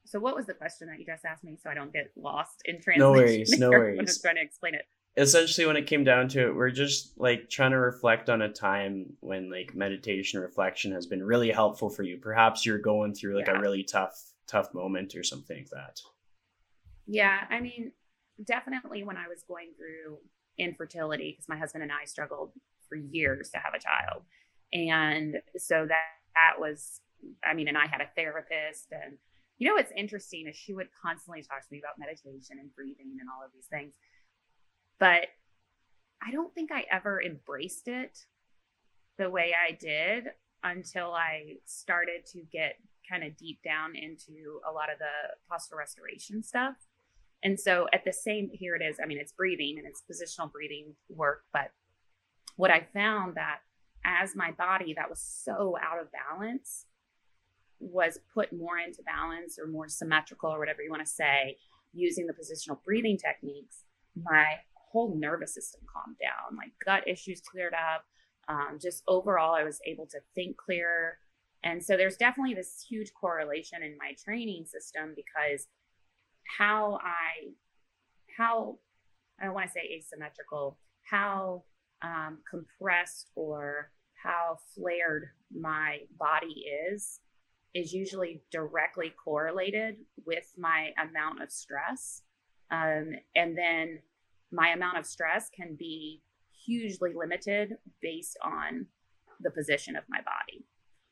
so. 0.05 0.20
What 0.20 0.36
was 0.36 0.45
the 0.45 0.53
question 0.53 0.88
that 0.88 0.99
you 0.99 1.05
just 1.05 1.26
asked 1.26 1.43
me? 1.43 1.57
So 1.61 1.70
I 1.70 1.74
don't 1.74 1.93
get 1.93 2.11
lost 2.15 2.61
in 2.65 2.82
translation. 2.82 2.99
No 2.99 3.11
worries. 3.11 3.59
No 3.59 3.70
worries. 3.70 3.99
I'm 3.99 4.05
just 4.05 4.22
trying 4.22 4.36
to 4.36 4.41
explain 4.41 4.76
it. 4.76 4.82
Essentially, 5.17 5.67
when 5.67 5.76
it 5.76 5.88
came 5.88 6.03
down 6.03 6.28
to 6.30 6.47
it, 6.47 6.55
we're 6.55 6.70
just 6.70 7.20
like 7.20 7.49
trying 7.49 7.72
to 7.72 7.80
reflect 7.80 8.30
on 8.30 8.41
a 8.41 8.49
time 8.51 9.07
when 9.20 9.51
like 9.51 9.76
meditation 9.76 10.39
reflection 10.39 10.91
has 10.93 11.07
been 11.07 11.24
really 11.24 11.51
helpful 11.51 11.89
for 11.89 12.03
you. 12.03 12.17
Perhaps 12.17 12.65
you're 12.65 12.80
going 12.80 13.13
through 13.13 13.36
like 13.36 13.47
yeah. 13.47 13.57
a 13.57 13.59
really 13.59 13.84
tough, 13.84 14.17
tough 14.47 14.74
moment 14.74 15.15
or 15.15 15.24
something 15.24 15.57
like 15.57 15.70
that. 15.72 15.99
Yeah, 17.07 17.39
I 17.49 17.59
mean, 17.59 17.91
definitely 18.45 19.03
when 19.03 19.17
I 19.17 19.28
was 19.28 19.43
going 19.47 19.72
through 19.76 20.20
infertility, 20.57 21.32
because 21.32 21.49
my 21.49 21.57
husband 21.57 21.84
and 21.84 21.91
I 21.91 22.05
struggled 22.05 22.51
for 22.89 22.95
years 22.95 23.49
to 23.51 23.59
have 23.59 23.73
a 23.73 23.79
child. 23.79 24.23
And 24.73 25.37
so 25.57 25.85
that 25.87 26.19
that 26.35 26.59
was, 26.59 27.01
I 27.45 27.53
mean, 27.53 27.67
and 27.67 27.77
I 27.77 27.87
had 27.87 28.01
a 28.01 28.09
therapist 28.15 28.87
and 28.91 29.17
you 29.57 29.67
know 29.67 29.75
what's 29.75 29.91
interesting 29.95 30.47
is 30.47 30.55
she 30.55 30.73
would 30.73 30.87
constantly 31.01 31.43
talk 31.43 31.61
to 31.61 31.67
me 31.71 31.79
about 31.79 31.99
meditation 31.99 32.57
and 32.59 32.73
breathing 32.73 33.17
and 33.19 33.29
all 33.29 33.45
of 33.45 33.51
these 33.53 33.65
things. 33.65 33.93
But 34.99 35.27
I 36.25 36.31
don't 36.31 36.53
think 36.55 36.71
I 36.71 36.85
ever 36.89 37.21
embraced 37.21 37.89
it 37.89 38.25
the 39.17 39.29
way 39.29 39.53
I 39.53 39.73
did 39.73 40.27
until 40.63 41.11
I 41.11 41.57
started 41.65 42.25
to 42.31 42.41
get 42.51 42.75
kind 43.09 43.23
of 43.23 43.35
deep 43.35 43.61
down 43.61 43.95
into 43.95 44.61
a 44.69 44.71
lot 44.71 44.87
of 44.91 44.97
the 44.99 45.35
postural 45.51 45.79
restoration 45.79 46.41
stuff. 46.41 46.75
And 47.43 47.59
so 47.59 47.87
at 47.93 48.05
the 48.05 48.13
same 48.13 48.49
here 48.53 48.75
it 48.75 48.81
is, 48.81 48.97
I 49.03 49.07
mean 49.07 49.17
it's 49.17 49.33
breathing 49.33 49.77
and 49.77 49.85
it's 49.85 50.03
positional 50.09 50.49
breathing 50.51 50.95
work, 51.09 51.43
but 51.51 51.71
what 52.60 52.72
I 52.72 52.86
found 52.93 53.36
that 53.36 53.60
as 54.03 54.36
my 54.36 54.51
body 54.51 54.93
that 54.97 55.10
was 55.10 55.22
so 55.22 55.78
out 55.82 56.01
of 56.01 56.10
balance 56.12 56.88
was 57.80 58.20
put 58.34 58.51
more 58.51 58.78
into 58.78 59.01
balance 59.03 59.57
or 59.57 59.66
more 59.66 59.88
symmetrical 59.88 60.53
or 60.53 60.60
whatever 60.60 60.82
you 60.82 60.89
want 60.89 61.05
to 61.05 61.10
say 61.10 61.55
using 61.93 62.28
the 62.28 62.34
positional 62.34 62.84
breathing 62.84 63.18
techniques, 63.18 63.86
my 64.22 64.55
whole 64.74 65.16
nervous 65.18 65.53
system 65.53 65.80
calmed 65.93 66.18
down, 66.20 66.57
like 66.57 66.74
gut 66.84 67.07
issues 67.07 67.39
cleared 67.39 67.74
up. 67.74 68.03
Um, 68.49 68.78
just 68.82 69.03
overall, 69.07 69.55
I 69.55 69.64
was 69.64 69.80
able 69.88 70.07
to 70.07 70.20
think 70.36 70.57
clearer. 70.57 71.18
And 71.64 71.82
so 71.82 71.95
there's 71.95 72.18
definitely 72.18 72.55
this 72.55 72.86
huge 72.89 73.14
correlation 73.14 73.84
in 73.84 73.95
my 73.97 74.16
training 74.22 74.66
system 74.66 75.14
because 75.16 75.68
how 76.57 76.99
I, 77.01 77.51
how, 78.38 78.80
I 79.41 79.45
don't 79.45 79.53
want 79.53 79.68
to 79.68 79.72
say 79.72 79.97
asymmetrical, 79.97 80.78
how 81.10 81.64
um, 82.01 82.39
compressed 82.49 83.29
or 83.35 83.91
how 84.23 84.57
flared 84.75 85.29
my 85.51 85.99
body 86.17 86.65
is, 86.91 87.19
is 87.73 87.93
usually 87.93 88.41
directly 88.51 89.13
correlated 89.23 89.95
with 90.25 90.53
my 90.57 90.89
amount 91.01 91.41
of 91.41 91.51
stress. 91.51 92.23
Um, 92.71 93.11
and 93.35 93.57
then 93.57 93.99
my 94.51 94.69
amount 94.69 94.97
of 94.97 95.05
stress 95.05 95.49
can 95.49 95.75
be 95.77 96.21
hugely 96.65 97.11
limited 97.15 97.77
based 98.01 98.37
on 98.43 98.87
the 99.39 99.51
position 99.51 99.95
of 99.95 100.03
my 100.09 100.19
body. 100.19 100.65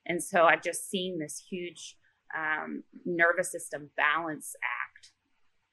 And 0.06 0.24
so 0.24 0.46
I've 0.46 0.64
just 0.64 0.90
seen 0.90 1.20
this 1.20 1.44
huge 1.50 1.96
um, 2.36 2.84
nervous 3.06 3.52
system 3.52 3.90
balance 3.96 4.56
act 4.64 5.12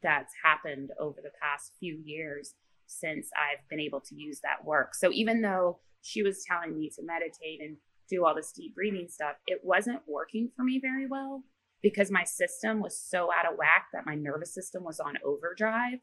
that's 0.03 0.35
happened 0.45 0.91
over 1.01 1.21
the 1.23 1.31
past 1.41 1.73
few 1.81 1.99
years 2.05 2.55
since 3.01 3.29
I've 3.37 3.67
been 3.69 3.81
able 3.81 4.01
to 4.01 4.15
use 4.15 4.41
that 4.41 4.65
work. 4.65 4.95
So 4.95 5.11
even 5.13 5.43
though 5.43 5.79
she 6.03 6.23
was 6.23 6.45
telling 6.45 6.79
me 6.79 6.91
to 6.97 7.03
meditate 7.03 7.61
and 7.61 7.77
do 8.09 8.25
all 8.25 8.35
this 8.35 8.53
deep 8.53 8.75
breathing 8.75 9.09
stuff, 9.09 9.37
it 9.47 9.61
wasn't 9.63 10.03
working 10.07 10.51
for 10.55 10.63
me 10.63 10.79
very 10.81 11.07
well 11.07 11.43
because 11.83 12.11
my 12.11 12.25
system 12.25 12.81
was 12.81 12.99
so 12.99 13.29
out 13.33 13.51
of 13.51 13.59
whack 13.59 13.87
that 13.93 14.07
my 14.07 14.15
nervous 14.15 14.55
system 14.55 14.85
was 14.85 15.01
on 15.01 15.19
overdrive 15.25 15.99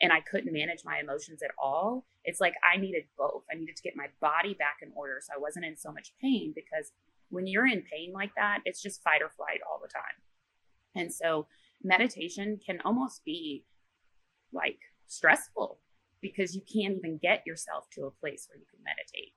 and 0.00 0.12
I 0.12 0.20
couldn't 0.20 0.52
manage 0.52 0.80
my 0.84 0.98
emotions 0.98 1.42
at 1.42 1.50
all. 1.62 2.06
It's 2.24 2.40
like 2.40 2.54
I 2.62 2.78
needed 2.78 3.04
both. 3.16 3.44
I 3.50 3.56
needed 3.56 3.76
to 3.76 3.82
get 3.82 3.96
my 3.96 4.06
body 4.20 4.54
back 4.54 4.78
in 4.82 4.90
order 4.94 5.20
so 5.20 5.32
I 5.34 5.40
wasn't 5.40 5.64
in 5.64 5.76
so 5.76 5.90
much 5.90 6.12
pain 6.20 6.52
because 6.54 6.92
when 7.30 7.46
you're 7.46 7.66
in 7.66 7.82
pain 7.82 8.12
like 8.12 8.32
that, 8.36 8.60
it's 8.64 8.82
just 8.82 9.02
fight 9.02 9.22
or 9.22 9.30
flight 9.30 9.60
all 9.68 9.80
the 9.80 9.88
time. 9.88 10.22
And 10.94 11.12
so 11.12 11.46
meditation 11.82 12.58
can 12.64 12.80
almost 12.84 13.24
be 13.24 13.64
like 14.52 14.78
stressful 15.06 15.78
because 16.20 16.54
you 16.54 16.62
can't 16.62 16.96
even 16.96 17.18
get 17.18 17.46
yourself 17.46 17.88
to 17.92 18.06
a 18.06 18.10
place 18.10 18.48
where 18.48 18.58
you 18.58 18.66
can 18.70 18.82
meditate. 18.84 19.32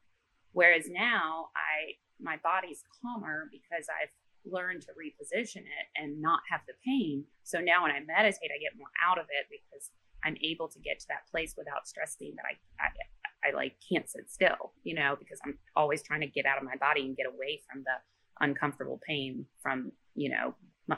Whereas 0.54 0.86
now 0.90 1.50
I 1.56 1.98
my 2.22 2.38
body's 2.44 2.84
calmer 3.02 3.50
because 3.52 3.88
I've 3.88 4.12
learned 4.46 4.82
to 4.84 4.92
reposition 4.92 5.64
it 5.64 5.88
and 5.96 6.22
not 6.22 6.42
have 6.52 6.62
the 6.68 6.74
pain. 6.86 7.24
So 7.44 7.60
now 7.60 7.84
when 7.84 7.92
I 7.92 8.00
meditate, 8.00 8.52
I 8.54 8.60
get 8.60 8.78
more 8.78 8.92
out 9.06 9.18
of 9.18 9.26
it 9.30 9.48
because 9.50 9.92
I'm 10.24 10.36
able 10.44 10.68
to 10.68 10.80
get 10.80 11.00
to 11.00 11.08
that 11.10 11.30
place 11.32 11.56
without 11.58 11.88
stressing 11.88 12.34
that 12.36 12.44
I, 12.46 12.84
I, 12.84 13.50
I 13.50 13.56
like 13.56 13.76
can't 13.88 14.10
sit 14.10 14.30
still, 14.30 14.74
you 14.84 14.96
know, 14.96 15.16
because 15.18 15.40
I'm 15.46 15.58
always 15.76 16.04
trying 16.04 16.22
to 16.22 16.28
get 16.28 16.46
out 16.46 16.58
of 16.58 16.64
my 16.64 16.76
body 16.76 17.06
and 17.06 17.16
get 17.16 17.26
away 17.26 17.62
from 17.70 17.84
the 17.84 18.46
uncomfortable 18.46 19.00
pain 19.06 19.46
from, 19.62 19.92
you 20.16 20.30
know, 20.30 20.56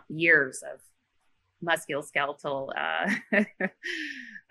years 0.10 0.64
of 0.64 0.80
musculoskeletal, 1.64 2.70
uh, 2.76 3.44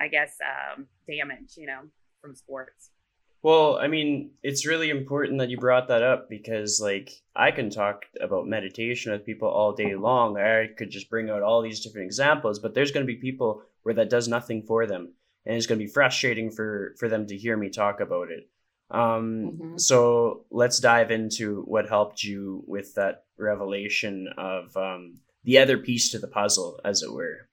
I 0.01 0.09
guess, 0.09 0.37
um, 0.41 0.87
damage, 1.07 1.55
you 1.57 1.67
know, 1.67 1.81
from 2.21 2.35
sports. 2.35 2.91
Well, 3.43 3.79
I 3.79 3.89
mean, 3.89 4.33
it's 4.43 4.67
really 4.67 4.91
important 4.91 5.39
that 5.39 5.49
you 5.49 5.57
brought 5.57 5.89
that 5.89 6.03
up 6.03 6.29
because, 6.29 6.79
like, 6.81 7.11
I 7.35 7.51
can 7.53 7.71
talk 7.71 8.05
about 8.21 8.47
meditation 8.47 9.13
with 9.13 9.25
people 9.25 9.49
all 9.49 9.73
day 9.73 9.95
long. 9.95 10.37
I 10.37 10.69
could 10.77 10.91
just 10.91 11.09
bring 11.09 11.31
out 11.31 11.43
all 11.43 11.63
these 11.63 11.81
different 11.81 12.07
examples, 12.07 12.59
but 12.59 12.75
there's 12.75 12.93
going 12.93 13.07
to 13.07 13.13
be 13.13 13.19
people 13.19 13.63
where 13.83 13.95
that 13.95 14.11
does 14.11 14.29
nothing 14.29 14.63
for 14.63 14.87
them, 14.87 15.15
and 15.47 15.57
it's 15.57 15.67
going 15.67 15.79
to 15.79 15.85
be 15.85 15.91
frustrating 15.91 16.51
for 16.51 16.95
for 16.99 17.09
them 17.09 17.27
to 17.29 17.37
hear 17.37 17.57
me 17.57 17.71
talk 17.71 18.01
about 18.01 18.31
it. 18.31 18.51
Um, 18.91 19.01
mm-hmm. 19.01 19.79
So 19.79 20.45
let's 20.51 20.79
dive 20.79 21.11
into 21.11 21.63
what 21.63 21.89
helped 21.89 22.23
you 22.23 22.63
with 22.67 22.95
that 22.97 23.25
revelation 23.39 24.29
of 24.37 24.77
um, 24.77 25.21
the 25.45 25.59
other 25.59 25.79
piece 25.79 26.11
to 26.11 26.19
the 26.19 26.29
puzzle, 26.29 26.79
as 26.85 27.03
it 27.03 27.13
were 27.13 27.49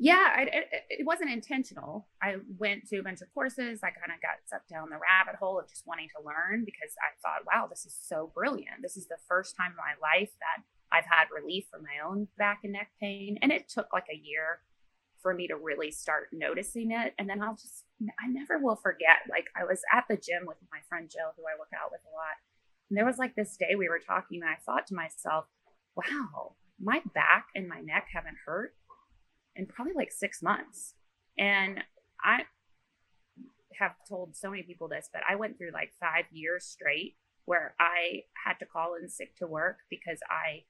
yeah, 0.00 0.32
I, 0.34 0.42
it, 0.48 0.66
it, 0.88 1.06
wasn't 1.06 1.30
intentional. 1.30 2.08
I 2.22 2.36
went 2.56 2.88
to 2.88 2.96
a 2.96 3.02
bunch 3.02 3.20
of 3.20 3.28
courses. 3.34 3.80
I 3.84 3.92
kind 3.92 4.08
of 4.08 4.22
got 4.24 4.40
sucked 4.48 4.70
down 4.70 4.88
the 4.88 4.96
rabbit 4.96 5.38
hole 5.38 5.60
of 5.60 5.68
just 5.68 5.86
wanting 5.86 6.08
to 6.16 6.24
learn 6.24 6.64
because 6.64 6.96
I 7.04 7.12
thought, 7.20 7.44
wow, 7.44 7.66
this 7.68 7.84
is 7.84 7.94
so 8.00 8.32
brilliant. 8.34 8.80
This 8.80 8.96
is 8.96 9.08
the 9.08 9.20
first 9.28 9.58
time 9.58 9.72
in 9.72 9.76
my 9.76 10.00
life 10.00 10.30
that 10.40 10.64
I've 10.90 11.04
had 11.04 11.28
relief 11.28 11.66
from 11.70 11.82
my 11.82 12.00
own 12.00 12.28
back 12.38 12.60
and 12.64 12.72
neck 12.72 12.92
pain. 12.98 13.36
And 13.42 13.52
it 13.52 13.68
took 13.68 13.92
like 13.92 14.08
a 14.10 14.16
year 14.16 14.64
for 15.20 15.34
me 15.34 15.46
to 15.48 15.56
really 15.56 15.90
start 15.90 16.28
noticing 16.32 16.92
it. 16.92 17.12
And 17.18 17.28
then 17.28 17.42
I'll 17.42 17.60
just, 17.60 17.84
I 18.18 18.26
never 18.26 18.56
will 18.58 18.76
forget. 18.76 19.28
Like 19.28 19.48
I 19.54 19.64
was 19.64 19.82
at 19.92 20.08
the 20.08 20.16
gym 20.16 20.46
with 20.46 20.56
my 20.72 20.78
friend 20.88 21.10
Jill, 21.12 21.36
who 21.36 21.42
I 21.44 21.60
work 21.60 21.76
out 21.76 21.92
with 21.92 22.00
a 22.08 22.16
lot. 22.16 22.40
And 22.88 22.96
there 22.96 23.04
was 23.04 23.18
like 23.18 23.36
this 23.36 23.54
day 23.58 23.76
we 23.76 23.90
were 23.90 24.00
talking, 24.00 24.40
and 24.40 24.50
I 24.50 24.56
thought 24.64 24.86
to 24.86 24.94
myself, 24.94 25.44
wow, 25.94 26.56
my 26.82 27.02
back 27.12 27.48
and 27.54 27.68
my 27.68 27.80
neck 27.80 28.08
haven't 28.14 28.38
hurt 28.46 28.74
in 29.60 29.66
probably 29.66 29.92
like 29.94 30.10
six 30.10 30.42
months. 30.42 30.94
And 31.38 31.84
I 32.24 32.40
have 33.78 33.92
told 34.08 34.34
so 34.34 34.50
many 34.50 34.62
people 34.62 34.88
this, 34.88 35.08
but 35.12 35.22
I 35.28 35.36
went 35.36 35.58
through 35.58 35.70
like 35.72 35.92
five 36.00 36.24
years 36.32 36.64
straight 36.64 37.16
where 37.44 37.74
I 37.78 38.24
had 38.44 38.54
to 38.60 38.66
call 38.66 38.94
in 39.00 39.08
sick 39.08 39.36
to 39.36 39.46
work 39.46 39.78
because 39.90 40.18
I 40.28 40.64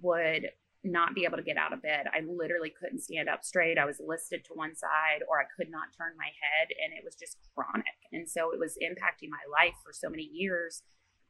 would 0.00 0.50
not 0.84 1.14
be 1.14 1.24
able 1.24 1.36
to 1.36 1.42
get 1.42 1.56
out 1.56 1.72
of 1.72 1.82
bed. 1.82 2.06
I 2.14 2.20
literally 2.20 2.70
couldn't 2.70 3.02
stand 3.02 3.28
up 3.28 3.44
straight. 3.44 3.78
I 3.78 3.84
was 3.84 4.00
listed 4.00 4.44
to 4.44 4.54
one 4.54 4.76
side 4.76 5.24
or 5.28 5.40
I 5.40 5.44
could 5.56 5.70
not 5.70 5.96
turn 5.96 6.12
my 6.16 6.30
head 6.40 6.68
and 6.82 6.92
it 6.96 7.04
was 7.04 7.16
just 7.16 7.38
chronic. 7.54 7.98
And 8.12 8.28
so 8.28 8.52
it 8.52 8.58
was 8.58 8.78
impacting 8.82 9.30
my 9.30 9.44
life 9.50 9.74
for 9.84 9.92
so 9.92 10.08
many 10.08 10.28
years 10.32 10.82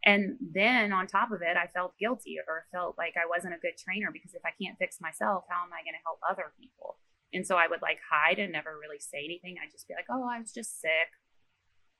and 0.06 0.36
then 0.40 0.92
on 0.92 1.08
top 1.08 1.32
of 1.32 1.42
it, 1.42 1.56
I 1.56 1.66
felt 1.66 1.98
guilty 1.98 2.36
or 2.38 2.64
felt 2.70 2.96
like 2.96 3.14
I 3.18 3.26
wasn't 3.26 3.54
a 3.54 3.58
good 3.58 3.76
trainer 3.76 4.10
because 4.12 4.34
if 4.34 4.42
I 4.46 4.54
can't 4.62 4.78
fix 4.78 5.00
myself, 5.00 5.44
how 5.50 5.64
am 5.66 5.74
I 5.74 5.82
going 5.82 5.98
to 5.98 6.06
help 6.06 6.20
other 6.22 6.52
people? 6.58 6.98
And 7.34 7.44
so 7.44 7.56
I 7.56 7.66
would 7.66 7.82
like 7.82 7.98
hide 8.08 8.38
and 8.38 8.52
never 8.52 8.78
really 8.78 9.00
say 9.00 9.24
anything. 9.24 9.56
I'd 9.58 9.72
just 9.72 9.88
be 9.88 9.94
like, 9.94 10.06
oh, 10.08 10.22
I 10.22 10.38
was 10.38 10.52
just 10.52 10.80
sick. 10.80 11.10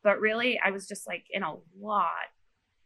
But 0.05 0.21
really, 0.21 0.57
I 0.65 0.71
was 0.71 0.87
just 0.87 1.05
like 1.09 1.25
in 1.31 1.43
a 1.43 1.57
lot 1.77 2.31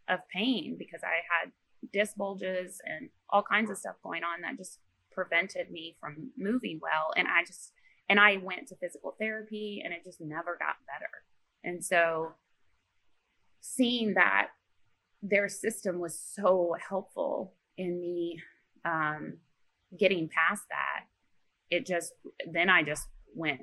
of 0.08 0.20
pain 0.34 0.76
because 0.78 1.02
I 1.04 1.20
had 1.28 1.52
disc 1.92 2.16
bulges 2.16 2.80
and 2.86 3.10
all 3.28 3.42
kinds 3.42 3.70
of 3.70 3.76
stuff 3.76 3.96
going 4.02 4.24
on 4.24 4.40
that 4.40 4.56
just 4.56 4.78
prevented 5.12 5.70
me 5.70 5.96
from 6.00 6.30
moving 6.38 6.80
well. 6.80 7.12
And 7.14 7.28
I 7.28 7.44
just, 7.44 7.72
and 8.08 8.18
I 8.18 8.38
went 8.38 8.68
to 8.68 8.76
physical 8.76 9.16
therapy 9.20 9.82
and 9.84 9.92
it 9.92 10.02
just 10.02 10.22
never 10.22 10.56
got 10.58 10.76
better. 10.88 11.10
And 11.62 11.84
so 11.84 12.36
seeing 13.60 14.14
that 14.14 14.48
their 15.22 15.48
system 15.48 15.98
was 15.98 16.18
so 16.18 16.74
helpful 16.88 17.54
in 17.76 18.00
me 18.00 18.40
um, 18.84 19.38
getting 19.98 20.28
past 20.28 20.62
that, 20.70 21.06
it 21.70 21.86
just, 21.86 22.12
then 22.50 22.68
I 22.68 22.82
just 22.82 23.06
went, 23.34 23.60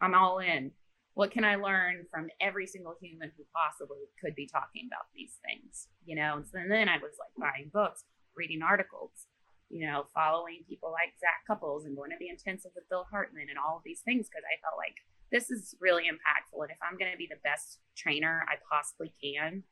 I'm 0.00 0.14
all 0.14 0.38
in. 0.38 0.72
What 1.14 1.30
can 1.30 1.44
I 1.44 1.56
learn 1.56 2.06
from 2.10 2.28
every 2.40 2.66
single 2.66 2.94
human 3.00 3.30
who 3.36 3.44
possibly 3.54 4.08
could 4.20 4.34
be 4.34 4.46
talking 4.46 4.88
about 4.88 5.06
these 5.14 5.36
things? 5.44 5.88
You 6.06 6.16
know, 6.16 6.36
and, 6.36 6.46
so, 6.46 6.58
then 6.68 6.88
I 6.88 6.96
was 6.96 7.12
like 7.20 7.36
buying 7.38 7.70
books, 7.72 8.04
reading 8.34 8.62
articles, 8.62 9.28
you 9.68 9.86
know, 9.86 10.06
following 10.14 10.64
people 10.68 10.90
like 10.90 11.12
Zac 11.20 11.44
Cupples 11.46 11.84
and 11.84 11.96
going 11.96 12.10
to 12.10 12.16
the 12.18 12.28
intensive 12.28 12.72
with 12.74 12.88
Bill 12.88 13.06
Hartman 13.10 13.48
and 13.50 13.58
all 13.58 13.76
of 13.76 13.82
these 13.84 14.00
things 14.00 14.28
because 14.28 14.44
I 14.48 14.60
felt 14.64 14.80
like 14.80 14.96
this 15.30 15.50
is 15.50 15.74
really 15.80 16.04
impactful. 16.04 16.60
And 16.60 16.70
if 16.70 16.80
I'm 16.80 16.98
going 16.98 17.12
to 17.12 17.18
be 17.18 17.28
the 17.28 17.40
best 17.44 17.78
trainer 17.96 18.44
I 18.48 18.56
possibly 18.68 19.12
can, 19.22 19.64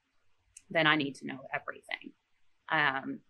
then 0.71 0.87
I 0.87 0.97
need 0.97 1.17
to 1.17 1.27
know 1.27 1.41
everything. 1.53 2.13
Um, 2.71 3.21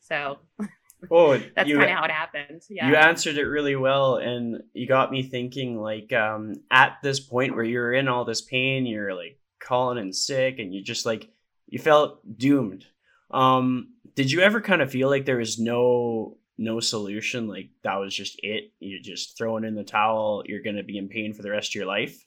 so 0.00 0.38
oh, 1.10 1.38
that's 1.54 1.70
kind 1.70 1.82
of 1.82 1.88
how 1.88 2.04
it 2.04 2.10
happened. 2.10 2.62
Yeah. 2.68 2.88
You 2.88 2.96
answered 2.96 3.36
it 3.36 3.44
really 3.44 3.76
well. 3.76 4.16
And 4.16 4.62
you 4.72 4.86
got 4.86 5.10
me 5.10 5.22
thinking 5.22 5.80
like, 5.80 6.12
um, 6.12 6.54
at 6.70 6.98
this 7.02 7.20
point 7.20 7.54
where 7.54 7.64
you're 7.64 7.92
in 7.92 8.08
all 8.08 8.24
this 8.24 8.42
pain, 8.42 8.86
you're 8.86 9.14
like 9.14 9.38
calling 9.60 9.98
in 9.98 10.12
sick 10.12 10.58
and 10.58 10.74
you 10.74 10.82
just 10.82 11.06
like, 11.06 11.28
you 11.68 11.78
felt 11.78 12.20
doomed. 12.38 12.86
Um, 13.30 13.94
did 14.14 14.30
you 14.30 14.40
ever 14.40 14.60
kind 14.60 14.82
of 14.82 14.90
feel 14.90 15.08
like 15.08 15.24
there 15.24 15.36
was 15.36 15.58
no 15.58 16.36
no 16.58 16.78
solution 16.78 17.48
like 17.48 17.70
that 17.82 17.94
was 17.94 18.14
just 18.14 18.38
it 18.42 18.70
you're 18.80 19.00
just 19.00 19.38
throwing 19.38 19.64
in 19.64 19.74
the 19.74 19.82
towel 19.82 20.42
you're 20.44 20.60
going 20.60 20.76
to 20.76 20.82
be 20.82 20.98
in 20.98 21.08
pain 21.08 21.32
for 21.32 21.40
the 21.40 21.50
rest 21.50 21.70
of 21.70 21.74
your 21.74 21.86
life 21.86 22.22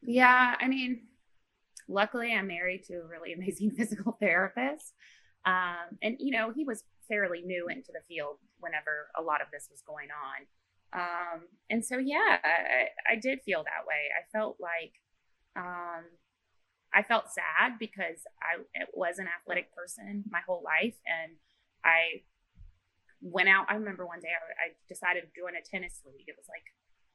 yeah 0.00 0.56
i 0.58 0.66
mean 0.66 1.02
luckily 1.88 2.32
i'm 2.32 2.46
married 2.46 2.82
to 2.84 2.94
a 2.94 3.06
really 3.06 3.32
amazing 3.32 3.70
physical 3.76 4.16
therapist 4.20 4.94
um, 5.44 5.98
and 6.02 6.16
you 6.20 6.30
know 6.30 6.52
he 6.54 6.64
was 6.64 6.84
fairly 7.08 7.42
new 7.42 7.66
into 7.68 7.90
the 7.92 8.00
field 8.08 8.36
whenever 8.60 9.08
a 9.18 9.22
lot 9.22 9.40
of 9.40 9.48
this 9.52 9.68
was 9.70 9.82
going 9.86 10.08
on 10.10 10.46
um, 10.94 11.42
and 11.70 11.84
so 11.84 11.98
yeah 11.98 12.38
I, 12.44 13.12
I, 13.12 13.16
did 13.20 13.40
feel 13.44 13.64
that 13.64 13.86
way 13.88 14.12
i 14.16 14.22
felt 14.30 14.58
like 14.60 14.92
um, 15.56 16.04
I 16.94 17.02
felt 17.02 17.32
sad 17.32 17.78
because 17.78 18.24
I 18.42 18.62
was 18.92 19.18
an 19.18 19.26
athletic 19.26 19.74
person 19.74 20.24
my 20.30 20.40
whole 20.46 20.62
life. 20.64 20.96
And 21.06 21.32
I 21.84 22.22
went 23.20 23.48
out. 23.48 23.66
I 23.68 23.74
remember 23.74 24.06
one 24.06 24.20
day 24.20 24.28
I, 24.28 24.68
I 24.68 24.76
decided 24.88 25.22
to 25.22 25.40
join 25.40 25.56
a 25.56 25.64
tennis 25.64 26.00
league. 26.04 26.28
It 26.28 26.36
was 26.36 26.46
like 26.48 26.68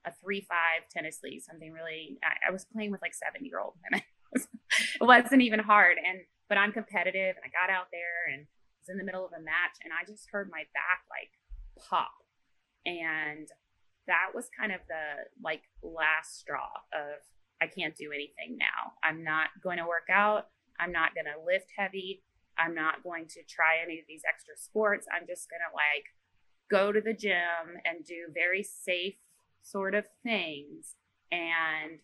a 0.06 0.16
three 0.22 0.42
five 0.42 0.90
tennis 0.90 1.20
league, 1.24 1.42
something 1.42 1.72
really. 1.72 2.18
I, 2.24 2.50
I 2.50 2.52
was 2.52 2.66
playing 2.66 2.92
with 2.92 3.02
like 3.02 3.14
seven 3.14 3.46
year 3.46 3.60
old 3.60 3.74
women. 3.86 4.06
it 5.02 5.04
wasn't 5.04 5.42
even 5.42 5.60
hard, 5.60 5.98
and 5.98 6.22
but 6.50 6.58
I'm 6.58 6.72
competitive, 6.72 7.36
and 7.36 7.46
I 7.46 7.52
got 7.52 7.74
out 7.74 7.88
there 7.92 8.34
and 8.34 8.48
was 8.80 8.90
in 8.90 8.98
the 8.98 9.04
middle 9.04 9.26
of 9.26 9.32
a 9.34 9.42
match, 9.42 9.78
and 9.84 9.92
I 9.94 10.10
just 10.10 10.30
heard 10.32 10.50
my 10.52 10.64
back 10.74 11.04
like 11.10 11.32
pop, 11.78 12.24
and 12.86 13.48
that 14.08 14.32
was 14.34 14.50
kind 14.58 14.72
of 14.72 14.80
the 14.88 15.28
like 15.44 15.64
last 15.84 16.40
straw 16.40 16.70
of 16.94 17.20
I 17.62 17.68
can't 17.68 17.96
do 17.96 18.12
anything 18.12 18.58
now. 18.58 18.94
I'm 19.04 19.24
not 19.24 19.50
going 19.62 19.78
to 19.78 19.86
work 19.86 20.08
out. 20.12 20.48
I'm 20.80 20.92
not 20.92 21.16
going 21.16 21.26
to 21.26 21.44
lift 21.46 21.72
heavy. 21.76 22.24
I'm 22.58 22.74
not 22.74 23.04
going 23.04 23.28
to 23.28 23.44
try 23.44 23.82
any 23.84 24.00
of 24.00 24.06
these 24.08 24.22
extra 24.28 24.56
sports. 24.58 25.08
I'm 25.12 25.28
just 25.28 25.50
going 25.50 25.62
to 25.62 25.74
like 25.76 26.06
go 26.70 26.92
to 26.92 27.02
the 27.02 27.14
gym 27.14 27.82
and 27.86 28.06
do 28.06 28.28
very 28.34 28.64
safe 28.64 29.16
sort 29.62 29.96
of 29.96 30.06
things 30.24 30.96
and 31.32 32.00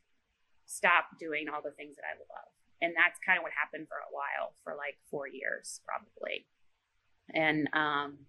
stop 0.73 1.05
doing 1.19 1.45
all 1.47 1.61
the 1.61 1.71
things 1.77 1.95
that 1.95 2.05
I 2.09 2.17
love. 2.17 2.49
And 2.81 2.93
that's 2.97 3.19
kind 3.25 3.37
of 3.37 3.43
what 3.43 3.53
happened 3.53 3.87
for 3.87 4.01
a 4.01 4.11
while, 4.11 4.53
for 4.63 4.75
like 4.75 4.97
four 5.09 5.27
years 5.27 5.79
probably. 5.85 6.47
And 7.33 7.69
um, 7.73 8.25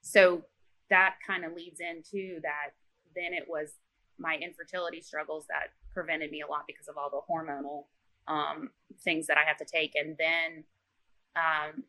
so 0.00 0.44
that 0.90 1.16
kind 1.24 1.44
of 1.44 1.52
leads 1.52 1.80
into 1.80 2.40
that. 2.42 2.72
Then 3.14 3.34
it 3.34 3.44
was 3.48 3.76
my 4.18 4.36
infertility 4.40 5.00
struggles 5.00 5.46
that 5.48 5.76
prevented 5.92 6.30
me 6.30 6.42
a 6.42 6.50
lot 6.50 6.64
because 6.66 6.88
of 6.88 6.96
all 6.96 7.10
the 7.10 7.22
hormonal 7.30 7.86
um, 8.26 8.70
things 9.04 9.26
that 9.26 9.38
I 9.38 9.44
have 9.46 9.58
to 9.58 9.64
take. 9.64 9.92
And 9.94 10.16
then, 10.18 10.64
um, 11.36 11.84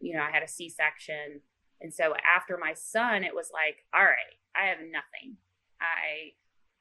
you 0.00 0.14
know, 0.14 0.22
I 0.22 0.30
had 0.30 0.42
a 0.42 0.48
C 0.48 0.68
section. 0.68 1.40
And 1.80 1.92
so 1.94 2.14
after 2.36 2.58
my 2.58 2.74
son, 2.74 3.24
it 3.24 3.34
was 3.34 3.50
like, 3.52 3.84
all 3.94 4.04
right, 4.04 4.36
I 4.54 4.68
have 4.68 4.78
nothing. 4.78 5.36
I 5.80 6.34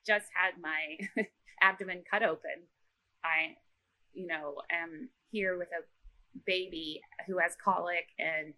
just 0.06 0.26
had 0.34 0.60
my 0.62 1.24
abdomen 1.62 2.04
cut 2.10 2.24
open. 2.24 2.68
I, 3.24 3.58
you 4.14 4.28
know, 4.28 4.56
am 4.72 5.10
here 5.32 5.58
with 5.58 5.70
a 5.70 5.84
baby 6.46 7.02
who 7.28 7.38
has 7.40 7.56
colic 7.64 8.08
and 8.18 8.54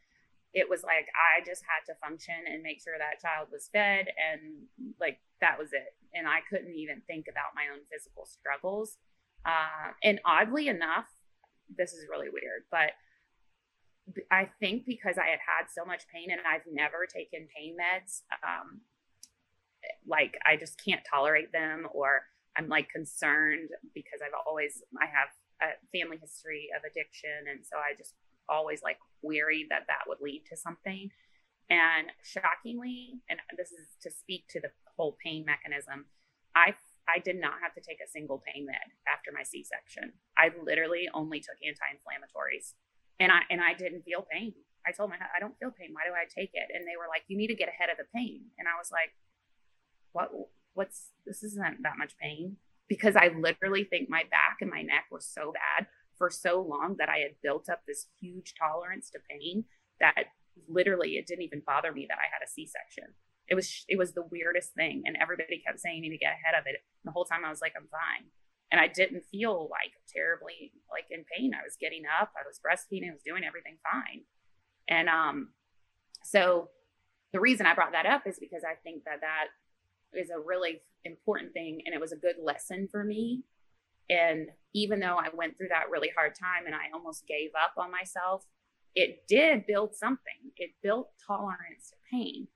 it 0.53 0.69
was 0.69 0.83
like 0.83 1.07
I 1.15 1.43
just 1.45 1.63
had 1.63 1.91
to 1.91 1.99
function 1.99 2.35
and 2.45 2.61
make 2.61 2.81
sure 2.81 2.93
that 2.97 3.21
child 3.21 3.47
was 3.51 3.69
fed 3.71 4.07
and 4.19 4.67
like 4.99 5.19
that 5.39 5.57
was 5.57 5.69
it. 5.71 5.95
And 6.13 6.27
I 6.27 6.39
couldn't 6.49 6.75
even 6.75 7.01
think 7.07 7.27
about 7.29 7.55
my 7.55 7.71
own 7.71 7.79
physical 7.91 8.25
struggles. 8.25 8.97
Uh, 9.45 9.95
and 10.03 10.19
oddly 10.25 10.67
enough, 10.67 11.05
this 11.75 11.93
is 11.93 12.05
really 12.09 12.29
weird, 12.29 12.63
but 12.69 12.91
I 14.29 14.49
think 14.59 14.85
because 14.85 15.17
I 15.17 15.27
had 15.27 15.39
had 15.39 15.71
so 15.73 15.85
much 15.85 16.03
pain 16.13 16.31
and 16.31 16.41
I've 16.41 16.67
never 16.71 17.05
taken 17.05 17.47
pain 17.55 17.77
meds, 17.79 18.21
um, 18.43 18.81
like 20.05 20.37
I 20.45 20.57
just 20.57 20.83
can't 20.83 21.01
tolerate 21.09 21.51
them 21.51 21.87
or 21.93 22.23
I'm 22.57 22.67
like 22.67 22.89
concerned 22.89 23.69
because 23.93 24.19
I've 24.23 24.37
always, 24.45 24.83
I 24.99 25.05
have 25.05 25.29
a 25.61 25.77
family 25.95 26.17
history 26.17 26.69
of 26.75 26.83
addiction. 26.83 27.47
And 27.49 27.65
so 27.65 27.77
I 27.77 27.95
just 27.97 28.15
always 28.49 28.81
like 28.83 28.97
worried 29.21 29.67
that 29.69 29.87
that 29.87 30.07
would 30.07 30.19
lead 30.21 30.43
to 30.49 30.57
something. 30.57 31.09
And 31.69 32.11
shockingly, 32.23 33.23
and 33.29 33.39
this 33.55 33.71
is 33.71 33.87
to 34.03 34.11
speak 34.11 34.47
to 34.49 34.59
the 34.59 34.71
whole 34.97 35.15
pain 35.23 35.45
mechanism, 35.45 36.05
I 36.55 36.75
I 37.07 37.19
did 37.19 37.39
not 37.39 37.63
have 37.63 37.73
to 37.75 37.81
take 37.81 38.03
a 38.03 38.11
single 38.11 38.43
pain 38.43 38.65
med 38.65 38.91
after 39.07 39.31
my 39.31 39.43
C-section. 39.43 40.13
I 40.37 40.51
literally 40.61 41.07
only 41.13 41.39
took 41.39 41.55
anti-inflammatories, 41.63 42.75
and 43.19 43.31
I 43.31 43.47
and 43.49 43.61
I 43.61 43.73
didn't 43.73 44.03
feel 44.03 44.27
pain. 44.27 44.53
I 44.85 44.91
told 44.91 45.09
my 45.11 45.15
I 45.15 45.39
don't 45.39 45.57
feel 45.59 45.71
pain. 45.71 45.95
Why 45.95 46.03
do 46.03 46.11
I 46.11 46.27
take 46.27 46.51
it? 46.53 46.75
And 46.75 46.83
they 46.83 46.99
were 46.99 47.07
like, 47.07 47.23
you 47.27 47.37
need 47.37 47.47
to 47.47 47.55
get 47.55 47.69
ahead 47.69 47.89
of 47.89 47.95
the 47.95 48.09
pain. 48.13 48.51
And 48.59 48.67
I 48.67 48.75
was 48.75 48.91
like, 48.91 49.15
what? 50.11 50.29
What's 50.73 51.09
this? 51.25 51.43
Isn't 51.43 51.83
that 51.83 51.97
much 51.97 52.17
pain? 52.17 52.57
Because 52.87 53.15
I 53.15 53.29
literally 53.29 53.83
think 53.83 54.09
my 54.09 54.23
back 54.29 54.57
and 54.61 54.69
my 54.69 54.81
neck 54.81 55.05
were 55.11 55.21
so 55.21 55.53
bad 55.53 55.87
for 56.17 56.29
so 56.29 56.61
long 56.61 56.97
that 56.99 57.09
I 57.09 57.19
had 57.19 57.41
built 57.41 57.69
up 57.69 57.81
this 57.87 58.07
huge 58.19 58.53
tolerance 58.59 59.09
to 59.11 59.19
pain 59.29 59.65
that 59.99 60.25
literally 60.67 61.11
it 61.17 61.27
didn't 61.27 61.43
even 61.43 61.63
bother 61.65 61.91
me 61.91 62.05
that 62.09 62.17
I 62.19 62.27
had 62.31 62.45
a 62.45 62.49
C-section. 62.49 63.15
It 63.47 63.55
was 63.55 63.85
it 63.87 63.97
was 63.97 64.13
the 64.13 64.27
weirdest 64.29 64.73
thing, 64.73 65.03
and 65.05 65.17
everybody 65.19 65.61
kept 65.65 65.79
saying 65.79 65.97
you 65.97 66.09
need 66.09 66.17
to 66.17 66.23
get 66.23 66.37
ahead 66.39 66.55
of 66.59 66.67
it. 66.67 66.77
And 66.77 67.09
the 67.09 67.11
whole 67.11 67.25
time 67.25 67.43
I 67.43 67.49
was 67.49 67.59
like, 67.59 67.73
I'm 67.75 67.89
fine, 67.91 68.29
and 68.71 68.79
I 68.79 68.87
didn't 68.87 69.25
feel 69.25 69.67
like 69.69 69.91
terribly 70.07 70.71
like 70.89 71.05
in 71.09 71.25
pain. 71.35 71.51
I 71.53 71.63
was 71.63 71.75
getting 71.79 72.03
up, 72.05 72.31
I 72.37 72.47
was 72.47 72.61
breastfeeding, 72.63 73.09
I 73.09 73.17
was 73.17 73.25
doing 73.25 73.43
everything 73.43 73.75
fine, 73.83 74.23
and 74.87 75.09
um, 75.09 75.49
so 76.23 76.69
the 77.33 77.39
reason 77.39 77.65
I 77.65 77.73
brought 77.73 77.91
that 77.91 78.05
up 78.05 78.23
is 78.27 78.39
because 78.39 78.63
I 78.63 78.75
think 78.83 79.03
that 79.03 79.21
that 79.21 79.47
is 80.13 80.29
a 80.29 80.39
really 80.39 80.81
important 81.05 81.53
thing, 81.53 81.81
and 81.85 81.95
it 81.95 82.01
was 82.01 82.11
a 82.11 82.17
good 82.17 82.35
lesson 82.43 82.87
for 82.91 83.03
me 83.03 83.43
and 84.11 84.49
even 84.73 84.99
though 84.99 85.17
I 85.17 85.29
went 85.33 85.57
through 85.57 85.69
that 85.69 85.89
really 85.89 86.11
hard 86.15 86.33
time 86.35 86.65
and 86.65 86.75
I 86.75 86.91
almost 86.93 87.25
gave 87.27 87.51
up 87.57 87.73
on 87.77 87.91
myself, 87.91 88.45
it 88.93 89.23
did 89.27 89.65
build 89.65 89.95
something. 89.95 90.51
It 90.57 90.71
built 90.83 91.11
tolerance 91.25 91.89
to 91.91 91.95
pain. 92.11 92.47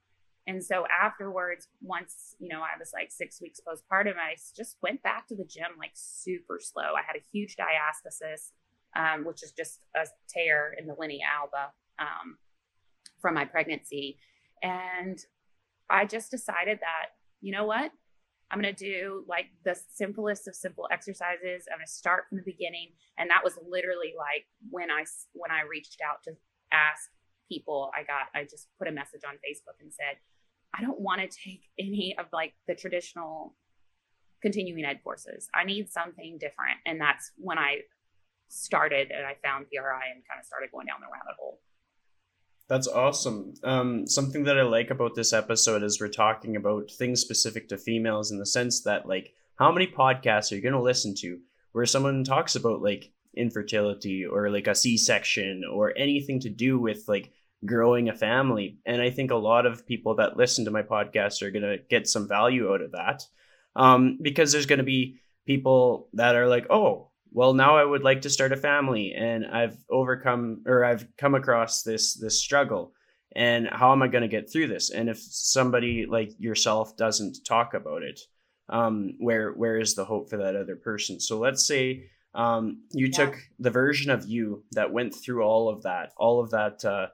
And 0.48 0.64
so 0.64 0.86
afterwards, 0.86 1.70
once, 1.82 2.36
you 2.40 2.50
know, 2.50 2.60
I 2.60 2.78
was 2.78 2.92
like 2.94 3.10
six 3.10 3.42
weeks 3.42 3.60
postpartum, 3.66 4.18
I 4.18 4.36
just 4.56 4.78
went 4.84 5.02
back 5.02 5.28
to 5.30 5.36
the 5.36 5.46
gym 5.46 5.72
like 5.80 5.94
super 5.94 6.60
slow. 6.62 6.84
I 6.84 7.02
had 7.08 7.16
a 7.16 7.24
huge 7.32 7.56
diastasis, 7.56 8.52
um, 8.96 9.26
which 9.26 9.42
is 9.42 9.52
just 9.52 9.80
a 9.96 10.06
tear 10.30 10.76
in 10.78 10.88
the 10.88 10.94
linea 11.00 11.26
alba 11.40 11.72
um, 12.00 12.38
from 13.20 13.34
my 13.34 13.46
pregnancy. 13.46 14.20
And 14.62 15.18
I 15.90 16.06
just 16.06 16.32
decided 16.32 16.80
that, 16.82 17.15
you 17.46 17.52
know 17.52 17.66
what? 17.66 17.92
I'm 18.50 18.60
going 18.60 18.74
to 18.74 18.86
do 18.86 19.24
like 19.28 19.52
the 19.64 19.76
simplest 19.94 20.48
of 20.48 20.56
simple 20.56 20.88
exercises. 20.92 21.68
I'm 21.72 21.78
going 21.78 21.86
to 21.86 21.92
start 21.92 22.26
from 22.28 22.40
the 22.40 22.44
beginning. 22.44 22.90
And 23.20 23.30
that 23.30 23.44
was 23.44 23.54
literally 23.70 24.14
like 24.18 24.46
when 24.72 24.90
I, 24.90 25.06
when 25.34 25.52
I 25.52 25.62
reached 25.70 26.00
out 26.02 26.24
to 26.24 26.32
ask 26.72 27.12
people, 27.48 27.92
I 27.96 28.02
got, 28.02 28.34
I 28.34 28.46
just 28.46 28.68
put 28.80 28.88
a 28.88 28.92
message 28.92 29.22
on 29.28 29.36
Facebook 29.36 29.78
and 29.80 29.94
said, 29.94 30.18
I 30.74 30.82
don't 30.82 31.00
want 31.00 31.22
to 31.22 31.28
take 31.28 31.70
any 31.78 32.16
of 32.18 32.26
like 32.34 32.54
the 32.68 32.74
traditional 32.74 33.54
continuing 34.42 34.84
ed 34.84 35.02
courses. 35.04 35.48
I 35.54 35.66
need 35.66 35.92
something 35.92 36.40
different. 36.40 36.80
And 36.88 37.00
that's 37.00 37.32
when 37.38 37.60
I 37.60 37.82
started 38.48 39.12
and 39.12 39.24
I 39.24 39.36
found 39.44 39.68
PRI 39.70 40.02
and 40.14 40.24
kind 40.28 40.40
of 40.40 40.46
started 40.46 40.72
going 40.72 40.88
down 40.88 40.98
the 41.00 41.14
rabbit 41.14 41.38
hole. 41.40 41.60
That's 42.68 42.88
awesome. 42.88 43.54
Um, 43.64 44.08
something 44.08 44.44
that 44.46 44.58
I 44.58 44.64
like 44.64 44.90
about 44.90 45.14
this 45.14 45.34
episode 45.34 45.84
is 45.84 46.02
we're 46.02 46.08
talking 46.08 46.56
about 46.56 46.90
things 46.90 47.22
specific 47.22 47.70
to 47.70 47.78
females 47.78 48.32
in 48.32 48.40
the 48.40 48.46
sense 48.46 48.82
that, 48.82 49.08
like, 49.08 49.34
how 49.58 49.72
many 49.72 49.88
podcasts 49.88 50.52
are 50.52 50.56
you 50.56 50.62
going 50.62 50.74
to 50.74 50.82
listen 50.82 51.14
to 51.20 51.40
where 51.74 51.86
someone 51.86 52.24
talks 52.24 52.56
about 52.56 52.82
like 52.82 53.12
infertility 53.38 54.26
or 54.26 54.50
like 54.50 54.68
a 54.68 54.76
C 54.76 54.98
section 54.98 55.64
or 55.72 55.94
anything 55.98 56.40
to 56.42 56.50
do 56.50 56.80
with 56.80 57.04
like 57.08 57.32
growing 57.66 58.10
a 58.10 58.16
family? 58.16 58.80
And 58.86 59.02
I 59.02 59.12
think 59.12 59.32
a 59.32 59.36
lot 59.36 59.66
of 59.66 59.86
people 59.86 60.16
that 60.16 60.38
listen 60.38 60.66
to 60.66 60.72
my 60.72 60.82
podcast 60.82 61.42
are 61.42 61.52
going 61.52 61.64
to 61.64 61.78
get 61.90 62.08
some 62.08 62.28
value 62.28 62.74
out 62.74 62.82
of 62.82 62.92
that 62.94 63.24
um, 63.76 64.18
because 64.22 64.52
there's 64.52 64.66
going 64.66 64.80
to 64.80 64.84
be 64.84 65.20
people 65.46 66.10
that 66.14 66.36
are 66.36 66.48
like, 66.48 66.66
oh, 66.70 67.12
well 67.36 67.54
now 67.54 67.78
i 67.78 67.84
would 67.84 68.02
like 68.02 68.22
to 68.22 68.30
start 68.30 68.54
a 68.54 68.58
family 68.58 69.14
and 69.14 69.46
i've 69.46 69.78
overcome 69.90 70.64
or 70.66 70.86
i've 70.86 71.06
come 71.18 71.36
across 71.36 71.84
this 71.84 72.16
this 72.16 72.42
struggle. 72.42 72.94
And 73.36 73.68
how 73.70 73.92
am 73.92 74.02
i 74.02 74.08
going 74.08 74.22
to 74.22 74.30
get 74.30 74.50
through 74.50 74.68
this? 74.68 74.92
And 74.92 75.10
if 75.10 75.20
somebody 75.20 76.06
like 76.10 76.32
yourself 76.40 76.96
doesn't 76.96 77.44
talk 77.46 77.74
about 77.74 78.02
it 78.02 78.20
um, 78.70 79.16
where 79.20 79.52
where 79.52 79.78
is 79.78 79.94
the 79.94 80.06
hope 80.06 80.30
for 80.30 80.38
that 80.38 80.56
other 80.56 80.78
person? 80.78 81.20
So 81.20 81.38
let's 81.38 81.68
say 81.68 82.06
um, 82.34 82.84
you 82.92 83.08
yeah. 83.08 83.18
took 83.18 83.36
the 83.60 83.70
version 83.70 84.10
of 84.10 84.26
you 84.26 84.64
that 84.72 84.94
went 84.94 85.14
through 85.14 85.44
all 85.44 85.68
of 85.68 85.84
that 85.84 86.14
all 86.18 86.40
of 86.40 86.52
that 86.52 86.86
uh, 86.86 87.08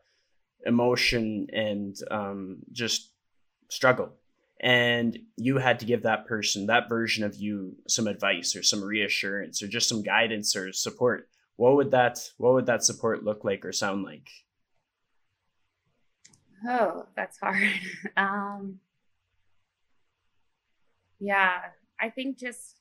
emotion 0.65 1.47
and 1.51 1.95
um, 2.11 2.59
just 2.71 3.11
struggle 3.69 4.13
and 4.61 5.17
you 5.37 5.57
had 5.57 5.79
to 5.79 5.85
give 5.85 6.03
that 6.03 6.25
person 6.25 6.67
that 6.67 6.87
version 6.87 7.23
of 7.23 7.35
you 7.35 7.75
some 7.87 8.07
advice 8.07 8.55
or 8.55 8.63
some 8.63 8.83
reassurance 8.83 9.61
or 9.61 9.67
just 9.67 9.89
some 9.89 10.03
guidance 10.03 10.55
or 10.55 10.71
support. 10.71 11.27
What 11.57 11.75
would 11.75 11.91
that 11.91 12.19
what 12.37 12.53
would 12.53 12.67
that 12.67 12.83
support 12.83 13.23
look 13.23 13.43
like 13.43 13.65
or 13.65 13.71
sound 13.71 14.03
like? 14.03 14.29
Oh 16.67 17.05
that's 17.15 17.37
hard. 17.39 17.67
Um 18.17 18.79
yeah 21.21 21.59
i 22.01 22.09
think 22.09 22.37
just 22.37 22.77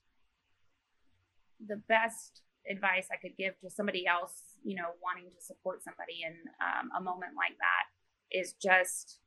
the 1.69 1.77
best 1.89 2.41
advice 2.69 3.07
i 3.13 3.17
could 3.17 3.37
give 3.37 3.59
to 3.61 3.71
somebody 3.71 4.07
else 4.07 4.33
you 4.65 4.75
know 4.75 4.89
wanting 5.03 5.31
to 5.31 5.45
support 5.45 5.85
somebody 5.85 6.23
in 6.27 6.33
um, 6.61 6.91
a 6.99 7.01
moment 7.03 7.33
like 7.37 7.57
that 7.59 8.37
is 8.37 8.55
just 8.55 9.19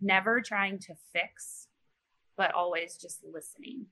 never 0.00 0.40
trying 0.40 0.78
to 0.78 0.94
fix 1.12 1.66
but 2.36 2.54
always 2.54 2.96
just 2.96 3.20
listening. 3.24 3.86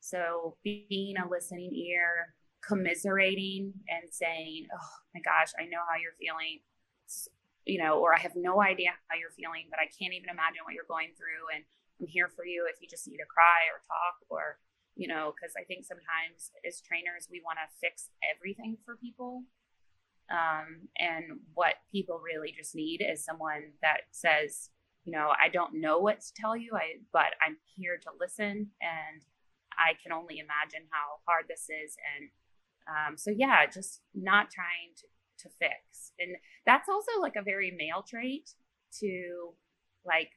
So 0.00 0.56
being 0.62 1.16
a 1.18 1.28
listening 1.28 1.74
ear, 1.74 2.34
commiserating 2.66 3.72
and 3.88 4.12
saying, 4.12 4.68
"Oh 4.72 4.90
my 5.14 5.20
gosh, 5.20 5.52
I 5.58 5.66
know 5.66 5.80
how 5.88 5.96
you're 6.00 6.16
feeling." 6.18 6.60
You 7.64 7.82
know, 7.82 7.98
or 7.98 8.14
I 8.14 8.20
have 8.20 8.36
no 8.36 8.62
idea 8.62 8.94
how 9.08 9.18
you're 9.18 9.34
feeling, 9.34 9.66
but 9.70 9.80
I 9.80 9.86
can't 9.86 10.14
even 10.14 10.30
imagine 10.30 10.62
what 10.62 10.74
you're 10.74 10.86
going 10.86 11.10
through 11.18 11.50
and 11.52 11.64
I'm 12.00 12.06
here 12.06 12.28
for 12.28 12.44
you 12.44 12.68
if 12.70 12.80
you 12.80 12.86
just 12.88 13.08
need 13.08 13.16
to 13.16 13.26
cry 13.26 13.66
or 13.74 13.82
talk 13.88 14.22
or 14.28 14.58
you 14.96 15.06
know, 15.06 15.34
because 15.36 15.54
I 15.60 15.64
think 15.64 15.84
sometimes 15.84 16.50
as 16.66 16.80
trainers 16.80 17.28
we 17.30 17.42
want 17.44 17.58
to 17.60 17.78
fix 17.80 18.08
everything 18.34 18.78
for 18.84 18.96
people. 18.96 19.44
Um, 20.30 20.88
and 20.98 21.38
what 21.54 21.74
people 21.92 22.18
really 22.18 22.52
just 22.56 22.74
need 22.74 23.04
is 23.06 23.24
someone 23.24 23.76
that 23.82 24.08
says, 24.10 24.70
you 25.06 25.12
know, 25.12 25.30
I 25.30 25.48
don't 25.48 25.80
know 25.80 25.98
what 25.98 26.20
to 26.20 26.34
tell 26.34 26.56
you, 26.56 26.72
I 26.74 27.00
but 27.12 27.38
I'm 27.40 27.56
here 27.76 27.96
to 28.02 28.10
listen 28.20 28.70
and 28.82 29.22
I 29.78 29.94
can 30.02 30.12
only 30.12 30.38
imagine 30.38 30.88
how 30.90 31.22
hard 31.26 31.46
this 31.48 31.70
is 31.70 31.96
and 32.02 32.28
um, 32.86 33.16
so 33.16 33.30
yeah, 33.30 33.66
just 33.66 34.00
not 34.14 34.50
trying 34.50 34.94
to, 34.98 35.06
to 35.42 35.54
fix. 35.58 36.12
And 36.18 36.36
that's 36.64 36.88
also 36.88 37.20
like 37.20 37.34
a 37.36 37.42
very 37.42 37.74
male 37.76 38.04
trait 38.06 38.50
to 39.00 39.54
like 40.04 40.30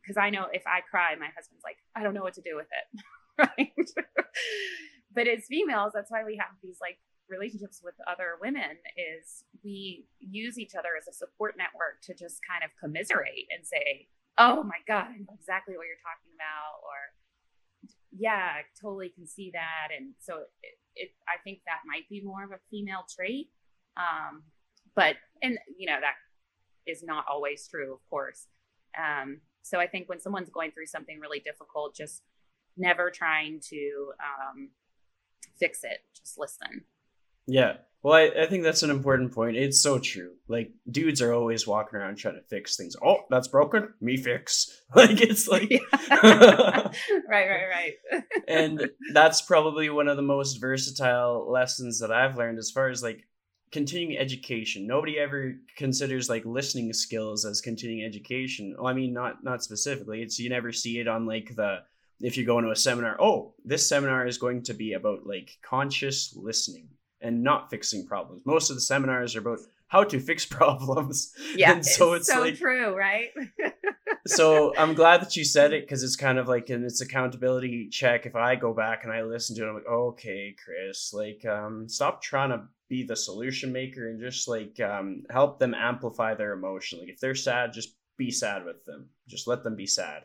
because 0.00 0.16
I 0.16 0.30
know 0.30 0.46
if 0.52 0.66
I 0.66 0.80
cry, 0.80 1.14
my 1.18 1.28
husband's 1.36 1.64
like, 1.64 1.76
I 1.94 2.02
don't 2.02 2.14
know 2.14 2.22
what 2.22 2.34
to 2.34 2.42
do 2.42 2.56
with 2.56 2.68
it. 2.72 2.86
right. 3.38 4.06
but 5.14 5.28
as 5.28 5.44
females, 5.48 5.92
that's 5.94 6.10
why 6.10 6.24
we 6.24 6.36
have 6.36 6.54
these 6.62 6.78
like 6.80 6.98
relationships 7.28 7.80
with 7.82 7.94
other 8.06 8.36
women 8.40 8.80
is 8.96 9.44
we 9.64 10.06
use 10.20 10.58
each 10.58 10.74
other 10.74 10.90
as 10.98 11.08
a 11.08 11.12
support 11.12 11.56
network 11.56 12.00
to 12.02 12.14
just 12.14 12.40
kind 12.46 12.64
of 12.64 12.70
commiserate 12.80 13.46
and 13.54 13.66
say, 13.66 14.08
"Oh 14.36 14.62
my 14.62 14.80
god, 14.86 15.08
I 15.14 15.18
know 15.18 15.34
exactly 15.34 15.76
what 15.76 15.86
you're 15.86 16.02
talking 16.02 16.32
about," 16.34 16.80
or 16.84 16.98
"Yeah, 18.12 18.60
I 18.60 18.62
totally 18.80 19.10
can 19.10 19.26
see 19.26 19.50
that." 19.52 19.88
And 19.96 20.14
so 20.18 20.44
it, 20.62 20.74
it 20.96 21.10
I 21.28 21.38
think 21.42 21.60
that 21.66 21.86
might 21.86 22.08
be 22.08 22.22
more 22.22 22.44
of 22.44 22.52
a 22.52 22.60
female 22.70 23.04
trait, 23.08 23.50
um, 23.96 24.44
but 24.94 25.16
and 25.42 25.58
you 25.76 25.86
know 25.86 26.00
that 26.00 26.14
is 26.86 27.02
not 27.02 27.24
always 27.30 27.68
true, 27.68 27.92
of 27.92 28.00
course. 28.08 28.46
Um, 28.96 29.40
so 29.62 29.78
I 29.78 29.86
think 29.86 30.08
when 30.08 30.20
someone's 30.20 30.50
going 30.50 30.72
through 30.72 30.86
something 30.86 31.20
really 31.20 31.40
difficult, 31.40 31.94
just 31.94 32.22
never 32.76 33.10
trying 33.10 33.60
to 33.68 34.12
um, 34.20 34.70
fix 35.58 35.84
it, 35.84 35.98
just 36.16 36.38
listen. 36.38 36.84
Yeah. 37.48 37.78
Well, 38.02 38.14
I, 38.14 38.42
I 38.42 38.46
think 38.46 38.62
that's 38.62 38.84
an 38.84 38.90
important 38.90 39.32
point. 39.32 39.56
It's 39.56 39.80
so 39.80 39.98
true. 39.98 40.34
Like, 40.46 40.70
dudes 40.88 41.20
are 41.20 41.32
always 41.32 41.66
walking 41.66 41.98
around 41.98 42.16
trying 42.16 42.36
to 42.36 42.42
fix 42.42 42.76
things. 42.76 42.94
Oh, 43.04 43.24
that's 43.28 43.48
broken. 43.48 43.92
Me 44.00 44.16
fix. 44.16 44.82
Like, 44.94 45.20
it's 45.20 45.46
like. 45.46 45.68
right, 46.10 46.92
right, 47.28 47.68
right. 47.70 48.22
and 48.46 48.88
that's 49.12 49.42
probably 49.42 49.90
one 49.90 50.08
of 50.08 50.16
the 50.16 50.22
most 50.22 50.54
versatile 50.60 51.50
lessons 51.50 52.00
that 52.00 52.10
I've 52.10 52.38
learned 52.38 52.58
as 52.58 52.70
far 52.70 52.88
as 52.88 53.02
like 53.02 53.26
continuing 53.70 54.16
education. 54.16 54.86
Nobody 54.86 55.18
ever 55.18 55.56
considers 55.76 56.30
like 56.30 56.46
listening 56.46 56.90
skills 56.94 57.44
as 57.44 57.60
continuing 57.60 58.06
education. 58.06 58.74
Well, 58.78 58.86
I 58.86 58.94
mean, 58.94 59.12
not 59.12 59.44
not 59.44 59.62
specifically. 59.62 60.22
It's 60.22 60.38
you 60.38 60.48
never 60.48 60.72
see 60.72 61.00
it 61.00 61.08
on 61.08 61.26
like 61.26 61.54
the 61.54 61.80
if 62.20 62.38
you 62.38 62.46
go 62.46 62.58
into 62.58 62.70
a 62.70 62.76
seminar. 62.76 63.20
Oh, 63.20 63.52
this 63.66 63.86
seminar 63.86 64.26
is 64.26 64.38
going 64.38 64.62
to 64.64 64.74
be 64.74 64.94
about 64.94 65.26
like 65.26 65.58
conscious 65.62 66.34
listening 66.34 66.88
and 67.20 67.42
not 67.42 67.70
fixing 67.70 68.06
problems. 68.06 68.42
Most 68.44 68.70
of 68.70 68.76
the 68.76 68.80
seminars 68.80 69.34
are 69.36 69.40
about 69.40 69.58
how 69.88 70.04
to 70.04 70.20
fix 70.20 70.44
problems. 70.46 71.32
Yeah, 71.54 71.72
and 71.72 71.84
so 71.84 72.12
it's, 72.12 72.28
it's 72.28 72.36
so 72.36 72.42
like, 72.42 72.56
true, 72.56 72.96
right? 72.96 73.28
so 74.26 74.74
I'm 74.78 74.94
glad 74.94 75.22
that 75.22 75.36
you 75.36 75.44
said 75.44 75.72
it 75.72 75.84
because 75.84 76.02
it's 76.02 76.16
kind 76.16 76.38
of 76.38 76.48
like 76.48 76.70
an 76.70 76.84
it's 76.84 77.00
accountability 77.00 77.88
check. 77.88 78.26
If 78.26 78.36
I 78.36 78.54
go 78.54 78.72
back 78.72 79.04
and 79.04 79.12
I 79.12 79.22
listen 79.22 79.56
to 79.56 79.64
it, 79.64 79.68
I'm 79.68 79.74
like, 79.74 79.86
okay, 79.86 80.54
Chris, 80.62 81.12
like, 81.12 81.44
um, 81.46 81.88
stop 81.88 82.22
trying 82.22 82.50
to 82.50 82.62
be 82.88 83.02
the 83.02 83.16
solution 83.16 83.72
maker 83.72 84.08
and 84.08 84.20
just 84.20 84.48
like 84.48 84.80
um, 84.80 85.24
help 85.30 85.58
them 85.58 85.74
amplify 85.74 86.34
their 86.34 86.52
emotion. 86.52 87.00
Like, 87.00 87.08
if 87.08 87.20
they're 87.20 87.34
sad, 87.34 87.72
just 87.72 87.94
be 88.16 88.30
sad 88.30 88.64
with 88.64 88.84
them. 88.84 89.08
Just 89.26 89.46
let 89.46 89.64
them 89.64 89.76
be 89.76 89.86
sad. 89.86 90.24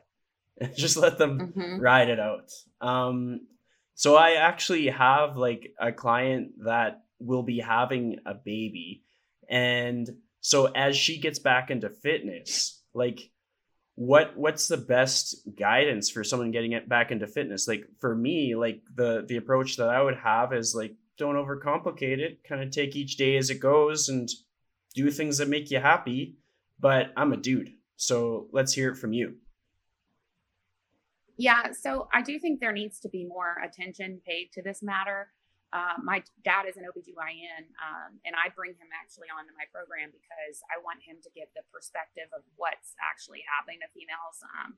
just 0.76 0.98
let 0.98 1.18
them 1.18 1.54
mm-hmm. 1.56 1.80
ride 1.80 2.10
it 2.10 2.20
out. 2.20 2.52
Um, 2.82 3.42
so 3.96 4.16
I 4.16 4.34
actually 4.34 4.88
have 4.88 5.38
like 5.38 5.74
a 5.80 5.92
client 5.92 6.64
that 6.66 7.04
will 7.20 7.44
be 7.44 7.60
having 7.60 8.18
a 8.26 8.34
baby. 8.34 9.04
And 9.50 10.10
so 10.42 10.66
as 10.66 10.98
she 10.98 11.20
gets 11.20 11.40
back 11.40 11.70
into 11.70 11.90
fitness, 11.90 12.82
like 12.94 13.32
what 13.96 14.36
what's 14.36 14.68
the 14.68 14.78
best 14.78 15.48
guidance 15.58 16.10
for 16.10 16.24
someone 16.24 16.52
getting 16.52 16.72
it 16.72 16.90
back 16.90 17.12
into 17.12 17.28
fitness? 17.28 17.68
Like 17.68 17.86
for 18.00 18.16
me, 18.16 18.56
like 18.56 18.82
the 18.94 19.24
the 19.28 19.38
approach 19.38 19.78
that 19.78 19.90
I 19.90 20.02
would 20.02 20.18
have 20.18 20.54
is 20.54 20.74
like 20.76 20.96
don't 21.18 21.36
overcomplicate 21.36 22.18
it, 22.18 22.44
kind 22.44 22.64
of 22.64 22.72
take 22.72 22.96
each 22.96 23.18
day 23.18 23.38
as 23.38 23.50
it 23.50 23.60
goes 23.60 24.10
and 24.10 24.28
do 24.96 25.12
things 25.12 25.38
that 25.38 25.48
make 25.48 25.70
you 25.70 25.80
happy. 25.80 26.38
But 26.80 27.14
I'm 27.16 27.34
a 27.34 27.38
dude. 27.38 27.74
So 27.96 28.48
let's 28.52 28.74
hear 28.74 28.92
it 28.92 28.98
from 28.98 29.14
you. 29.14 29.36
Yeah, 31.38 31.72
so 31.72 32.08
I 32.14 32.22
do 32.22 32.38
think 32.38 32.60
there 32.60 32.72
needs 32.72 33.00
to 33.02 33.10
be 33.10 33.26
more 33.26 33.58
attention 33.64 34.22
paid 34.26 34.52
to 34.54 34.62
this 34.62 34.84
matter. 34.84 35.30
Uh, 35.74 35.98
my 36.04 36.22
dad 36.46 36.70
is 36.70 36.78
an 36.78 36.86
OBGYN, 36.86 37.66
um, 37.82 38.22
and 38.26 38.38
I 38.38 38.54
bring 38.54 38.78
him 38.78 38.94
actually 38.94 39.34
onto 39.34 39.50
my 39.58 39.66
program 39.74 40.14
because 40.14 40.62
I 40.70 40.78
want 40.86 41.02
him 41.02 41.18
to 41.26 41.30
give 41.34 41.50
the 41.58 41.66
perspective 41.74 42.30
of 42.30 42.46
what's 42.62 42.94
actually 43.02 43.42
happening 43.50 43.82
to 43.82 43.90
females 43.90 44.38
um, 44.54 44.78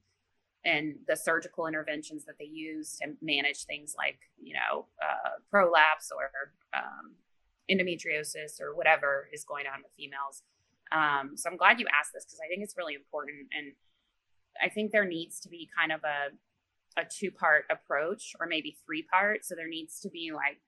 and 0.64 0.96
the 1.04 1.20
surgical 1.20 1.68
interventions 1.68 2.24
that 2.24 2.40
they 2.40 2.48
use 2.48 2.96
to 3.04 3.12
manage 3.20 3.68
things 3.68 3.92
like, 4.00 4.24
you 4.40 4.56
know, 4.56 4.88
uh, 5.04 5.44
prolapse 5.52 6.16
or 6.16 6.56
um, 6.72 7.20
endometriosis 7.68 8.64
or 8.64 8.72
whatever 8.72 9.28
is 9.36 9.44
going 9.44 9.68
on 9.68 9.84
with 9.84 9.92
females. 10.00 10.48
Um, 10.96 11.36
so 11.36 11.50
I'm 11.52 11.58
glad 11.58 11.80
you 11.84 11.92
asked 11.92 12.16
this 12.16 12.24
because 12.24 12.40
I 12.40 12.48
think 12.48 12.64
it's 12.64 12.78
really 12.78 12.96
important. 12.96 13.52
And 13.52 13.76
I 14.62 14.70
think 14.70 14.92
there 14.92 15.06
needs 15.06 15.40
to 15.42 15.50
be 15.50 15.70
kind 15.76 15.92
of 15.92 16.02
a 16.04 16.36
a 16.98 17.04
two 17.04 17.30
part 17.30 17.66
approach 17.70 18.32
or 18.40 18.48
maybe 18.48 18.78
three 18.86 19.04
parts. 19.04 19.50
So 19.50 19.56
there 19.56 19.68
needs 19.68 20.00
to 20.02 20.10
be 20.10 20.32
like 20.34 20.62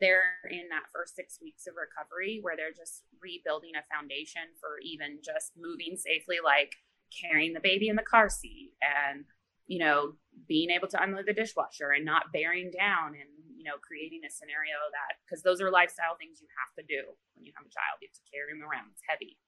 they're 0.00 0.38
in 0.50 0.68
that 0.70 0.90
first 0.94 1.16
six 1.16 1.38
weeks 1.42 1.66
of 1.66 1.74
recovery 1.74 2.38
where 2.40 2.56
they're 2.56 2.70
just 2.76 3.02
rebuilding 3.20 3.72
a 3.74 3.86
foundation 3.94 4.42
for 4.60 4.78
even 4.82 5.18
just 5.24 5.52
moving 5.56 5.96
safely, 5.96 6.38
like 6.42 6.74
carrying 7.10 7.52
the 7.52 7.60
baby 7.60 7.88
in 7.88 7.96
the 7.96 8.02
car 8.02 8.28
seat 8.28 8.72
and 8.80 9.24
you 9.66 9.78
know 9.78 10.14
being 10.48 10.70
able 10.70 10.88
to 10.88 11.02
unload 11.02 11.26
the 11.26 11.32
dishwasher 11.32 11.90
and 11.90 12.04
not 12.04 12.32
bearing 12.32 12.70
down 12.70 13.14
and 13.14 13.30
you 13.62 13.70
know, 13.70 13.78
creating 13.78 14.26
a 14.26 14.30
scenario 14.34 14.74
that, 14.90 15.22
because 15.22 15.46
those 15.46 15.62
are 15.62 15.70
lifestyle 15.70 16.18
things 16.18 16.42
you 16.42 16.50
have 16.58 16.74
to 16.74 16.82
do 16.82 17.06
when 17.38 17.46
you 17.46 17.54
have 17.54 17.62
a 17.62 17.70
child. 17.70 18.02
You 18.02 18.10
have 18.10 18.18
to 18.18 18.26
carry 18.26 18.50
them 18.50 18.66
around, 18.66 18.90
it's 18.90 19.06
heavy. 19.06 19.38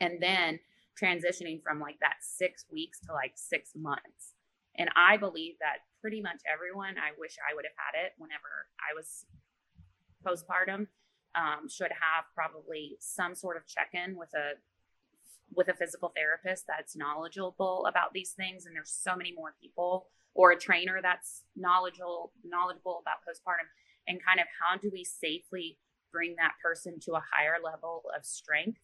And 0.00 0.16
then 0.16 0.56
transitioning 1.00 1.62
from 1.62 1.80
like 1.80 1.98
that 2.00 2.16
six 2.20 2.64
weeks 2.70 3.00
to 3.06 3.12
like 3.12 3.32
six 3.34 3.72
months. 3.74 4.34
And 4.76 4.88
I 4.96 5.16
believe 5.16 5.54
that 5.60 5.84
pretty 6.00 6.20
much 6.20 6.40
everyone, 6.50 6.96
I 6.96 7.12
wish 7.18 7.36
I 7.38 7.54
would 7.54 7.64
have 7.64 7.76
had 7.76 8.06
it 8.06 8.12
whenever 8.18 8.68
I 8.80 8.94
was 8.94 9.26
postpartum, 10.24 10.86
um, 11.34 11.68
should 11.68 11.92
have 11.92 12.24
probably 12.34 12.96
some 13.00 13.34
sort 13.34 13.56
of 13.56 13.66
check 13.66 13.90
in 13.92 14.16
with 14.16 14.32
a 14.34 14.60
with 15.54 15.68
a 15.68 15.74
physical 15.74 16.12
therapist 16.16 16.64
that's 16.66 16.96
knowledgeable 16.96 17.84
about 17.86 18.14
these 18.14 18.30
things 18.30 18.64
and 18.64 18.74
there's 18.74 18.90
so 18.90 19.14
many 19.14 19.34
more 19.34 19.54
people 19.60 20.06
or 20.34 20.50
a 20.50 20.58
trainer 20.58 21.00
that's 21.02 21.42
knowledgeable 21.56 22.32
knowledgeable 22.42 23.02
about 23.02 23.20
postpartum 23.20 23.68
and 24.08 24.18
kind 24.24 24.40
of 24.40 24.46
how 24.60 24.78
do 24.78 24.90
we 24.90 25.04
safely 25.04 25.76
bring 26.10 26.34
that 26.36 26.52
person 26.62 26.98
to 27.00 27.12
a 27.12 27.22
higher 27.32 27.56
level 27.62 28.02
of 28.16 28.24
strength 28.24 28.80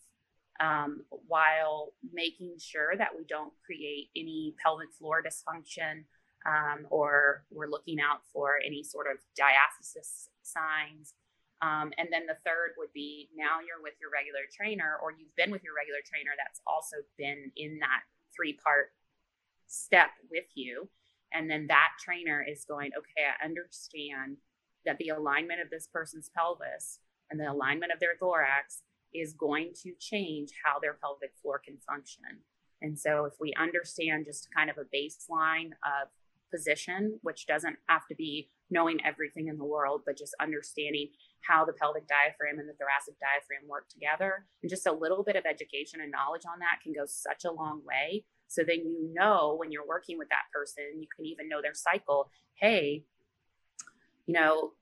um, 0.61 1.05
while 1.27 1.93
making 2.13 2.55
sure 2.59 2.97
that 2.97 3.11
we 3.17 3.25
don't 3.25 3.53
create 3.65 4.11
any 4.17 4.55
pelvic 4.63 4.93
floor 4.93 5.23
dysfunction 5.23 6.05
um, 6.47 6.87
or 6.91 7.45
we're 7.51 7.69
looking 7.69 8.01
out 8.01 8.21
for 8.33 8.59
any 8.65 8.83
sort 8.83 9.07
of 9.07 9.19
diastasis 9.39 10.29
signs. 10.43 11.15
Um, 11.61 11.93
and 11.99 12.09
then 12.13 12.27
the 12.27 12.39
third 12.47 12.79
would 12.79 12.93
be 12.93 13.29
now 13.37 13.59
you're 13.59 13.83
with 13.83 13.95
your 14.01 14.11
regular 14.11 14.47
trainer 14.55 14.97
or 15.03 15.11
you've 15.11 15.35
been 15.37 15.51
with 15.51 15.65
your 15.65 15.75
regular 15.75 15.99
trainer 16.07 16.31
that's 16.39 16.61
also 16.67 16.97
been 17.17 17.51
in 17.57 17.79
that 17.81 18.03
three 18.35 18.53
part 18.53 18.93
step 19.67 20.11
with 20.31 20.47
you. 20.55 20.89
And 21.33 21.51
then 21.51 21.67
that 21.67 21.91
trainer 22.03 22.45
is 22.49 22.65
going, 22.65 22.93
okay, 22.97 23.27
I 23.27 23.45
understand 23.45 24.39
that 24.87 24.99
the 24.99 25.11
alignment 25.11 25.61
of 25.61 25.71
this 25.71 25.89
person's 25.93 26.31
pelvis 26.35 27.01
and 27.31 27.39
the 27.39 27.51
alignment 27.51 27.93
of 27.93 28.01
their 28.01 28.17
thorax 28.19 28.83
is 29.15 29.33
going 29.33 29.73
to 29.83 29.93
change 29.99 30.51
how 30.65 30.79
their 30.79 30.95
pelvic 30.95 31.33
floor 31.41 31.61
can 31.65 31.77
function. 31.79 32.23
And 32.81 32.99
so, 32.99 33.25
if 33.25 33.35
we 33.41 33.53
understand 33.55 34.27
just 34.27 34.49
kind 34.55 34.71
of 34.71 34.77
a 34.79 34.97
baseline 34.97 35.71
of 35.83 36.09
position, 36.51 37.19
which 37.23 37.47
doesn't 37.47 37.77
have 37.89 38.07
to 38.07 38.15
be 38.15 38.49
knowing 38.71 38.99
everything 39.05 39.49
in 39.49 39.59
the 39.59 39.65
world, 39.65 40.03
but 40.07 40.17
just 40.17 40.35
understanding 40.41 41.09
how 41.41 41.65
the 41.65 41.73
pelvic 41.73 42.07
diaphragm 42.07 42.59
and 42.59 42.69
the 42.69 42.75
thoracic 42.75 43.15
diaphragm 43.21 43.69
work 43.69 43.89
together, 43.89 44.47
and 44.63 44.71
just 44.71 44.87
a 44.87 44.93
little 44.93 45.23
bit 45.23 45.37
of 45.37 45.45
education 45.47 46.01
and 46.01 46.11
knowledge 46.11 46.43
on 46.47 46.59
that 46.59 46.81
can 46.83 46.93
go 46.93 47.05
such 47.07 47.45
a 47.45 47.53
long 47.53 47.81
way. 47.85 48.25
So 48.49 48.63
then 48.67 48.79
you 48.79 49.11
know 49.13 49.57
when 49.59 49.73
you're 49.73 49.87
working 49.87 50.19
with 50.19 50.29
that 50.31 50.51
person, 50.53 50.85
you 51.01 51.07
can 51.15 51.27
even 51.27 51.49
know 51.49 51.61
their 51.63 51.75
cycle. 51.75 52.31
Hey, 52.55 53.05
you 54.27 54.35
know, 54.35 54.73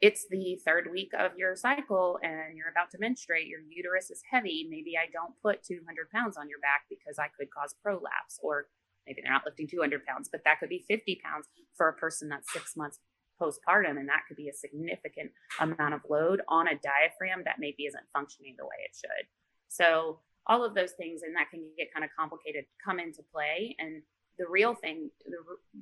it's 0.00 0.26
the 0.30 0.58
third 0.64 0.88
week 0.92 1.10
of 1.18 1.32
your 1.36 1.56
cycle 1.56 2.18
and 2.22 2.56
you're 2.56 2.70
about 2.70 2.90
to 2.92 2.98
menstruate, 2.98 3.48
your 3.48 3.60
uterus 3.68 4.10
is 4.10 4.22
heavy. 4.30 4.66
Maybe 4.70 4.94
I 4.96 5.10
don't 5.12 5.34
put 5.42 5.64
200 5.64 6.10
pounds 6.10 6.36
on 6.36 6.48
your 6.48 6.60
back 6.60 6.82
because 6.88 7.18
I 7.18 7.26
could 7.36 7.50
cause 7.50 7.74
prolapse, 7.82 8.38
or 8.42 8.66
maybe 9.06 9.22
they're 9.22 9.32
not 9.32 9.42
lifting 9.44 9.66
200 9.66 10.06
pounds, 10.06 10.28
but 10.30 10.42
that 10.44 10.60
could 10.60 10.68
be 10.68 10.84
50 10.86 11.20
pounds 11.24 11.46
for 11.76 11.88
a 11.88 11.94
person 11.94 12.28
that's 12.28 12.52
six 12.52 12.76
months 12.76 13.00
postpartum. 13.40 13.98
And 13.98 14.08
that 14.08 14.22
could 14.28 14.36
be 14.36 14.48
a 14.48 14.54
significant 14.54 15.32
amount 15.58 15.94
of 15.94 16.00
load 16.08 16.42
on 16.48 16.68
a 16.68 16.78
diaphragm 16.78 17.42
that 17.44 17.56
maybe 17.58 17.84
isn't 17.86 18.04
functioning 18.12 18.54
the 18.56 18.66
way 18.66 18.78
it 18.84 18.94
should. 18.94 19.26
So, 19.68 20.20
all 20.46 20.64
of 20.64 20.74
those 20.74 20.92
things, 20.92 21.20
and 21.22 21.36
that 21.36 21.50
can 21.50 21.60
get 21.76 21.92
kind 21.92 22.04
of 22.04 22.10
complicated, 22.18 22.64
come 22.82 22.98
into 22.98 23.22
play. 23.34 23.76
And 23.78 24.00
the 24.38 24.46
real 24.48 24.74
thing, 24.74 25.10
the, 25.26 25.36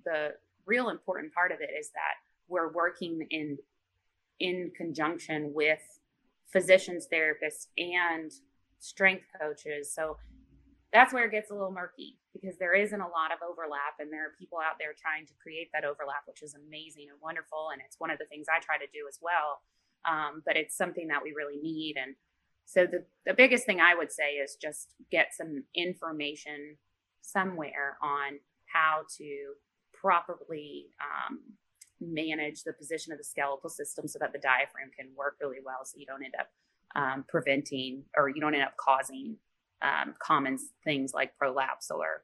the 0.04 0.30
real 0.64 0.88
important 0.88 1.32
part 1.32 1.52
of 1.52 1.60
it 1.60 1.70
is 1.78 1.90
that 1.90 2.18
we're 2.48 2.72
working 2.72 3.24
in 3.30 3.58
in 4.40 4.70
conjunction 4.76 5.52
with 5.54 5.80
physicians, 6.52 7.08
therapists, 7.12 7.66
and 7.76 8.32
strength 8.78 9.26
coaches. 9.40 9.92
So 9.92 10.16
that's 10.92 11.12
where 11.12 11.26
it 11.26 11.30
gets 11.30 11.50
a 11.50 11.54
little 11.54 11.72
murky 11.72 12.18
because 12.32 12.56
there 12.58 12.74
isn't 12.74 13.00
a 13.00 13.08
lot 13.08 13.32
of 13.32 13.38
overlap 13.42 13.98
and 13.98 14.12
there 14.12 14.26
are 14.26 14.32
people 14.38 14.58
out 14.58 14.78
there 14.78 14.94
trying 14.96 15.26
to 15.26 15.34
create 15.42 15.68
that 15.72 15.84
overlap 15.84 16.22
which 16.26 16.42
is 16.42 16.54
amazing 16.54 17.06
and 17.10 17.18
wonderful 17.20 17.70
and 17.72 17.82
it's 17.84 17.98
one 17.98 18.10
of 18.10 18.18
the 18.18 18.24
things 18.26 18.46
i 18.48 18.60
try 18.60 18.78
to 18.78 18.86
do 18.92 19.04
as 19.08 19.18
well 19.20 19.60
um, 20.08 20.42
but 20.46 20.56
it's 20.56 20.76
something 20.76 21.08
that 21.08 21.22
we 21.22 21.32
really 21.32 21.58
need 21.60 21.96
and 22.00 22.14
so 22.64 22.86
the, 22.86 23.04
the 23.24 23.34
biggest 23.34 23.66
thing 23.66 23.80
i 23.80 23.94
would 23.94 24.12
say 24.12 24.40
is 24.40 24.56
just 24.60 24.94
get 25.10 25.34
some 25.36 25.64
information 25.74 26.76
somewhere 27.20 27.98
on 28.02 28.38
how 28.72 29.02
to 29.18 29.52
properly 29.92 30.86
um, 31.00 31.40
manage 32.00 32.62
the 32.62 32.72
position 32.72 33.12
of 33.12 33.18
the 33.18 33.24
skeletal 33.24 33.70
system 33.70 34.06
so 34.06 34.18
that 34.18 34.32
the 34.32 34.38
diaphragm 34.38 34.90
can 34.98 35.08
work 35.16 35.36
really 35.40 35.58
well 35.64 35.84
so 35.84 35.98
you 35.98 36.06
don't 36.06 36.24
end 36.24 36.34
up 36.38 36.48
um, 36.94 37.24
preventing 37.28 38.04
or 38.16 38.28
you 38.28 38.40
don't 38.40 38.54
end 38.54 38.64
up 38.64 38.76
causing 38.78 39.36
um, 39.82 40.14
common 40.18 40.58
things 40.84 41.12
like 41.14 41.36
prolapse 41.38 41.90
or 41.90 42.22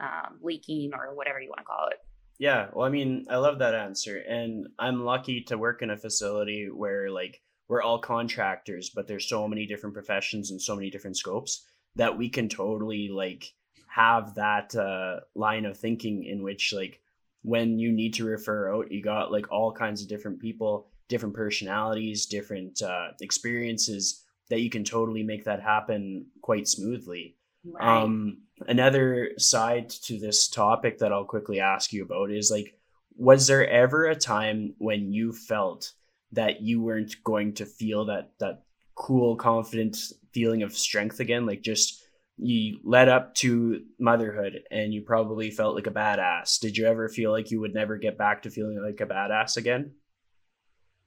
um, 0.00 0.38
leaking 0.42 0.92
or 0.94 1.14
whatever 1.14 1.40
you 1.40 1.48
want 1.48 1.60
to 1.60 1.64
call 1.64 1.88
it. 1.88 1.98
Yeah, 2.38 2.68
well, 2.72 2.86
I 2.86 2.90
mean, 2.90 3.26
I 3.28 3.36
love 3.36 3.58
that 3.58 3.74
answer, 3.74 4.18
and 4.18 4.68
I'm 4.78 5.04
lucky 5.04 5.42
to 5.48 5.58
work 5.58 5.82
in 5.82 5.90
a 5.90 5.96
facility 5.96 6.68
where 6.72 7.10
like 7.10 7.40
we're 7.68 7.82
all 7.82 7.98
contractors, 7.98 8.90
but 8.90 9.08
there's 9.08 9.28
so 9.28 9.48
many 9.48 9.66
different 9.66 9.94
professions 9.94 10.50
and 10.50 10.62
so 10.62 10.76
many 10.76 10.88
different 10.88 11.16
scopes 11.16 11.66
that 11.96 12.16
we 12.16 12.28
can 12.28 12.48
totally 12.48 13.08
like 13.08 13.52
have 13.88 14.34
that 14.36 14.74
uh, 14.76 15.20
line 15.34 15.64
of 15.64 15.76
thinking 15.76 16.24
in 16.24 16.42
which 16.44 16.72
like 16.72 17.00
when 17.48 17.78
you 17.78 17.90
need 17.90 18.12
to 18.12 18.26
refer 18.26 18.74
out, 18.74 18.92
you 18.92 19.02
got 19.02 19.32
like 19.32 19.50
all 19.50 19.72
kinds 19.72 20.02
of 20.02 20.08
different 20.08 20.38
people, 20.38 20.86
different 21.08 21.34
personalities, 21.34 22.26
different 22.26 22.82
uh, 22.82 23.08
experiences 23.22 24.24
that 24.50 24.60
you 24.60 24.68
can 24.68 24.84
totally 24.84 25.22
make 25.22 25.44
that 25.44 25.62
happen 25.62 26.26
quite 26.42 26.68
smoothly. 26.68 27.36
Right. 27.64 28.02
Um, 28.02 28.42
another 28.66 29.30
side 29.38 29.88
to 29.88 30.18
this 30.18 30.48
topic 30.48 30.98
that 30.98 31.10
I'll 31.10 31.24
quickly 31.24 31.58
ask 31.58 31.90
you 31.90 32.02
about 32.02 32.30
is 32.30 32.50
like, 32.50 32.74
was 33.16 33.46
there 33.46 33.66
ever 33.66 34.04
a 34.04 34.14
time 34.14 34.74
when 34.76 35.10
you 35.10 35.32
felt 35.32 35.92
that 36.32 36.60
you 36.60 36.82
weren't 36.82 37.14
going 37.24 37.54
to 37.54 37.64
feel 37.64 38.04
that 38.06 38.32
that 38.40 38.64
cool, 38.94 39.36
confident 39.36 39.96
feeling 40.34 40.62
of 40.62 40.76
strength 40.76 41.18
again? 41.18 41.46
Like 41.46 41.62
just 41.62 42.04
you 42.38 42.78
led 42.84 43.08
up 43.08 43.34
to 43.34 43.82
motherhood 43.98 44.62
and 44.70 44.94
you 44.94 45.02
probably 45.02 45.50
felt 45.50 45.74
like 45.74 45.86
a 45.86 45.92
badass. 45.92 46.60
Did 46.60 46.76
you 46.76 46.86
ever 46.86 47.08
feel 47.08 47.32
like 47.32 47.50
you 47.50 47.60
would 47.60 47.74
never 47.74 47.96
get 47.96 48.16
back 48.16 48.42
to 48.42 48.50
feeling 48.50 48.80
like 48.82 49.00
a 49.00 49.12
badass 49.12 49.56
again? 49.56 49.92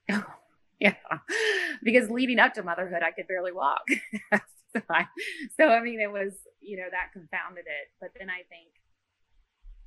yeah, 0.80 0.96
because 1.84 2.10
leading 2.10 2.40
up 2.40 2.54
to 2.56 2.64
motherhood, 2.64 3.02
I 3.02 3.12
could 3.12 3.28
barely 3.28 3.54
walk. 3.54 3.84
so, 4.74 4.82
I, 4.90 5.06
so, 5.58 5.70
I 5.70 5.82
mean, 5.82 6.02
it 6.02 6.12
was, 6.12 6.34
you 6.60 6.78
know, 6.78 6.88
that 6.92 7.14
confounded 7.14 7.66
it. 7.66 7.92
But 8.02 8.10
then 8.20 8.30
I 8.30 8.44
think 8.50 8.72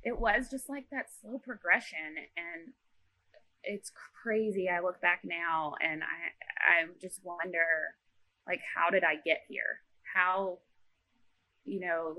it 0.03 0.19
was 0.19 0.49
just 0.49 0.67
like 0.67 0.85
that 0.91 1.07
slow 1.21 1.37
progression. 1.37 2.17
And 2.35 2.73
it's 3.63 3.91
crazy. 4.23 4.67
I 4.67 4.81
look 4.81 4.99
back 4.99 5.21
now 5.23 5.73
and 5.79 6.01
I, 6.01 6.81
I 6.81 6.85
just 6.99 7.19
wonder, 7.23 7.65
like, 8.47 8.61
how 8.75 8.89
did 8.89 9.03
I 9.03 9.15
get 9.23 9.41
here? 9.47 9.81
How 10.15 10.59
you 11.65 11.79
know, 11.79 12.15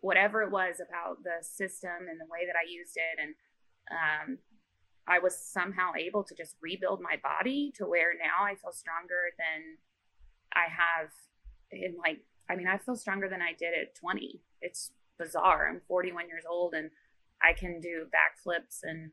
whatever 0.00 0.42
it 0.42 0.50
was 0.50 0.76
about 0.80 1.22
the 1.22 1.44
system 1.44 2.08
and 2.08 2.18
the 2.20 2.30
way 2.30 2.46
that 2.46 2.56
I 2.56 2.70
used 2.70 2.96
it. 2.96 3.20
And 3.20 3.34
um, 3.90 4.38
I 5.06 5.18
was 5.18 5.36
somehow 5.38 5.92
able 5.98 6.24
to 6.24 6.34
just 6.34 6.56
rebuild 6.62 7.00
my 7.00 7.16
body 7.22 7.72
to 7.76 7.84
where 7.84 8.12
now 8.14 8.44
I 8.44 8.54
feel 8.54 8.72
stronger 8.72 9.32
than 9.36 9.78
I 10.54 10.68
have 10.70 11.10
in 11.70 11.96
like, 11.98 12.20
I 12.48 12.56
mean, 12.56 12.66
I 12.66 12.78
feel 12.78 12.96
stronger 12.96 13.28
than 13.28 13.42
I 13.42 13.52
did 13.58 13.74
at 13.74 13.94
20. 13.96 14.40
It's 14.62 14.92
bizarre. 15.18 15.68
I'm 15.68 15.82
41 15.88 16.28
years 16.28 16.44
old 16.48 16.74
and 16.74 16.90
I 17.42 17.52
can 17.52 17.80
do 17.80 18.06
backflips 18.06 18.80
and 18.82 19.10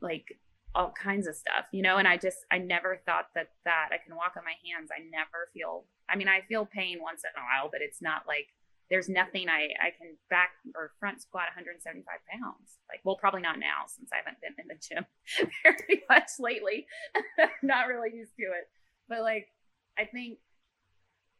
like 0.00 0.38
all 0.74 0.92
kinds 0.92 1.26
of 1.26 1.34
stuff, 1.34 1.66
you 1.72 1.82
know, 1.82 1.98
and 1.98 2.08
I 2.08 2.16
just, 2.16 2.38
I 2.50 2.58
never 2.58 3.00
thought 3.04 3.26
that 3.34 3.48
that 3.64 3.88
I 3.92 3.98
can 3.98 4.16
walk 4.16 4.34
on 4.36 4.44
my 4.44 4.56
hands. 4.64 4.90
I 4.90 5.04
never 5.04 5.52
feel, 5.52 5.84
I 6.08 6.16
mean, 6.16 6.28
I 6.28 6.40
feel 6.48 6.64
pain 6.64 6.98
once 7.00 7.22
in 7.24 7.32
a 7.36 7.44
while, 7.44 7.68
but 7.70 7.82
it's 7.82 8.00
not 8.00 8.22
like 8.26 8.48
there's 8.90 9.08
nothing 9.08 9.48
I, 9.48 9.72
I 9.80 9.88
can 9.96 10.16
back 10.28 10.50
or 10.74 10.92
front 11.00 11.22
squat 11.22 11.48
175 11.56 12.04
pounds. 12.28 12.76
Like, 12.88 13.00
well, 13.04 13.16
probably 13.16 13.40
not 13.40 13.58
now 13.58 13.88
since 13.88 14.10
I 14.12 14.20
haven't 14.20 14.40
been 14.40 14.52
in 14.58 14.68
the 14.68 14.80
gym 14.80 15.04
very 15.64 16.02
much 16.08 16.36
lately. 16.38 16.86
not 17.62 17.88
really 17.88 18.14
used 18.14 18.36
to 18.36 18.44
it. 18.52 18.68
But 19.08 19.20
like, 19.20 19.48
I 19.98 20.04
think 20.04 20.38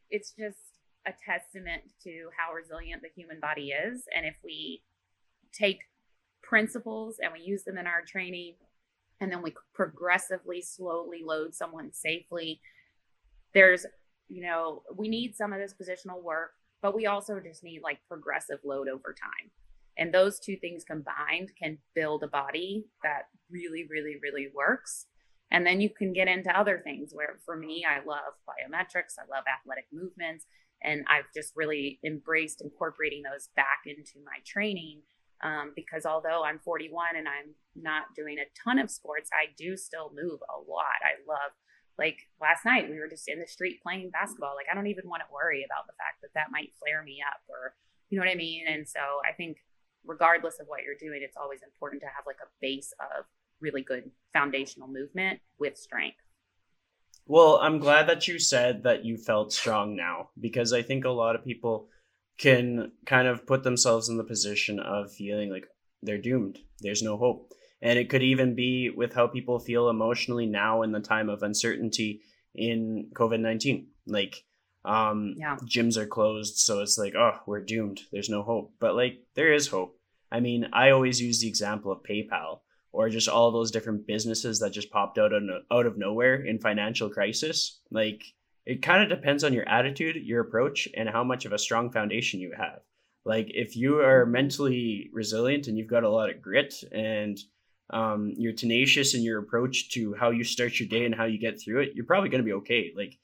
it's 0.09 0.33
just 0.33 0.57
a 1.05 1.13
testament 1.25 1.83
to 2.03 2.29
how 2.37 2.53
resilient 2.53 3.01
the 3.01 3.13
human 3.15 3.39
body 3.39 3.69
is. 3.69 4.03
And 4.15 4.25
if 4.25 4.35
we 4.43 4.81
take 5.51 5.79
principles 6.41 7.17
and 7.21 7.33
we 7.33 7.39
use 7.39 7.63
them 7.63 7.77
in 7.77 7.87
our 7.87 8.01
training, 8.01 8.55
and 9.23 9.31
then 9.31 9.41
we 9.41 9.53
progressively 9.73 10.61
slowly 10.61 11.21
load 11.25 11.55
someone 11.55 11.91
safely 11.91 12.61
there's 13.53 13.85
you 14.27 14.41
know 14.43 14.83
we 14.95 15.07
need 15.07 15.35
some 15.35 15.53
of 15.53 15.59
this 15.59 15.73
positional 15.73 16.21
work 16.21 16.51
but 16.81 16.95
we 16.95 17.05
also 17.05 17.39
just 17.39 17.63
need 17.63 17.81
like 17.81 17.99
progressive 18.07 18.59
load 18.63 18.87
over 18.87 19.15
time 19.19 19.49
and 19.97 20.13
those 20.13 20.39
two 20.39 20.57
things 20.57 20.83
combined 20.83 21.51
can 21.61 21.77
build 21.93 22.23
a 22.23 22.27
body 22.27 22.85
that 23.03 23.23
really, 23.49 23.85
really, 23.89 24.17
really 24.21 24.47
works. 24.53 25.05
And 25.51 25.65
then 25.65 25.81
you 25.81 25.89
can 25.89 26.13
get 26.13 26.27
into 26.27 26.57
other 26.57 26.81
things 26.83 27.11
where 27.13 27.39
for 27.45 27.55
me, 27.55 27.85
I 27.87 28.03
love 28.03 28.33
plyometrics, 28.47 29.19
I 29.19 29.29
love 29.29 29.43
athletic 29.47 29.85
movements, 29.93 30.45
and 30.81 31.05
I've 31.07 31.31
just 31.33 31.53
really 31.55 31.99
embraced 32.03 32.61
incorporating 32.61 33.21
those 33.21 33.49
back 33.55 33.81
into 33.85 34.13
my 34.25 34.39
training. 34.45 35.01
Um, 35.43 35.73
because 35.75 36.05
although 36.05 36.43
I'm 36.43 36.59
41 36.59 37.17
and 37.17 37.27
I'm 37.27 37.53
not 37.75 38.15
doing 38.15 38.37
a 38.39 38.47
ton 38.63 38.79
of 38.79 38.89
sports, 38.89 39.29
I 39.33 39.51
do 39.57 39.75
still 39.75 40.11
move 40.15 40.39
a 40.39 40.57
lot. 40.57 41.03
I 41.03 41.19
love, 41.27 41.51
like 41.99 42.17
last 42.39 42.63
night, 42.63 42.89
we 42.89 42.97
were 42.97 43.09
just 43.09 43.27
in 43.27 43.39
the 43.39 43.47
street 43.47 43.83
playing 43.83 44.09
basketball. 44.09 44.55
Like, 44.55 44.67
I 44.71 44.75
don't 44.75 44.87
even 44.87 45.09
want 45.09 45.21
to 45.21 45.33
worry 45.33 45.65
about 45.67 45.85
the 45.85 45.99
fact 45.99 46.21
that 46.21 46.33
that 46.33 46.51
might 46.51 46.71
flare 46.79 47.03
me 47.03 47.19
up 47.21 47.41
or, 47.49 47.75
you 48.09 48.17
know 48.17 48.25
what 48.25 48.31
I 48.31 48.35
mean? 48.35 48.63
And 48.67 48.87
so 48.87 48.99
I 49.29 49.33
think, 49.33 49.57
regardless 50.05 50.59
of 50.61 50.67
what 50.67 50.83
you're 50.83 50.99
doing, 50.99 51.21
it's 51.21 51.37
always 51.37 51.61
important 51.61 52.01
to 52.03 52.07
have 52.07 52.23
like 52.25 52.39
a 52.41 52.47
base 52.61 52.93
of 52.99 53.25
really 53.59 53.81
good 53.81 54.11
foundational 54.31 54.87
movement 54.87 55.41
with 55.59 55.77
strength. 55.77 56.17
Well, 57.25 57.57
I'm 57.61 57.79
glad 57.79 58.07
that 58.07 58.27
you 58.27 58.39
said 58.39 58.83
that 58.83 59.05
you 59.05 59.17
felt 59.17 59.53
strong 59.53 59.95
now 59.95 60.29
because 60.39 60.73
I 60.73 60.81
think 60.81 61.05
a 61.05 61.09
lot 61.09 61.35
of 61.35 61.43
people 61.43 61.87
can 62.37 62.91
kind 63.05 63.27
of 63.27 63.45
put 63.45 63.63
themselves 63.63 64.09
in 64.09 64.17
the 64.17 64.23
position 64.23 64.79
of 64.79 65.11
feeling 65.11 65.49
like 65.49 65.65
they're 66.01 66.17
doomed. 66.17 66.59
There's 66.79 67.03
no 67.03 67.17
hope. 67.17 67.51
And 67.81 67.99
it 67.99 68.09
could 68.09 68.23
even 68.23 68.55
be 68.55 68.89
with 68.89 69.13
how 69.13 69.27
people 69.27 69.59
feel 69.59 69.89
emotionally 69.89 70.45
now 70.45 70.83
in 70.83 70.91
the 70.91 70.99
time 70.99 71.29
of 71.29 71.43
uncertainty 71.43 72.21
in 72.55 73.09
COVID 73.13 73.39
19. 73.39 73.87
Like, 74.07 74.43
um, 74.85 75.35
yeah. 75.37 75.57
gyms 75.65 75.97
are 75.97 76.05
closed, 76.05 76.57
so 76.57 76.81
it's 76.81 76.97
like, 76.97 77.15
oh, 77.15 77.39
we're 77.45 77.63
doomed. 77.63 78.01
There's 78.11 78.29
no 78.29 78.43
hope. 78.43 78.73
But 78.79 78.95
like, 78.95 79.19
there 79.35 79.53
is 79.53 79.67
hope. 79.67 79.97
I 80.31 80.39
mean, 80.39 80.67
I 80.73 80.89
always 80.89 81.21
use 81.21 81.39
the 81.39 81.47
example 81.47 81.91
of 81.91 82.03
PayPal 82.03 82.59
or 82.91 83.09
just 83.09 83.27
all 83.27 83.51
those 83.51 83.71
different 83.71 84.07
businesses 84.07 84.59
that 84.59 84.71
just 84.71 84.91
popped 84.91 85.17
out 85.17 85.33
of 85.33 85.43
out 85.71 85.85
of 85.85 85.97
nowhere 85.97 86.35
in 86.35 86.59
financial 86.59 87.09
crisis. 87.09 87.79
Like 87.91 88.23
it 88.65 88.81
kind 88.81 89.03
of 89.03 89.09
depends 89.09 89.43
on 89.43 89.53
your 89.53 89.67
attitude, 89.67 90.15
your 90.15 90.41
approach, 90.41 90.87
and 90.95 91.09
how 91.09 91.23
much 91.23 91.45
of 91.45 91.53
a 91.53 91.57
strong 91.57 91.91
foundation 91.91 92.39
you 92.39 92.53
have. 92.57 92.79
Like 93.25 93.47
if 93.49 93.75
you 93.75 93.99
are 94.01 94.25
mentally 94.25 95.09
resilient 95.13 95.67
and 95.67 95.77
you've 95.77 95.89
got 95.89 96.03
a 96.03 96.09
lot 96.09 96.29
of 96.29 96.41
grit 96.41 96.73
and 96.91 97.37
um, 97.89 98.33
you're 98.37 98.53
tenacious 98.53 99.13
in 99.13 99.21
your 99.21 99.39
approach 99.39 99.91
to 99.91 100.13
how 100.13 100.31
you 100.31 100.43
start 100.43 100.79
your 100.79 100.89
day 100.89 101.05
and 101.05 101.15
how 101.15 101.25
you 101.25 101.37
get 101.37 101.61
through 101.61 101.81
it, 101.81 101.91
you're 101.95 102.05
probably 102.05 102.29
going 102.29 102.41
to 102.41 102.45
be 102.45 102.53
okay. 102.53 102.91
Like 102.95 103.17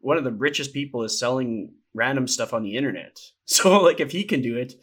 one 0.00 0.16
of 0.16 0.24
the 0.24 0.32
richest 0.32 0.72
people 0.72 1.02
is 1.04 1.18
selling 1.18 1.72
random 1.94 2.26
stuff 2.28 2.52
on 2.52 2.62
the 2.62 2.76
internet. 2.76 3.18
So 3.50 3.82
like 3.82 3.98
if 3.98 4.12
he 4.12 4.22
can 4.22 4.42
do 4.42 4.56
it, 4.56 4.74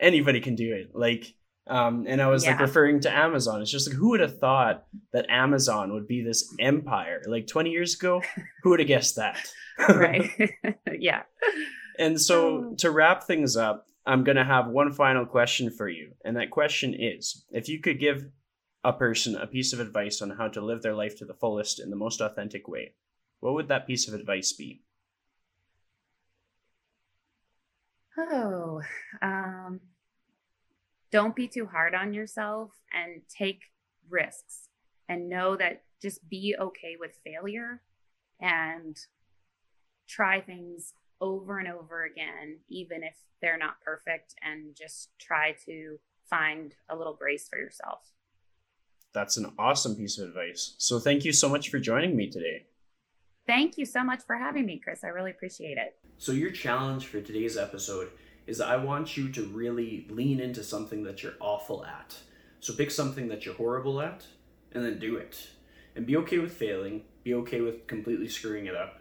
anybody 0.00 0.40
can 0.40 0.54
do 0.54 0.72
it. 0.72 0.92
Like 0.94 1.34
um, 1.66 2.04
and 2.06 2.20
I 2.20 2.28
was 2.28 2.44
yeah. 2.44 2.52
like 2.52 2.60
referring 2.60 3.00
to 3.00 3.12
Amazon. 3.12 3.62
It's 3.62 3.70
just 3.70 3.88
like 3.88 3.96
who 3.96 4.10
would 4.10 4.20
have 4.20 4.38
thought 4.38 4.84
that 5.12 5.26
Amazon 5.30 5.92
would 5.94 6.06
be 6.06 6.22
this 6.22 6.54
empire? 6.60 7.22
Like 7.26 7.46
20 7.46 7.70
years 7.70 7.94
ago, 7.94 8.22
who 8.62 8.70
would 8.70 8.80
have 8.80 8.88
guessed 8.88 9.16
that? 9.16 9.50
right. 9.88 10.30
yeah. 10.98 11.22
And 11.98 12.20
so 12.20 12.46
oh. 12.46 12.74
to 12.78 12.90
wrap 12.90 13.24
things 13.24 13.56
up, 13.56 13.86
I'm 14.06 14.24
going 14.24 14.36
to 14.36 14.44
have 14.44 14.66
one 14.66 14.92
final 14.92 15.24
question 15.24 15.70
for 15.70 15.88
you. 15.88 16.12
And 16.24 16.36
that 16.36 16.50
question 16.50 16.94
is 16.94 17.44
if 17.50 17.68
you 17.68 17.80
could 17.80 17.98
give 17.98 18.26
a 18.82 18.92
person 18.92 19.34
a 19.34 19.46
piece 19.46 19.72
of 19.72 19.80
advice 19.80 20.20
on 20.20 20.30
how 20.30 20.48
to 20.48 20.60
live 20.60 20.82
their 20.82 20.94
life 20.94 21.16
to 21.18 21.24
the 21.24 21.32
fullest 21.32 21.80
in 21.80 21.88
the 21.88 21.96
most 21.96 22.20
authentic 22.20 22.68
way, 22.68 22.92
what 23.40 23.54
would 23.54 23.68
that 23.68 23.86
piece 23.86 24.06
of 24.06 24.12
advice 24.12 24.52
be? 24.52 24.82
Oh, 28.18 28.82
um, 29.22 29.80
don't 31.14 31.36
be 31.36 31.46
too 31.46 31.64
hard 31.64 31.94
on 31.94 32.12
yourself 32.12 32.72
and 32.92 33.22
take 33.28 33.60
risks 34.10 34.68
and 35.08 35.28
know 35.28 35.54
that 35.54 35.84
just 36.02 36.28
be 36.28 36.56
okay 36.60 36.96
with 36.98 37.12
failure 37.24 37.80
and 38.40 38.96
try 40.08 40.40
things 40.40 40.94
over 41.20 41.60
and 41.60 41.68
over 41.68 42.02
again, 42.02 42.58
even 42.68 43.04
if 43.04 43.14
they're 43.40 43.56
not 43.56 43.80
perfect, 43.80 44.34
and 44.42 44.74
just 44.74 45.10
try 45.20 45.54
to 45.64 46.00
find 46.28 46.74
a 46.88 46.96
little 46.96 47.14
grace 47.14 47.48
for 47.48 47.60
yourself. 47.60 48.00
That's 49.12 49.36
an 49.36 49.52
awesome 49.56 49.94
piece 49.94 50.18
of 50.18 50.26
advice. 50.28 50.74
So, 50.78 50.98
thank 50.98 51.24
you 51.24 51.32
so 51.32 51.48
much 51.48 51.70
for 51.70 51.78
joining 51.78 52.16
me 52.16 52.28
today. 52.28 52.66
Thank 53.46 53.78
you 53.78 53.84
so 53.84 54.02
much 54.02 54.22
for 54.26 54.34
having 54.34 54.66
me, 54.66 54.80
Chris. 54.82 55.04
I 55.04 55.08
really 55.08 55.30
appreciate 55.30 55.78
it. 55.78 55.94
So, 56.18 56.32
your 56.32 56.50
challenge 56.50 57.06
for 57.06 57.20
today's 57.20 57.56
episode 57.56 58.10
is 58.46 58.60
I 58.60 58.76
want 58.76 59.16
you 59.16 59.30
to 59.30 59.42
really 59.46 60.06
lean 60.10 60.40
into 60.40 60.62
something 60.62 61.02
that 61.04 61.22
you're 61.22 61.34
awful 61.40 61.84
at. 61.84 62.16
So 62.60 62.72
pick 62.72 62.90
something 62.90 63.28
that 63.28 63.44
you're 63.44 63.54
horrible 63.54 64.00
at 64.00 64.26
and 64.72 64.84
then 64.84 64.98
do 64.98 65.16
it. 65.16 65.48
And 65.96 66.06
be 66.06 66.16
okay 66.18 66.38
with 66.38 66.52
failing, 66.52 67.02
be 67.22 67.34
okay 67.34 67.60
with 67.60 67.86
completely 67.86 68.28
screwing 68.28 68.66
it 68.66 68.74
up. 68.74 69.00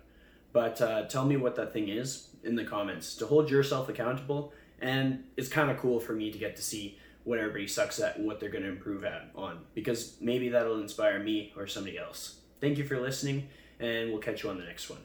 But 0.52 0.82
uh, 0.82 1.06
tell 1.08 1.26
me 1.26 1.38
what 1.38 1.56
that 1.56 1.74
thing 1.74 1.90
is 1.90 2.28
in 2.44 2.56
the 2.56 2.64
comments 2.64 3.16
to 3.16 3.26
hold 3.26 3.50
yourself 3.50 3.90
accountable. 3.90 4.54
And 4.80 5.24
it's 5.38 5.50
kind 5.50 5.72
of 5.72 5.78
cool 5.78 6.00
for 6.00 6.14
me 6.14 6.32
to 6.32 6.38
get 6.38 6.56
to 6.58 6.62
see 6.62 7.00
what 7.24 7.40
everybody 7.40 7.68
sucks 7.68 8.00
at 8.00 8.18
and 8.18 8.26
what 8.26 8.40
they're 8.40 8.50
going 8.50 8.64
to 8.64 8.70
improve 8.70 9.04
at 9.04 9.30
on 9.36 9.60
because 9.74 10.18
maybe 10.20 10.50
that'll 10.50 10.82
inspire 10.82 11.20
me 11.20 11.54
or 11.56 11.68
somebody 11.68 11.98
else. 11.98 12.40
Thank 12.60 12.78
you 12.78 12.86
for 12.86 13.00
listening, 13.00 13.50
and 13.80 14.10
we'll 14.10 14.22
catch 14.22 14.44
you 14.44 14.50
on 14.50 14.58
the 14.58 14.66
next 14.66 14.90
one. 14.90 15.00